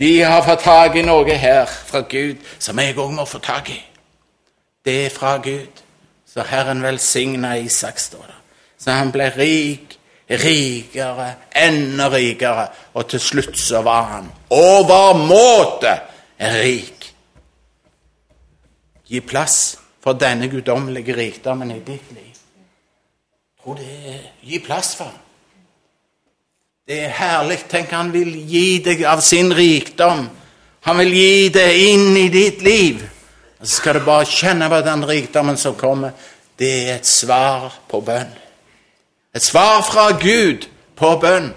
De 0.00 0.14
har 0.24 0.44
fått 0.46 0.64
tak 0.64 0.96
i 0.96 1.04
noe 1.04 1.36
her 1.36 1.66
fra 1.68 2.00
Gud 2.08 2.40
som 2.58 2.78
jeg 2.80 2.96
òg 2.96 3.12
må 3.12 3.26
få 3.28 3.40
tak 3.44 3.68
i. 3.68 3.80
Det 4.84 4.96
er 5.06 5.12
fra 5.12 5.34
Gud. 5.44 5.82
Så 6.24 6.44
Herren 6.46 6.80
velsigna 6.82 7.56
Isak, 7.58 7.98
står 7.98 8.24
det. 8.28 8.36
Så 8.80 8.94
han 8.96 9.10
ble 9.12 9.26
rik, 9.34 9.98
rikere, 10.30 11.34
enda 11.52 12.06
rikere, 12.08 12.68
og 12.94 13.08
til 13.10 13.20
slutt 13.20 13.58
så 13.58 13.82
var 13.84 14.06
han 14.14 14.30
overmåte 14.54 15.96
rik. 16.40 17.14
Gi 19.06 19.20
plass 19.20 19.76
for 20.00 20.12
denne 20.12 20.48
guddommelige 20.48 21.16
rikdommen 21.16 21.70
i 21.70 21.80
ditt 21.84 22.12
liv. 22.16 22.36
Tro 23.60 23.74
det 23.76 23.90
er 24.08 24.20
Gi 24.40 24.58
plass 24.64 24.94
for 24.96 25.04
den. 25.04 25.18
Det 26.90 27.04
er 27.04 27.12
herlig. 27.14 27.58
Tenk, 27.70 27.92
han 27.94 28.08
vil 28.12 28.32
gi 28.50 28.80
deg 28.82 29.04
av 29.06 29.20
sin 29.22 29.52
rikdom. 29.54 30.24
Han 30.88 30.98
vil 30.98 31.12
gi 31.14 31.48
det 31.54 31.68
inn 31.84 32.16
i 32.16 32.28
ditt 32.32 32.64
liv. 32.66 33.04
Så 33.60 33.76
skal 33.76 33.98
du 33.98 34.06
bare 34.06 34.26
kjenne 34.26 34.66
på 34.72 34.80
den 34.82 35.04
rikdommen 35.06 35.58
som 35.60 35.76
kommer. 35.78 36.16
Det 36.58 36.70
er 36.88 36.94
et 36.96 37.06
svar 37.06 37.68
på 37.88 38.00
bønn. 38.04 38.32
Et 39.34 39.44
svar 39.44 39.84
fra 39.86 40.08
Gud 40.18 40.66
på 40.96 41.12
bønn. 41.20 41.52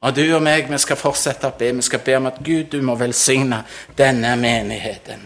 Og 0.00 0.14
du 0.14 0.22
og 0.36 0.42
meg, 0.42 0.68
vi 0.70 0.78
skal 0.78 0.98
fortsette 1.00 1.48
å 1.50 1.56
be. 1.58 1.72
Vi 1.74 1.82
skal 1.82 2.04
be 2.06 2.14
om 2.20 2.28
at 2.30 2.38
Gud, 2.44 2.70
du 2.70 2.82
må 2.86 2.94
velsigne 2.98 3.64
denne 3.98 4.36
menigheten. 4.38 5.24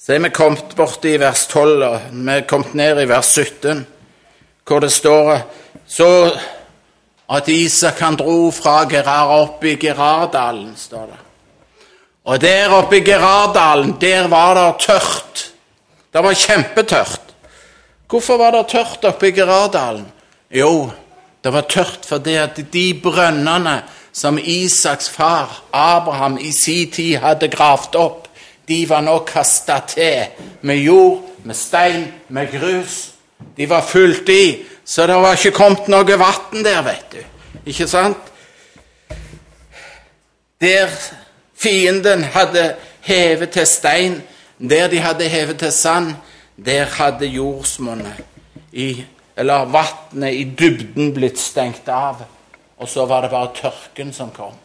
Så 0.00 0.14
er 0.14 0.22
vi 0.24 0.30
kommet 0.32 0.74
borti 0.76 1.14
vers 1.20 1.46
12, 1.48 1.82
og 1.86 2.12
vi 2.12 2.34
er 2.34 2.46
kommet 2.48 2.76
ned 2.76 3.00
i 3.00 3.08
vers 3.08 3.32
17, 3.36 3.84
hvor 4.68 4.84
det 4.84 4.92
står 4.92 5.34
så 5.90 6.10
at 7.30 7.48
Isak 7.48 8.00
han 8.02 8.16
dro 8.18 8.50
fra 8.54 8.84
Gerar 8.90 9.32
opp 9.36 9.64
i 9.64 9.76
Gerardalen, 9.80 10.72
står 10.76 11.10
det. 11.10 11.18
Og 12.30 12.40
der 12.40 12.72
oppe 12.74 12.98
i 12.98 13.04
Gerardalen, 13.04 13.94
der 14.00 14.28
var 14.28 14.54
det 14.54 14.84
tørt. 14.86 15.44
Det 16.12 16.22
var 16.24 16.34
kjempetørt. 16.34 17.34
Hvorfor 18.10 18.36
var 18.36 18.56
det 18.56 18.66
tørt 18.68 19.04
oppe 19.04 19.28
i 19.28 19.34
Gerardalen? 19.34 20.06
Jo, 20.50 20.90
det 21.44 21.52
var 21.52 21.68
tørt 21.68 22.06
fordi 22.08 22.34
at 22.40 22.58
de 22.72 22.86
brønnene 23.02 23.80
som 24.12 24.38
Isaks 24.38 25.08
far, 25.10 25.62
Abraham, 25.72 26.38
i 26.38 26.52
sin 26.52 26.90
tid 26.90 27.16
hadde 27.22 27.48
gravd 27.48 27.96
opp, 27.96 28.26
de 28.68 28.82
var 28.88 29.02
nå 29.02 29.18
kasta 29.26 29.80
til 29.88 30.26
med 30.62 30.82
jord, 30.84 31.22
med 31.44 31.54
stein, 31.54 32.06
med 32.28 32.50
grus. 32.52 33.10
De 33.56 33.66
var 33.68 33.86
fullt 33.86 34.28
i, 34.28 34.66
så 34.84 35.06
det 35.06 35.16
var 35.16 35.38
ikke 35.38 35.56
kommet 35.56 35.88
noe 35.88 36.18
vann 36.20 36.64
der, 36.64 36.82
vet 36.86 37.14
du. 37.14 37.22
Ikke 37.66 37.88
sant? 37.88 38.30
Der 40.60 40.92
fienden 41.56 42.24
hadde 42.24 42.74
hevet 43.00 43.50
til 43.50 43.66
stein, 43.66 44.20
der 44.60 44.88
de 44.88 44.98
hadde 44.98 45.28
hevet 45.28 45.58
til 45.58 45.72
sand, 45.72 46.14
der 46.66 46.84
hadde 46.84 47.26
jordsmonnet, 47.26 48.20
eller 49.36 49.64
vannet 49.66 50.34
i 50.34 50.44
dybden, 50.44 51.12
blitt 51.14 51.38
stengt 51.38 51.88
av. 51.88 52.24
Og 52.80 52.88
så 52.88 53.04
var 53.06 53.22
det 53.22 53.32
bare 53.32 53.52
tørken 53.56 54.12
som 54.12 54.30
kom. 54.34 54.56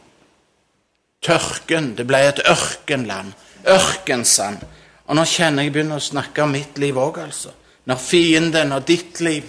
Tørken. 1.26 1.94
Det 1.98 2.06
ble 2.08 2.22
et 2.30 2.42
ørkenland. 2.48 3.34
Ørkensand. 3.68 4.64
Og 5.06 5.18
nå 5.18 5.26
kjenner 5.30 5.66
jeg 5.66 5.74
begynner 5.76 6.00
å 6.00 6.04
snakke 6.04 6.46
om 6.46 6.54
mitt 6.56 6.80
liv 6.82 6.98
òg, 6.98 7.20
altså. 7.26 7.52
Når 7.86 8.02
fienden 8.02 8.74
og 8.74 8.88
ditt 8.88 9.20
liv 9.22 9.44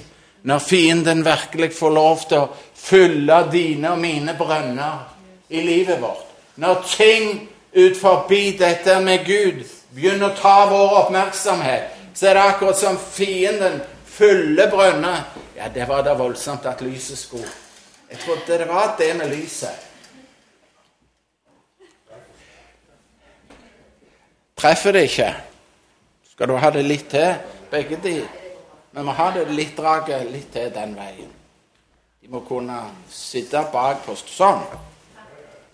Når 0.47 0.59
fienden 0.62 1.25
virkelig 1.25 1.73
får 1.75 1.91
lov 1.91 2.21
til 2.29 2.39
å 2.39 2.51
fylle 2.79 3.39
dine 3.51 3.91
og 3.91 3.99
mine 3.99 4.35
brønner 4.39 5.01
i 5.51 5.62
livet 5.64 5.99
vårt. 5.99 6.29
Når 6.62 6.85
ting 6.87 7.49
ut 7.75 7.97
forbi 7.99 8.53
dette 8.59 9.01
med 9.03 9.25
Gud 9.27 9.64
begynner 9.97 10.31
å 10.31 10.37
ta 10.39 10.69
vår 10.71 10.95
oppmerksomhet, 11.01 11.91
så 12.14 12.29
er 12.29 12.39
det 12.39 12.45
akkurat 12.45 12.79
som 12.79 12.99
fienden 12.99 13.81
fyller 14.17 14.71
brønner. 14.71 15.25
Ja, 15.57 15.69
det 15.73 15.89
var 15.89 16.03
da 16.05 16.14
voldsomt 16.17 16.67
at 16.67 16.81
lyset 16.85 17.19
skulle 17.19 17.49
Jeg 18.11 18.19
trodde 18.23 18.59
det 18.59 18.69
var 18.69 18.95
det 18.99 19.17
med 19.17 19.33
lyset. 19.35 19.87
treffer 24.67 24.93
det 24.93 25.03
ikke. 25.03 25.35
Skal 26.33 26.49
du 26.49 26.57
ha 26.57 26.71
det 26.71 26.85
litt 26.85 27.09
til, 27.11 27.35
begge 27.71 27.99
de. 28.03 28.17
Vi 28.97 29.05
må 29.05 29.12
ha 29.12 29.31
det 29.35 29.47
litt 29.53 29.77
draget 29.77 30.31
litt 30.33 30.51
til 30.53 30.71
den 30.75 30.95
veien. 30.97 31.31
De 32.23 32.33
må 32.33 32.41
kunne 32.49 32.79
sitte 33.12 33.61
bak 33.73 34.03
på 34.07 34.17
sånn. 34.19 34.64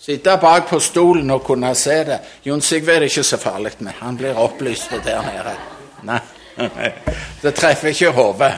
Sitte 0.02 0.34
bak 0.42 0.66
på 0.68 0.80
stolen 0.82 1.30
og 1.30 1.44
kunne 1.46 1.70
se 1.78 2.00
det. 2.04 2.18
Jon 2.44 2.60
Sigve 2.60 2.96
er 2.96 3.04
det 3.04 3.12
ikke 3.12 3.24
så 3.24 3.38
farlig 3.38 3.76
med. 3.78 3.94
Han 4.02 4.18
blir 4.18 4.38
opplyst 4.38 4.90
der 5.04 5.22
nede. 5.22 5.54
Nei, 6.02 6.18
det 7.42 7.54
treffer 7.56 7.92
ikke 7.92 8.12
hodet. 8.16 8.52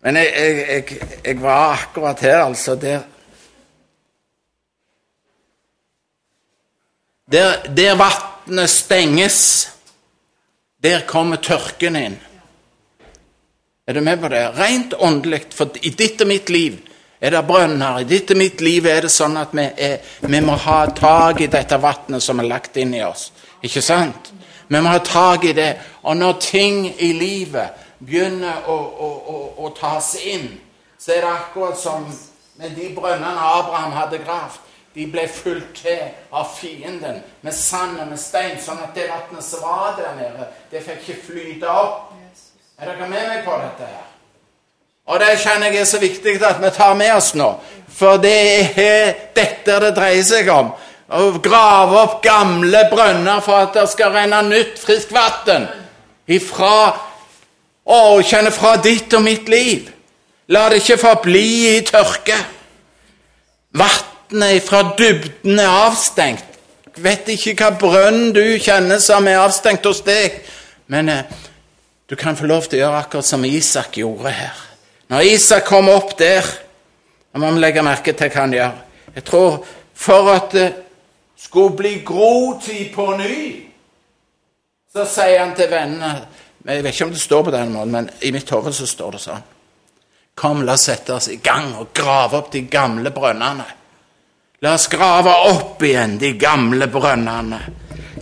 Men 0.00 0.16
jeg, 0.16 0.32
jeg, 0.36 0.66
jeg, 0.68 1.08
jeg, 1.24 1.40
var 1.42 1.72
akkurat 1.76 2.20
her, 2.20 2.44
altså. 2.44 2.74
Der 2.74 3.00
Der, 7.30 7.62
der 7.76 7.94
vannet 7.94 8.70
stenges, 8.70 9.70
der 10.82 11.00
kommer 11.06 11.36
tørken 11.36 11.96
inn. 11.96 12.16
Er 13.86 13.92
du 13.92 14.00
med 14.00 14.16
på 14.16 14.28
det? 14.28 14.58
Rent 14.58 14.94
åndelig. 14.98 15.40
For 15.54 15.70
i 15.82 15.90
ditt 15.90 16.20
og 16.20 16.26
mitt 16.26 16.50
liv 16.50 16.80
er 17.20 17.30
det 17.30 17.44
brønner. 17.46 18.00
I 18.00 18.08
ditt 18.08 18.30
og 18.30 18.38
mitt 18.40 18.60
liv 18.60 18.86
er 18.86 19.06
det 19.06 19.12
sånn 19.14 19.38
at 19.38 19.54
vi, 19.54 19.68
er, 19.78 19.96
vi 20.26 20.40
må 20.42 20.56
ha 20.58 20.80
tak 20.96 21.40
i 21.40 21.48
dette 21.50 21.78
vannet 21.78 22.22
som 22.24 22.42
er 22.42 22.50
lagt 22.50 22.78
inn 22.82 22.94
i 22.94 23.04
oss. 23.04 23.28
Ikke 23.62 23.82
sant? 23.84 24.32
Vi 24.70 24.80
må 24.80 24.88
ha 24.88 24.98
tak 25.02 25.44
i 25.44 25.52
det. 25.52 25.74
Og 26.02 26.16
når 26.16 26.32
ting 26.40 26.84
i 27.02 27.12
livet 27.12 27.74
begynner 27.98 28.68
å, 28.70 28.76
å, 28.78 29.08
å, 29.26 29.38
å 29.66 29.70
tas 29.74 30.14
inn, 30.22 30.46
så 30.98 31.16
er 31.16 31.24
det 31.24 31.32
akkurat 31.32 31.78
som 31.78 32.06
med 32.60 32.76
de 32.78 32.90
brønnene 32.94 33.48
Abraham 33.58 33.96
hadde 33.98 34.20
gravd. 34.22 34.60
De 34.94 35.06
ble 35.10 35.26
fulgt 35.30 35.82
til 35.82 36.06
av 36.34 36.48
fienden 36.54 37.20
med 37.46 37.54
sand 37.54 37.98
og 38.02 38.08
med 38.10 38.18
stein, 38.18 38.56
sånn 38.62 38.82
at 38.82 38.94
det 38.94 39.06
vannet 39.10 39.46
som 39.46 39.62
var 39.62 39.94
der 39.98 40.16
nede, 40.18 40.48
det 40.70 40.82
fikk 40.82 41.04
ikke 41.04 41.26
flyte 41.28 41.70
opp. 41.70 42.12
Er 42.80 42.90
dere 42.90 43.10
med 43.10 43.28
meg 43.28 43.44
på 43.46 43.58
dette 43.60 43.86
her? 43.86 44.06
Og 45.10 45.18
det 45.20 45.36
kjenner 45.42 45.70
jeg 45.70 45.82
er 45.82 45.90
så 45.90 45.98
viktig 46.02 46.36
at 46.46 46.62
vi 46.62 46.70
tar 46.74 46.94
med 46.98 47.10
oss 47.16 47.32
nå. 47.34 47.48
For 47.90 48.22
det 48.22 48.38
er 48.78 49.12
dette 49.34 49.78
det 49.82 49.94
dreier 49.96 50.26
seg 50.26 50.50
om. 50.54 50.70
Å 51.10 51.30
grave 51.42 52.02
opp 52.04 52.20
gamle 52.22 52.84
brønner 52.90 53.40
for 53.42 53.66
at 53.66 53.74
det 53.74 53.88
skal 53.90 54.14
renne 54.14 54.42
nytt, 54.46 54.78
friskt 54.78 55.10
vann 55.14 55.66
ifra 56.30 56.94
kjenne 58.22 58.52
fra 58.54 58.76
ditt 58.78 59.10
og 59.18 59.24
mitt 59.24 59.48
liv. 59.50 59.88
La 60.54 60.68
det 60.70 60.82
ikke 60.82 61.00
forbli 61.02 61.48
i 61.72 61.80
tørke. 61.86 62.36
Vann 63.74 64.10
vannet 64.30 64.62
fra 64.62 64.82
dybden 64.98 65.58
er 65.58 65.68
avstengt. 65.86 66.44
Jeg 66.94 67.04
vet 67.04 67.28
ikke 67.32 67.54
hva 67.58 67.70
brønn 67.78 68.32
du 68.34 68.42
kjenner 68.60 69.00
som 69.02 69.26
er 69.28 69.40
avstengt 69.40 69.86
hos 69.86 70.02
deg, 70.06 70.40
men 70.90 71.08
eh, 71.08 71.24
du 72.10 72.16
kan 72.18 72.36
få 72.36 72.46
lov 72.50 72.66
til 72.66 72.80
å 72.80 72.82
gjøre 72.84 73.00
akkurat 73.04 73.26
som 73.26 73.44
Isak 73.44 73.98
gjorde 73.98 74.32
her. 74.34 74.56
Når 75.10 75.32
Isak 75.34 75.66
kom 75.66 75.88
opp 75.90 76.16
der 76.18 76.46
Da 77.30 77.38
må 77.38 77.46
vi 77.54 77.60
legge 77.62 77.82
merke 77.86 78.10
til 78.10 78.26
hva 78.26 78.40
han 78.42 78.54
gjør. 78.56 78.72
Jeg 79.14 79.22
tror 79.22 79.60
for 79.94 80.30
at 80.32 80.48
det 80.50 80.64
skulle 81.40 81.76
bli 81.76 82.02
grotid 82.06 82.94
på 82.94 83.06
ny, 83.16 83.66
så 84.92 85.06
sier 85.08 85.40
han 85.40 85.56
til 85.56 85.70
vennene 85.70 86.12
Jeg 86.60 86.82
vet 86.84 86.92
ikke 86.92 87.06
om 87.06 87.12
det 87.14 87.20
står 87.22 87.44
på 87.46 87.52
den 87.54 87.70
måten, 87.72 87.92
men 87.94 88.10
i 88.20 88.30
mitt 88.34 88.50
hode 88.52 88.72
så 88.76 88.84
står 88.86 89.14
det 89.14 89.20
sånn. 89.22 89.44
Kom, 90.36 90.60
la 90.60 90.74
oss 90.76 90.84
sette 90.90 91.14
oss 91.14 91.30
i 91.32 91.38
gang 91.40 91.70
og 91.80 91.94
grave 91.96 92.36
opp 92.36 92.50
de 92.52 92.60
gamle 92.68 93.08
brønnene. 93.16 93.64
La 94.60 94.74
oss 94.76 94.90
grave 94.92 95.32
opp 95.48 95.80
igjen 95.88 96.18
de 96.20 96.34
gamle 96.36 96.90
brønnene. 96.92 97.62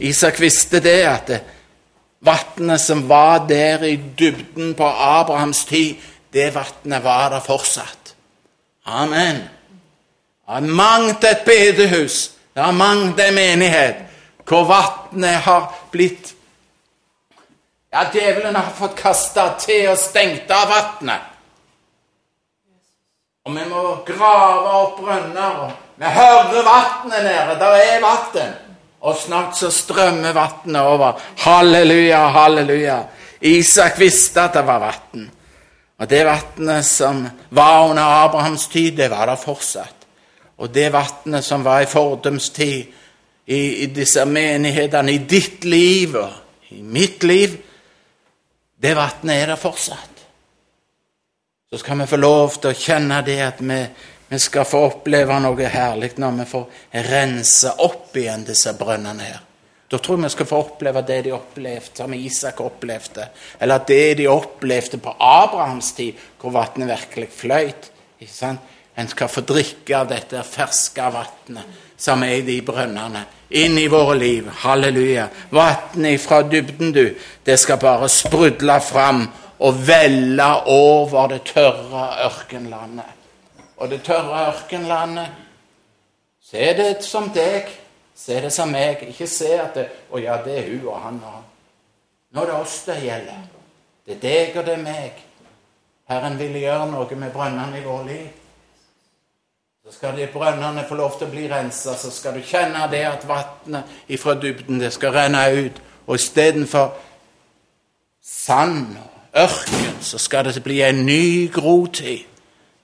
Isak 0.06 0.38
visste 0.38 0.78
det, 0.78 1.00
at 1.10 1.34
vannet 2.22 2.80
som 2.80 3.02
var 3.10 3.42
der 3.50 3.82
i 3.82 3.96
dybden 3.96 4.76
på 4.78 4.86
Abrahams 4.86 5.64
tid, 5.66 5.98
det 6.30 6.52
vannet 6.54 7.02
var 7.02 7.32
der 7.34 7.42
fortsatt. 7.42 8.14
Amen. 8.86 9.42
Han 10.46 10.70
mangt 10.70 11.26
et 11.26 11.42
bedehus, 11.44 12.37
det 12.58 12.64
er 12.66 12.74
mangt 12.74 13.20
en 13.22 13.34
menighet 13.36 13.98
hvor 14.42 14.64
vannet 14.66 15.44
har 15.46 15.68
blitt 15.92 16.32
Ja, 17.92 18.00
djevelen 18.12 18.56
har 18.56 18.72
fått 18.74 18.96
kasta 18.98 19.44
til 19.62 19.86
og 19.92 19.96
stengt 19.96 20.50
av 20.52 20.66
vannet. 20.68 21.28
Og 23.46 23.54
vi 23.54 23.62
må 23.70 23.82
grave 24.04 24.72
opp 24.76 24.98
brønner. 25.00 25.70
Vi 25.96 26.10
hører 26.18 26.66
vannet 26.66 27.24
nede. 27.24 27.54
Der 27.62 27.76
er 27.78 28.02
vann. 28.02 28.56
Og 29.00 29.16
snart 29.16 29.56
så 29.56 29.70
strømmer 29.72 30.36
vannet 30.36 30.82
over. 30.82 31.22
Halleluja, 31.46 32.24
halleluja. 32.34 32.98
Isak 33.40 33.96
visste 34.02 34.44
at 34.44 34.58
det 34.58 34.66
var 34.66 34.82
vann. 34.82 35.30
Og 35.96 36.10
det 36.10 36.26
vannet 36.26 36.90
som 36.90 37.22
var 37.48 37.86
under 37.86 38.24
Abrahams 38.26 38.66
tid, 38.68 38.98
det 38.98 39.08
var 39.14 39.30
der 39.30 39.40
fortsatt. 39.40 39.97
Og 40.58 40.70
det 40.74 40.88
vannet 40.92 41.46
som 41.46 41.64
var 41.64 41.84
i 41.84 41.90
fordums 41.90 42.50
tid, 42.50 42.94
i, 43.48 43.60
i 43.84 43.86
disse 43.94 44.24
menighetene, 44.28 45.14
i 45.14 45.24
ditt 45.24 45.64
liv 45.64 46.18
og 46.20 46.74
i 46.74 46.82
mitt 46.82 47.24
liv, 47.24 47.54
det 48.78 48.94
vannet 48.98 49.34
er 49.34 49.52
der 49.54 49.60
fortsatt. 49.60 50.24
Så 51.70 51.80
skal 51.80 51.98
vi 52.00 52.08
få 52.08 52.18
lov 52.20 52.58
til 52.58 52.72
å 52.72 52.78
kjenne 52.78 53.22
det 53.24 53.40
at 53.44 53.62
vi 53.64 53.80
vi 54.28 54.38
skal 54.38 54.66
få 54.68 54.82
oppleve 54.84 55.38
noe 55.40 55.68
herlig 55.72 56.10
når 56.20 56.34
vi 56.42 56.44
får 56.50 56.80
rense 57.08 57.70
opp 57.80 58.16
igjen 58.20 58.44
disse 58.44 58.74
brønnene 58.76 59.24
her. 59.24 59.44
Da 59.88 59.96
tror 60.04 60.18
jeg 60.18 60.26
vi 60.26 60.32
skal 60.34 60.48
få 60.50 60.58
oppleve 60.60 61.02
det 61.08 61.22
de 61.24 61.32
opplevde, 61.32 61.94
som 61.96 62.12
Isak 62.12 62.60
opplevde. 62.60 63.30
Eller 63.58 63.86
det 63.88 64.18
de 64.18 64.26
opplevde 64.28 65.00
på 65.00 65.14
Abrahams 65.16 65.94
tid, 65.96 66.18
hvor 66.40 66.52
vannet 66.52 66.90
virkelig 66.90 67.30
fløyt. 67.32 67.88
Ikke 68.20 68.34
sant? 68.34 68.74
En 68.98 69.08
skal 69.08 69.30
få 69.30 69.44
drikke 69.46 69.94
av 69.98 70.08
dette 70.10 70.42
ferske 70.42 71.10
vannet 71.14 71.84
som 71.98 72.22
er 72.26 72.38
i 72.38 72.46
de 72.46 72.56
brønnene, 72.66 73.24
inn 73.50 73.78
i 73.78 73.88
våre 73.90 74.14
liv. 74.18 74.48
Halleluja. 74.62 75.28
Vannet 75.54 76.22
fra 76.22 76.42
dybden, 76.46 76.92
du, 76.94 77.04
det 77.46 77.58
skal 77.58 77.78
bare 77.82 78.10
sprudle 78.10 78.80
fram 78.82 79.24
og 79.58 79.78
velle 79.86 80.50
over 80.70 81.32
det 81.34 81.44
tørre 81.52 82.08
ørkenlandet 82.26 83.14
og 83.78 83.90
det 83.90 84.02
tørre 84.02 84.46
ørkenlandet. 84.48 85.28
Se 86.42 86.72
det 86.74 87.04
som 87.04 87.28
deg, 87.34 87.68
se 88.16 88.40
det 88.42 88.50
som 88.52 88.70
meg. 88.72 89.02
Ikke 89.08 89.26
se 89.26 89.52
at 89.60 89.74
det, 89.74 89.88
'Å 90.10 90.18
ja, 90.18 90.36
det 90.44 90.58
er 90.58 90.70
hun 90.70 90.88
og 90.88 91.00
han 91.02 91.20
og 91.24 91.32
han'. 91.32 91.48
Nå 92.30 92.42
er 92.42 92.46
det 92.46 92.54
oss 92.54 92.82
det 92.86 93.02
gjelder. 93.02 93.42
Det 94.06 94.14
er 94.14 94.20
deg, 94.20 94.56
og 94.56 94.66
det 94.66 94.74
er 94.74 94.82
meg. 94.82 95.12
Herren 96.08 96.38
vil 96.38 96.52
gjøre 96.52 96.90
noe 96.90 97.14
med 97.14 97.32
brønnene 97.32 97.78
i 97.78 97.84
vårt 97.84 98.06
liv. 98.06 98.28
Så 99.88 99.94
skal 99.94 100.16
de 100.16 100.26
brønnene 100.32 100.82
få 100.84 100.98
lov 100.98 101.14
til 101.16 101.24
å 101.24 101.32
bli 101.32 101.46
rensa, 101.48 101.94
så 101.96 102.10
skal 102.12 102.34
du 102.36 102.42
kjenne 102.44 102.82
det 102.92 103.06
at 103.08 103.22
vannet 103.24 104.10
ifra 104.12 104.34
dybden 104.36 104.82
det 104.82 104.90
skal 104.92 105.14
renne 105.14 105.46
ut. 105.48 105.78
Og 106.04 106.18
istedenfor 106.20 106.90
sand 108.20 108.98
og 108.98 109.40
ørken, 109.46 109.96
så 110.04 110.20
skal 110.20 110.44
det 110.44 110.60
bli 110.62 110.82
en 110.84 111.00
ny 111.06 111.48
grotid. 111.52 112.26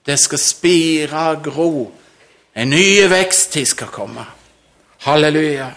Det 0.05 0.17
skal 0.17 0.41
spire 0.41 1.27
og 1.35 1.45
gro. 1.45 1.71
En 2.57 2.73
ny 2.73 3.05
veksttid 3.13 3.69
skal 3.69 3.93
komme. 3.93 4.25
Halleluja. 5.05 5.69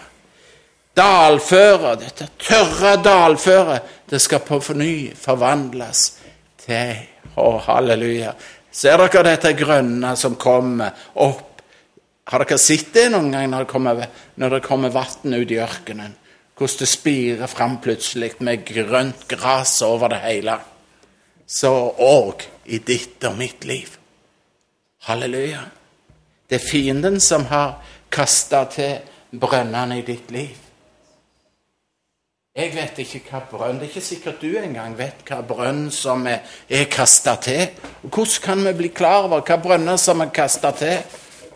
Dalføret, 0.97 2.07
dette 2.07 2.31
tørre 2.41 2.97
dalføret, 3.05 3.97
det 4.09 4.17
skal 4.21 4.41
på 4.41 4.57
forny 4.65 5.13
forvandles 5.13 6.07
til 6.65 7.05
Å, 7.39 7.51
halleluja. 7.69 8.33
Ser 8.71 9.01
dere 9.01 9.23
dette 9.25 9.53
grønne 9.57 10.13
som 10.17 10.35
kommer 10.39 10.93
opp? 11.23 11.61
Har 12.29 12.43
dere 12.45 12.59
sett 12.61 12.91
det 12.93 13.07
noen 13.09 13.31
gang 13.33 13.47
når 13.49 13.65
det 13.65 13.71
kommer, 13.71 14.03
når 14.37 14.59
kommer 14.65 14.93
vann 14.93 15.33
ut 15.33 15.51
i 15.51 15.61
ørkenen? 15.61 16.13
Hvordan 16.59 16.81
det 16.83 16.89
spirer 16.91 17.47
fram 17.47 17.79
plutselig 17.81 18.33
med 18.43 18.65
grønt 18.67 19.25
gress 19.31 19.79
over 19.81 20.11
det 20.13 20.19
hele. 20.25 20.57
Så 21.47 21.71
òg 21.97 22.43
i 22.69 22.81
ditt 22.85 23.23
og 23.25 23.37
mitt 23.39 23.65
liv. 23.65 23.95
Halleluja. 25.07 25.63
Det 26.49 26.59
er 26.59 26.67
fienden 26.67 27.19
som 27.23 27.47
har 27.49 27.79
kasta 28.11 28.65
til 28.69 28.99
brønnene 29.31 30.01
i 30.01 30.05
ditt 30.05 30.29
liv. 30.35 30.68
Jeg 32.59 32.73
vet 32.75 32.97
ikke 32.99 33.21
hva 33.29 33.39
brønn 33.47 33.77
Det 33.79 33.85
er 33.85 33.91
ikke 33.93 34.03
sikkert 34.03 34.41
du 34.43 34.49
engang 34.59 34.97
vet 34.99 35.21
hva 35.29 35.39
brønn 35.47 35.85
som 35.95 36.25
er, 36.27 36.41
er 36.67 36.89
kasta 36.91 37.37
til. 37.39 37.69
Og 38.03 38.09
Hvordan 38.09 38.41
kan 38.43 38.65
vi 38.65 38.73
bli 38.81 38.89
klar 38.91 39.29
over 39.29 39.45
hva 39.47 39.55
brønner 39.63 39.95
som 39.95 40.19
er 40.19 40.33
kasta 40.35 40.73
til? 40.75 40.97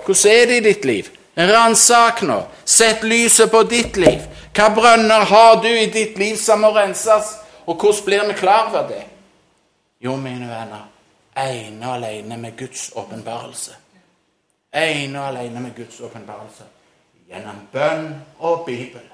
Hvordan 0.06 0.32
er 0.32 0.45
det 0.47 0.58
i 0.62 0.64
ditt 0.70 0.86
liv? 0.86 1.10
Ransak 1.38 2.22
nå. 2.24 2.38
Sett 2.66 3.04
lyset 3.04 3.51
på 3.51 3.64
ditt 3.68 3.99
liv. 3.99 4.22
Hva 4.56 4.70
brønner 4.72 5.26
har 5.28 5.60
du 5.64 5.68
i 5.68 5.89
ditt 5.91 6.16
liv 6.18 6.38
som 6.39 6.64
må 6.64 6.72
renses? 6.72 7.34
Og 7.66 7.76
hvordan 7.76 8.06
blir 8.06 8.24
vi 8.30 8.38
klar 8.39 8.70
over 8.70 8.88
det? 8.88 9.04
Jo, 10.04 10.16
mine 10.16 10.47
venner, 10.47 10.88
ene 11.36 11.88
og 11.88 11.97
alene 11.97 12.38
med 12.38 12.56
Guds 12.60 12.91
åpenbarelse. 12.95 13.76
Ene 14.72 15.20
og 15.20 15.28
alene 15.28 15.68
med 15.68 15.76
Guds 15.76 15.99
åpenbarelse. 15.99 16.70
Gjennom 17.28 17.60
bønn 17.74 18.10
og 18.39 18.66
Bibel. 18.66 19.10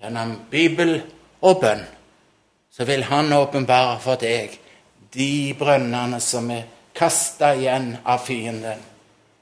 gjennom 0.00 0.36
Bibel 0.50 1.02
og 1.40 1.60
bønn, 1.60 1.84
så 2.70 2.84
vil 2.84 3.04
Han 3.04 3.32
åpenbare 3.32 3.98
for 4.00 4.20
deg 4.20 4.58
de 5.12 5.54
brønnene 5.58 6.20
som 6.22 6.50
er 6.54 6.66
kasta 6.94 7.54
igjen 7.54 7.96
av 8.04 8.22
fienden. 8.24 8.78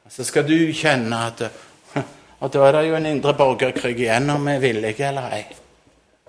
Så 0.09 0.25
skal 0.25 0.47
du 0.49 0.73
kjenne 0.73 1.25
at 1.27 1.43
og 2.39 2.53
da 2.55 2.69
er 2.69 2.77
det 2.77 2.85
jo 2.87 2.99
en 2.99 3.09
indre 3.11 3.35
borgerkrig 3.35 3.97
igjen 3.99 4.31
om 4.31 4.45
vi 4.47 4.53
er 4.55 4.63
villige 4.63 5.09
eller 5.09 5.33
ei. 5.35 5.47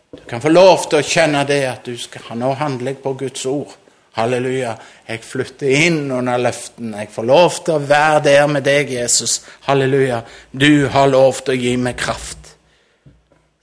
Du 0.10 0.24
kan 0.26 0.42
få 0.42 0.50
lov 0.50 0.88
til 0.90 1.04
å 1.04 1.06
kjenne 1.06 1.44
det 1.46 1.60
at 1.70 1.86
du 1.86 1.94
skal 2.02 2.34
Nå 2.40 2.56
handler 2.58 2.96
jeg 2.96 3.02
på 3.04 3.14
Guds 3.14 3.46
ord. 3.46 3.76
Halleluja. 4.18 4.74
Jeg 5.06 5.22
flytter 5.22 5.70
inn 5.86 6.00
under 6.12 6.42
løften. 6.42 6.96
Jeg 6.98 7.12
får 7.14 7.28
lov 7.30 7.60
til 7.62 7.76
å 7.76 7.84
være 7.86 8.24
der 8.26 8.48
med 8.50 8.66
deg, 8.66 8.90
Jesus. 8.90 9.44
Halleluja. 9.68 10.24
Du 10.52 10.90
har 10.90 11.12
lov 11.14 11.44
til 11.44 11.54
å 11.54 11.62
gi 11.62 11.76
meg 11.78 12.00
kraft. 12.02 12.39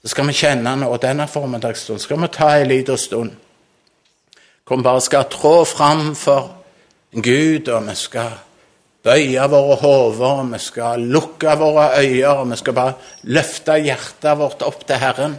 Så 0.01 0.13
skal 0.13 0.27
vi 0.27 0.33
kjenne 0.37 0.75
nå 0.77 0.89
denne 1.01 1.27
formiddagsstunden. 1.27 2.03
skal 2.03 2.21
vi 2.21 2.27
ta 2.27 2.49
en 2.57 2.67
liten 2.67 2.97
stund. 2.97 3.31
Hvor 4.67 4.77
vi 4.77 4.83
bare 4.83 5.01
skal 5.01 5.29
trå 5.31 5.65
fram 5.65 6.15
for 6.15 6.51
Gud, 7.11 7.67
og 7.67 7.87
vi 7.87 7.95
skal 7.95 8.31
bøye 9.03 9.49
våre 9.49 9.75
hoder, 9.81 10.43
vi 10.51 10.59
skal 10.59 11.01
lukke 11.01 11.57
våre 11.57 11.89
øyne, 11.99 12.29
og 12.29 12.49
vi 12.51 12.57
skal 12.57 12.73
bare 12.73 12.93
løfte 13.23 13.77
hjertet 13.79 14.37
vårt 14.37 14.61
opp 14.61 14.87
til 14.87 14.99
Herren. 15.01 15.37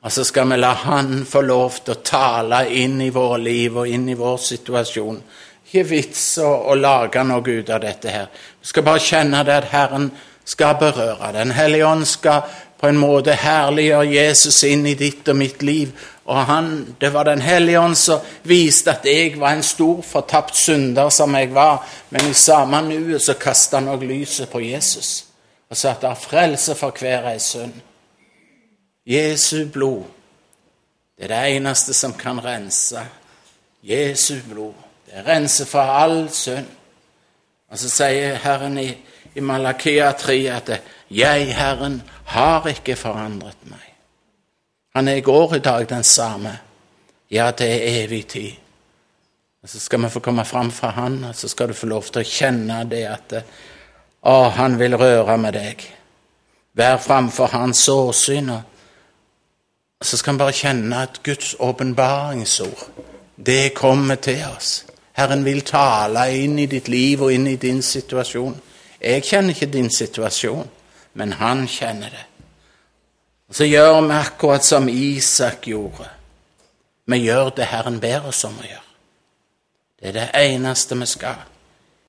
Og 0.00 0.12
så 0.12 0.24
skal 0.24 0.48
vi 0.48 0.56
la 0.56 0.72
Han 0.72 1.26
få 1.28 1.42
lov 1.44 1.82
til 1.84 1.94
å 1.94 2.02
tale 2.04 2.64
inn 2.72 3.00
i 3.04 3.10
våre 3.12 3.38
liv 3.38 3.76
og 3.76 3.88
inn 3.88 4.08
i 4.08 4.16
vår 4.16 4.38
situasjon. 4.40 5.20
Ikke 5.66 5.84
vits 5.86 6.38
å, 6.42 6.48
å 6.72 6.74
lage 6.74 7.22
noe 7.24 7.44
ut 7.44 7.70
av 7.70 7.82
dette 7.84 8.10
her. 8.10 8.30
Vi 8.60 8.66
skal 8.66 8.86
bare 8.86 9.04
kjenne 9.04 9.44
det 9.44 9.58
at 9.60 9.70
Herren 9.74 10.10
skal 10.44 10.78
berøre. 10.80 11.34
Den 11.36 11.52
hellige 11.54 11.86
ånd 11.86 12.08
skal 12.08 12.48
på 12.80 12.88
en 12.88 12.98
måte 12.98 13.36
herliggjør 13.36 14.08
Jesus 14.08 14.62
inn 14.64 14.86
i 14.88 14.96
ditt 14.96 15.28
og 15.28 15.36
mitt 15.36 15.62
liv. 15.62 15.92
Og 16.24 16.36
han, 16.46 16.96
Det 17.00 17.12
var 17.12 17.24
Den 17.24 17.40
hellige 17.40 17.80
ånd 17.80 17.96
som 17.96 18.20
viste 18.42 18.90
at 18.90 19.04
jeg 19.04 19.40
var 19.40 19.52
en 19.52 19.62
stor, 19.62 20.02
fortapt 20.02 20.56
synder 20.56 21.08
som 21.08 21.34
jeg 21.34 21.54
var. 21.54 21.86
Men 22.10 22.30
i 22.30 22.34
samme 22.34 22.82
nuet 22.82 23.22
så 23.22 23.34
kasta 23.34 23.76
han 23.76 23.88
òg 23.88 24.06
lyset 24.06 24.48
på 24.48 24.60
Jesus 24.60 25.26
og 25.70 25.76
sa 25.76 25.90
at 25.90 26.00
det 26.02 26.08
er 26.10 26.14
frelse 26.18 26.74
for 26.74 26.90
hver 26.90 27.28
ei 27.30 27.38
synd. 27.38 27.74
Jesu 29.06 29.68
blod, 29.72 30.02
det 31.18 31.24
er 31.24 31.28
det 31.28 31.56
eneste 31.56 31.94
som 31.94 32.12
kan 32.12 32.44
rense. 32.44 33.00
Jesu 33.82 34.40
blod. 34.50 34.74
Det 35.06 35.26
renser 35.26 35.66
for 35.66 35.80
all 35.80 36.30
synd. 36.30 36.66
Og 37.70 37.78
så 37.78 37.90
sier 37.90 38.34
Herren 38.34 38.78
i, 38.78 38.88
i 39.34 39.40
Malakia 39.40 40.10
3 40.12 40.38
at 40.50 40.72
'Jeg, 41.10 41.56
Herren, 41.56 42.02
har 42.24 42.66
ikke 42.66 42.96
forandret 42.96 43.56
meg'. 43.64 43.94
Han 44.94 45.08
er 45.08 45.14
i 45.14 45.20
går 45.20 45.54
i 45.54 45.58
dag 45.58 45.88
den 45.88 46.04
samme. 46.04 46.58
Ja, 47.30 47.50
det 47.50 47.70
er 47.72 48.04
evig 48.04 48.26
tid. 48.26 48.52
Og 49.62 49.68
Så 49.68 49.80
skal 49.80 50.02
vi 50.02 50.08
få 50.08 50.20
komme 50.20 50.44
fram 50.44 50.70
fra 50.70 50.90
Han, 50.90 51.24
og 51.24 51.34
så 51.34 51.48
skal 51.48 51.68
du 51.68 51.72
få 51.72 51.86
lov 51.86 52.02
til 52.02 52.20
å 52.20 52.24
kjenne 52.24 52.84
det 52.90 53.04
at 53.06 53.44
å, 54.22 54.48
Han 54.48 54.78
vil 54.78 54.96
røre 54.96 55.38
med 55.38 55.52
deg. 55.52 55.94
Vær 56.74 56.96
framfor 56.96 57.46
Hans 57.46 57.88
åsyn 57.88 58.50
og 58.50 58.62
så 60.04 60.16
skal 60.16 60.32
vi 60.34 60.38
bare 60.38 60.52
kjenne 60.56 61.02
at 61.02 61.20
Guds 61.22 61.56
åpenbaringsord, 61.58 62.86
det 63.36 63.74
kommer 63.74 64.14
til 64.14 64.44
oss. 64.56 64.86
Herren 65.12 65.44
vil 65.44 65.60
tale 65.60 66.22
inn 66.40 66.58
i 66.58 66.66
ditt 66.66 66.88
liv 66.88 67.20
og 67.22 67.32
inn 67.34 67.46
i 67.46 67.56
din 67.60 67.82
situasjon. 67.82 68.54
Jeg 69.00 69.24
kjenner 69.28 69.52
ikke 69.52 69.66
din 69.72 69.90
situasjon, 69.90 70.68
men 71.12 71.32
han 71.32 71.66
kjenner 71.68 72.10
det. 72.10 72.26
Og 73.48 73.54
Så 73.54 73.64
gjør 73.64 74.00
vi 74.00 74.14
akkurat 74.14 74.64
som 74.64 74.88
Isak 74.88 75.66
gjorde. 75.66 76.08
Vi 77.04 77.16
gjør 77.16 77.50
det 77.50 77.64
Herren 77.64 78.00
ber 78.00 78.28
oss 78.30 78.44
om 78.44 78.58
å 78.58 78.66
gjøre. 78.66 78.86
Det 80.00 80.08
er 80.08 80.12
det 80.12 80.28
eneste 80.34 80.96
vi 80.96 81.06
skal. 81.06 81.40